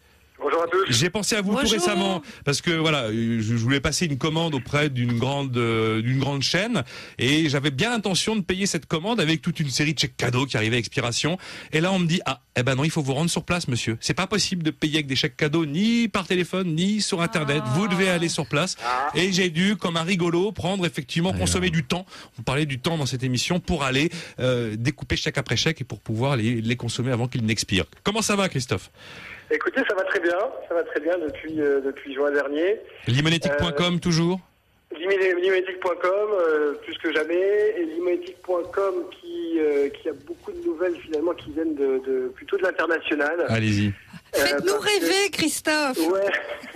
J'ai 0.89 1.09
pensé 1.09 1.35
à 1.35 1.41
vous 1.41 1.51
tout 1.51 1.61
Bonjour. 1.61 1.71
récemment 1.71 2.21
parce 2.45 2.61
que 2.61 2.71
voilà, 2.71 3.11
je 3.11 3.41
je 3.41 3.55
voulais 3.55 3.79
passer 3.79 4.05
une 4.05 4.17
commande 4.17 4.55
auprès 4.55 4.89
d'une 4.89 5.17
grande 5.17 5.55
euh, 5.57 6.01
d'une 6.01 6.19
grande 6.19 6.41
chaîne 6.41 6.83
et 7.17 7.49
j'avais 7.49 7.71
bien 7.71 7.89
l'intention 7.89 8.35
de 8.35 8.41
payer 8.41 8.65
cette 8.65 8.85
commande 8.85 9.19
avec 9.19 9.41
toute 9.41 9.59
une 9.59 9.69
série 9.69 9.93
de 9.93 9.99
chèques 9.99 10.17
cadeaux 10.17 10.45
qui 10.45 10.57
arrivaient 10.57 10.75
à 10.77 10.79
expiration. 10.79 11.37
Et 11.71 11.81
là, 11.81 11.91
on 11.91 11.99
me 11.99 12.07
dit 12.07 12.21
ah 12.25 12.41
eh 12.55 12.63
ben 12.63 12.75
non, 12.75 12.83
il 12.83 12.89
faut 12.91 13.01
vous 13.01 13.13
rendre 13.13 13.29
sur 13.29 13.43
place, 13.43 13.67
monsieur. 13.67 13.97
C'est 13.99 14.13
pas 14.13 14.27
possible 14.27 14.63
de 14.63 14.71
payer 14.71 14.95
avec 14.95 15.07
des 15.07 15.15
chèques 15.15 15.37
cadeaux 15.37 15.65
ni 15.65 16.07
par 16.07 16.25
téléphone 16.27 16.73
ni 16.75 17.01
sur 17.01 17.21
internet. 17.21 17.61
Vous 17.75 17.87
devez 17.87 18.09
aller 18.09 18.29
sur 18.29 18.47
place. 18.47 18.75
Et 19.13 19.31
j'ai 19.31 19.49
dû, 19.49 19.75
comme 19.75 19.95
un 19.97 20.03
rigolo, 20.03 20.51
prendre 20.51 20.85
effectivement 20.85 21.33
consommer 21.33 21.69
du 21.69 21.83
temps. 21.83 22.05
On 22.39 22.41
parlait 22.41 22.65
du 22.65 22.79
temps 22.79 22.97
dans 22.97 23.05
cette 23.05 23.23
émission 23.23 23.59
pour 23.59 23.83
aller 23.83 24.09
euh, 24.39 24.75
découper 24.77 25.17
chèque 25.17 25.37
après 25.37 25.55
chèque 25.57 25.81
et 25.81 25.83
pour 25.83 25.99
pouvoir 25.99 26.35
les, 26.35 26.61
les 26.61 26.75
consommer 26.75 27.11
avant 27.11 27.27
qu'ils 27.27 27.45
n'expirent. 27.45 27.85
Comment 28.03 28.21
ça 28.23 28.35
va, 28.35 28.49
Christophe? 28.49 28.89
Écoutez, 29.51 29.81
ça 29.87 29.95
va 29.95 30.03
très 30.03 30.19
bien. 30.19 30.37
Ça 30.67 30.73
va 30.75 30.83
très 30.83 30.99
bien 30.99 31.17
depuis, 31.17 31.61
euh, 31.61 31.79
depuis 31.81 32.13
juin 32.13 32.31
dernier. 32.31 32.79
Limonétique.com 33.07 33.99
toujours 33.99 34.39
Limonétique.com, 34.91 36.29
euh, 36.31 36.73
plus 36.83 36.97
que 36.97 37.11
jamais. 37.13 37.75
Et 37.77 37.85
Limonétique.com 37.85 39.05
qui, 39.19 39.59
euh, 39.59 39.89
qui 39.89 40.09
a 40.09 40.13
beaucoup 40.25 40.51
de 40.51 40.63
nouvelles 40.65 40.95
finalement 40.95 41.33
qui 41.33 41.51
viennent 41.51 41.75
de, 41.75 41.99
de- 42.05 42.27
plutôt 42.29 42.57
de 42.57 42.63
l'international. 42.63 43.45
Allez-y. 43.49 43.91
Faites-nous 44.33 44.73
que- 44.73 44.83
rêver, 44.83 45.29
Christophe. 45.31 45.97
Ouais, 46.09 46.31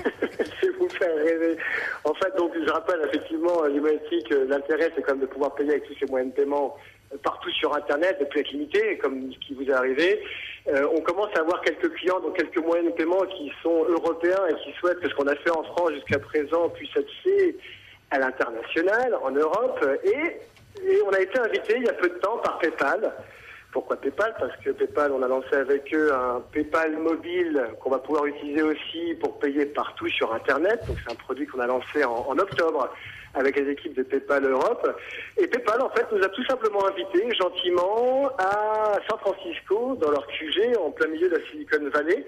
je 0.22 0.68
vais 0.68 0.74
vous 0.78 0.90
faire 0.90 1.16
rêver. 1.16 1.58
En 2.04 2.14
fait, 2.14 2.36
donc, 2.38 2.52
je 2.66 2.70
rappelle 2.70 3.00
effectivement, 3.08 3.64
euh, 3.64 3.70
Limonétique, 3.70 4.32
euh, 4.32 4.46
l'intérêt, 4.48 4.92
c'est 4.96 5.02
quand 5.02 5.14
même 5.14 5.22
de 5.22 5.26
pouvoir 5.28 5.54
payer 5.56 5.72
avec 5.72 5.86
tous 5.86 5.96
ces 6.00 6.06
moyens 6.06 6.32
de 6.32 6.36
paiement 6.36 6.76
euh, 6.78 6.82
partout 7.24 7.50
sur 7.52 7.74
Internet, 7.76 8.20
de 8.20 8.26
plus 8.26 8.42
être 8.42 8.52
limité, 8.52 8.98
comme 8.98 9.32
ce 9.32 9.40
qui 9.40 9.54
vous 9.54 9.64
est 9.64 9.74
arrivé. 9.74 10.22
Euh, 10.68 10.88
on 10.96 11.02
commence 11.02 11.30
à 11.36 11.40
avoir 11.40 11.62
quelques 11.62 11.92
clients, 11.94 12.20
donc 12.20 12.38
quelques 12.38 12.58
moyens 12.58 12.92
de 12.92 12.96
paiement 12.96 13.22
qui 13.38 13.52
sont 13.64 13.86
européens 13.90 14.48
et 14.50 14.54
qui 14.64 14.72
souhaitent 14.80 15.00
que 15.00 15.10
ce 15.10 15.16
qu'on 15.16 15.28
a 15.28 15.36
fait 15.36 15.50
en 15.50 15.64
France 15.64 15.92
jusqu'à 15.94 16.20
présent 16.20 16.70
puisse 16.70 16.96
être 16.96 17.12
fait 17.24 17.56
à 18.12 18.20
l'international, 18.20 19.18
en 19.24 19.32
Europe. 19.32 19.86
Et, 20.04 20.38
on 21.06 21.12
a 21.12 21.20
été 21.20 21.38
invité 21.38 21.76
il 21.78 21.84
y 21.84 21.90
a 21.90 21.94
peu 21.94 22.10
de 22.10 22.16
temps 22.16 22.38
par 22.38 22.58
PayPal. 22.60 23.12
Pourquoi 23.74 23.98
PayPal? 23.98 24.34
Parce 24.40 24.56
que 24.58 24.72
PayPal, 24.72 25.12
on 25.12 25.22
a 25.22 25.28
lancé 25.28 25.54
avec 25.54 25.94
eux 25.94 26.14
un 26.14 26.42
PayPal 26.52 26.98
mobile 26.98 27.62
qu'on 27.80 27.90
va 27.90 28.00
pouvoir 28.00 28.26
utiliser 28.26 28.64
aussi 28.64 29.16
pour 29.20 29.38
payer 29.40 29.66
partout 29.66 30.08
sur 30.08 30.34
Internet. 30.34 30.80
Donc 30.88 30.98
c'est 31.04 31.12
un 31.12 31.16
produit 31.16 31.46
qu'on 31.46 31.60
a 31.60 31.68
lancé 31.68 32.04
en 32.04 32.38
octobre 32.38 32.90
avec 33.34 33.58
les 33.58 33.72
équipes 33.72 33.96
de 33.96 34.04
PayPal 34.04 34.46
Europe. 34.46 34.88
Et 35.38 35.48
PayPal, 35.48 35.82
en 35.82 35.90
fait, 35.90 36.06
nous 36.12 36.24
a 36.24 36.30
tout 36.30 36.46
simplement 36.46 36.88
invités 36.88 37.34
gentiment 37.36 38.30
à 38.38 38.98
San 39.10 39.20
Francisco, 39.20 39.98
dans 40.02 40.12
leur 40.12 40.28
QG, 40.28 40.78
en 40.78 40.92
plein 40.92 41.08
milieu 41.08 41.30
de 41.30 41.36
la 41.36 41.46
Silicon 41.50 41.90
Valley, 41.94 42.26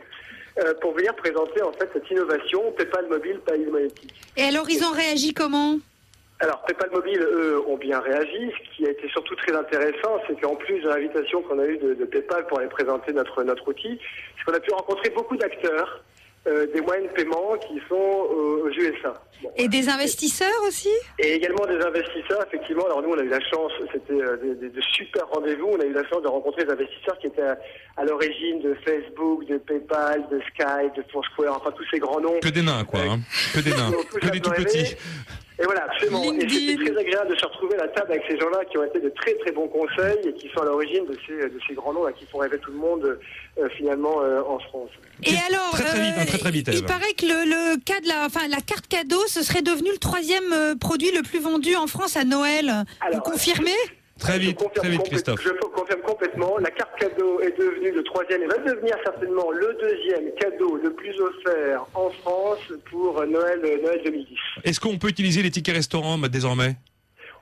euh, 0.59 0.73
pour 0.81 0.93
venir 0.93 1.15
présenter 1.15 1.61
en 1.63 1.71
fait 1.73 1.89
cette 1.93 2.09
innovation 2.11 2.71
PayPal 2.73 3.07
mobile, 3.07 3.39
Pay 3.45 3.65
monétique. 3.65 4.13
Et 4.37 4.43
alors, 4.43 4.69
ils 4.69 4.83
ont 4.83 4.91
réagi 4.91 5.33
comment? 5.33 5.77
Alors, 6.39 6.61
PayPal 6.63 6.89
Mobile, 6.91 7.21
eux, 7.21 7.63
ont 7.67 7.77
bien 7.77 7.99
réagi. 8.01 8.51
Ce 8.51 8.75
qui 8.75 8.85
a 8.85 8.91
été 8.91 9.07
surtout 9.09 9.35
très 9.35 9.55
intéressant, 9.55 10.19
c'est 10.27 10.39
qu'en 10.41 10.55
plus 10.55 10.81
de 10.81 10.89
l'invitation 10.89 11.41
qu'on 11.41 11.57
a 11.57 11.65
eue 11.65 11.77
de, 11.77 11.93
de 11.93 12.05
PayPal 12.05 12.45
pour 12.47 12.59
aller 12.59 12.67
présenter 12.67 13.13
notre, 13.13 13.43
notre 13.43 13.65
outil, 13.67 13.97
c'est 14.35 14.43
qu'on 14.43 14.57
a 14.57 14.59
pu 14.59 14.73
rencontrer 14.73 15.09
beaucoup 15.11 15.37
d'acteurs, 15.37 16.03
euh, 16.45 16.67
des 16.73 16.81
moyens 16.81 17.09
de 17.09 17.13
paiement 17.13 17.55
qui 17.57 17.79
sont 17.87 17.95
euh, 17.95 18.65
aux 18.65 18.69
USA. 18.69 19.13
Bon. 19.41 19.49
Et 19.55 19.67
des 19.67 19.87
investisseurs 19.87 20.61
aussi 20.67 20.89
Et 21.19 21.35
également 21.35 21.65
des 21.65 21.81
investisseurs, 21.81 22.45
effectivement. 22.47 22.85
Alors 22.85 23.01
nous, 23.01 23.09
on 23.09 23.17
a 23.17 23.23
eu 23.23 23.29
la 23.29 23.39
chance, 23.39 23.71
c'était 23.93 24.21
euh, 24.21 24.37
de 24.37 24.81
super 24.93 25.25
rendez-vous. 25.29 25.67
On 25.71 25.79
a 25.79 25.85
eu 25.85 25.93
la 25.93 26.07
chance 26.09 26.21
de 26.21 26.27
rencontrer 26.27 26.65
des 26.65 26.71
investisseurs 26.71 27.17
qui 27.19 27.27
étaient 27.27 27.41
à, 27.41 27.57
à 27.95 28.03
l'origine 28.03 28.61
de 28.61 28.75
Facebook, 28.85 29.45
de 29.47 29.57
PayPal, 29.57 30.23
de 30.31 30.41
Skype, 30.49 30.95
de 30.97 31.03
Foursquare, 31.11 31.57
enfin 31.57 31.71
tous 31.71 31.85
ces 31.91 31.99
grands 31.99 32.19
noms. 32.19 32.39
Que 32.41 32.49
des 32.49 32.61
nains, 32.61 32.83
quoi. 32.83 32.99
Hein. 32.99 33.19
Que 33.53 33.61
des 33.61 33.71
nains. 33.71 33.91
Que 34.21 34.29
des 34.29 34.41
tout 34.41 34.51
petits. 34.51 34.95
Et 35.63 35.65
voilà, 35.65 35.85
absolument. 35.85 36.23
Et 36.33 36.41
c'était 36.49 36.75
très 36.91 36.97
agréable 36.99 37.29
de 37.33 37.35
se 37.39 37.45
retrouver 37.45 37.75
à 37.75 37.85
la 37.85 37.87
table 37.87 38.11
avec 38.11 38.23
ces 38.29 38.37
gens-là 38.37 38.65
qui 38.69 38.77
ont 38.77 38.83
été 38.83 38.99
de 38.99 39.07
très 39.09 39.33
très 39.35 39.51
bons 39.53 39.69
conseils 39.69 40.19
et 40.27 40.33
qui 40.33 40.49
sont 40.53 40.61
à 40.61 40.65
l'origine 40.65 41.05
de 41.05 41.17
ces, 41.25 41.37
de 41.49 41.59
ces 41.65 41.73
grands 41.73 41.93
noms 41.93 42.05
qui 42.19 42.25
font 42.25 42.39
rêver 42.39 42.57
tout 42.59 42.71
le 42.71 42.77
monde 42.77 43.17
euh, 43.57 43.69
finalement 43.77 44.21
euh, 44.21 44.41
en 44.41 44.59
France. 44.59 44.89
Et 45.23 45.35
alors, 45.49 45.71
Très 45.71 45.85
très 45.85 46.01
vite, 46.01 46.13
hein, 46.19 46.25
très 46.25 46.37
très 46.37 46.51
vite. 46.51 46.67
il 46.67 46.79
Eve. 46.79 46.85
paraît 46.85 47.13
que 47.13 47.25
le, 47.25 47.45
le 47.45 47.77
cas 47.85 48.01
de 48.01 48.09
la, 48.09 48.25
enfin, 48.25 48.45
la 48.49 48.59
carte 48.59 48.87
cadeau, 48.87 49.21
ce 49.27 49.41
serait 49.41 49.61
devenu 49.61 49.89
le 49.91 49.99
troisième 49.99 50.51
euh, 50.51 50.75
produit 50.75 51.11
le 51.15 51.21
plus 51.23 51.39
vendu 51.39 51.77
en 51.77 51.87
France 51.87 52.17
à 52.17 52.25
Noël. 52.25 52.83
Vous 53.13 53.21
confirmez? 53.21 53.71
Très 54.19 54.37
vite, 54.39 54.59
très 54.75 54.89
vite, 54.89 55.03
Christophe. 55.03 55.41
Je 55.43 55.49
confirme 55.49 56.01
complètement. 56.01 56.57
La 56.59 56.69
carte 56.69 56.97
cadeau 56.99 57.39
est 57.41 57.57
devenue 57.57 57.91
le 57.91 58.03
troisième 58.03 58.43
et 58.43 58.45
va 58.47 58.57
devenir 58.59 58.95
certainement 59.03 59.49
le 59.51 59.75
deuxième 59.81 60.31
cadeau 60.35 60.77
le 60.77 60.93
plus 60.93 61.19
offert 61.19 61.85
en 61.95 62.09
France 62.21 62.59
pour 62.91 63.25
Noël, 63.25 63.59
Noël 63.61 64.01
2010. 64.05 64.37
Est-ce 64.63 64.79
qu'on 64.79 64.97
peut 64.97 65.09
utiliser 65.09 65.41
les 65.41 65.49
tickets 65.51 65.75
restaurants 65.75 66.17
désormais? 66.19 66.75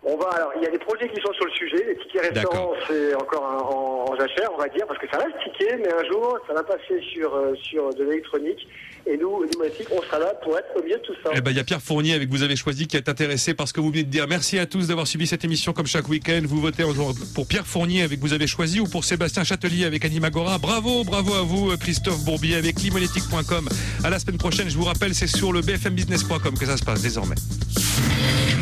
On 0.03 0.17
va 0.17 0.29
alors, 0.29 0.51
il 0.55 0.63
y 0.63 0.65
a 0.65 0.71
des 0.71 0.79
projets 0.79 1.07
qui 1.09 1.21
sont 1.21 1.31
sur 1.33 1.45
le 1.45 1.51
sujet. 1.51 1.85
Les 1.85 1.95
tickets 1.97 2.33
restaurants, 2.33 2.73
c'est 2.87 3.13
encore 3.13 3.45
un- 3.45 3.57
en, 3.59 4.11
en 4.11 4.15
jachère, 4.15 4.49
on 4.51 4.57
va 4.57 4.67
dire, 4.69 4.87
parce 4.87 4.99
que 4.99 5.07
ça 5.11 5.17
reste 5.19 5.35
ticket, 5.43 5.77
mais 5.77 5.93
un 5.93 6.03
jour, 6.05 6.39
ça 6.47 6.53
va 6.53 6.63
passer 6.63 6.99
sur 7.13 7.35
euh, 7.35 7.53
sur 7.61 7.93
de 7.93 8.03
l'électronique. 8.05 8.67
Et 9.07 9.17
nous, 9.17 9.45
Numatic, 9.45 9.87
on 9.91 10.01
sera 10.03 10.19
là 10.19 10.33
pour 10.43 10.57
être 10.57 10.67
au 10.75 10.83
milieu 10.83 10.97
de 10.97 11.01
tout 11.01 11.13
ça. 11.23 11.31
Eh 11.35 11.41
ben, 11.41 11.51
il 11.51 11.57
y 11.57 11.59
a 11.59 11.63
Pierre 11.63 11.81
Fournier 11.81 12.13
avec 12.13 12.29
Vous 12.29 12.43
avez 12.43 12.55
choisi 12.55 12.87
qui 12.87 12.97
est 12.97 13.09
intéressé 13.09 13.53
par 13.53 13.67
ce 13.67 13.73
que 13.73 13.81
vous 13.81 13.89
venez 13.89 14.03
de 14.03 14.09
dire. 14.09 14.27
Merci 14.27 14.59
à 14.59 14.65
tous 14.65 14.87
d'avoir 14.87 15.07
suivi 15.07 15.27
cette 15.27 15.43
émission 15.43 15.73
comme 15.73 15.87
chaque 15.87 16.07
week-end. 16.07 16.41
Vous 16.45 16.61
votez 16.61 16.83
aujourd'hui 16.83 17.23
pour 17.33 17.47
Pierre 17.47 17.65
Fournier 17.65 18.03
avec 18.03 18.19
Vous 18.19 18.33
avez 18.33 18.47
choisi 18.47 18.79
ou 18.79 18.85
pour 18.85 19.03
Sébastien 19.03 19.43
Châtelier 19.43 19.85
avec 19.85 20.05
Animagora. 20.05 20.57
Bravo, 20.57 21.03
bravo 21.03 21.33
à 21.33 21.41
vous, 21.41 21.75
Christophe 21.77 22.23
Bourbier 22.23 22.55
avec 22.55 22.81
limonétique.com. 22.81 23.69
À 24.03 24.09
la 24.09 24.19
semaine 24.19 24.37
prochaine, 24.37 24.69
je 24.69 24.77
vous 24.77 24.85
rappelle, 24.85 25.15
c'est 25.15 25.27
sur 25.27 25.51
le 25.51 25.61
bfmbusiness.com 25.61 26.57
que 26.57 26.65
ça 26.65 26.77
se 26.77 26.83
passe 26.83 27.01
désormais. 27.01 27.35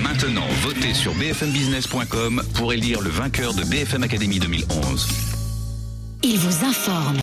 Maintenant, 0.02 0.48
votez 0.62 0.94
sur 0.94 1.14
bfmbusiness.com 1.14 2.44
pour 2.56 2.74
élire 2.74 3.02
le 3.02 3.10
vainqueur 3.10 3.54
de 3.54 3.64
BFM 3.64 4.04
Academy 4.04 4.40
2011. 4.40 5.08
Il 6.24 6.38
vous 6.38 6.66
informe. 6.66 7.18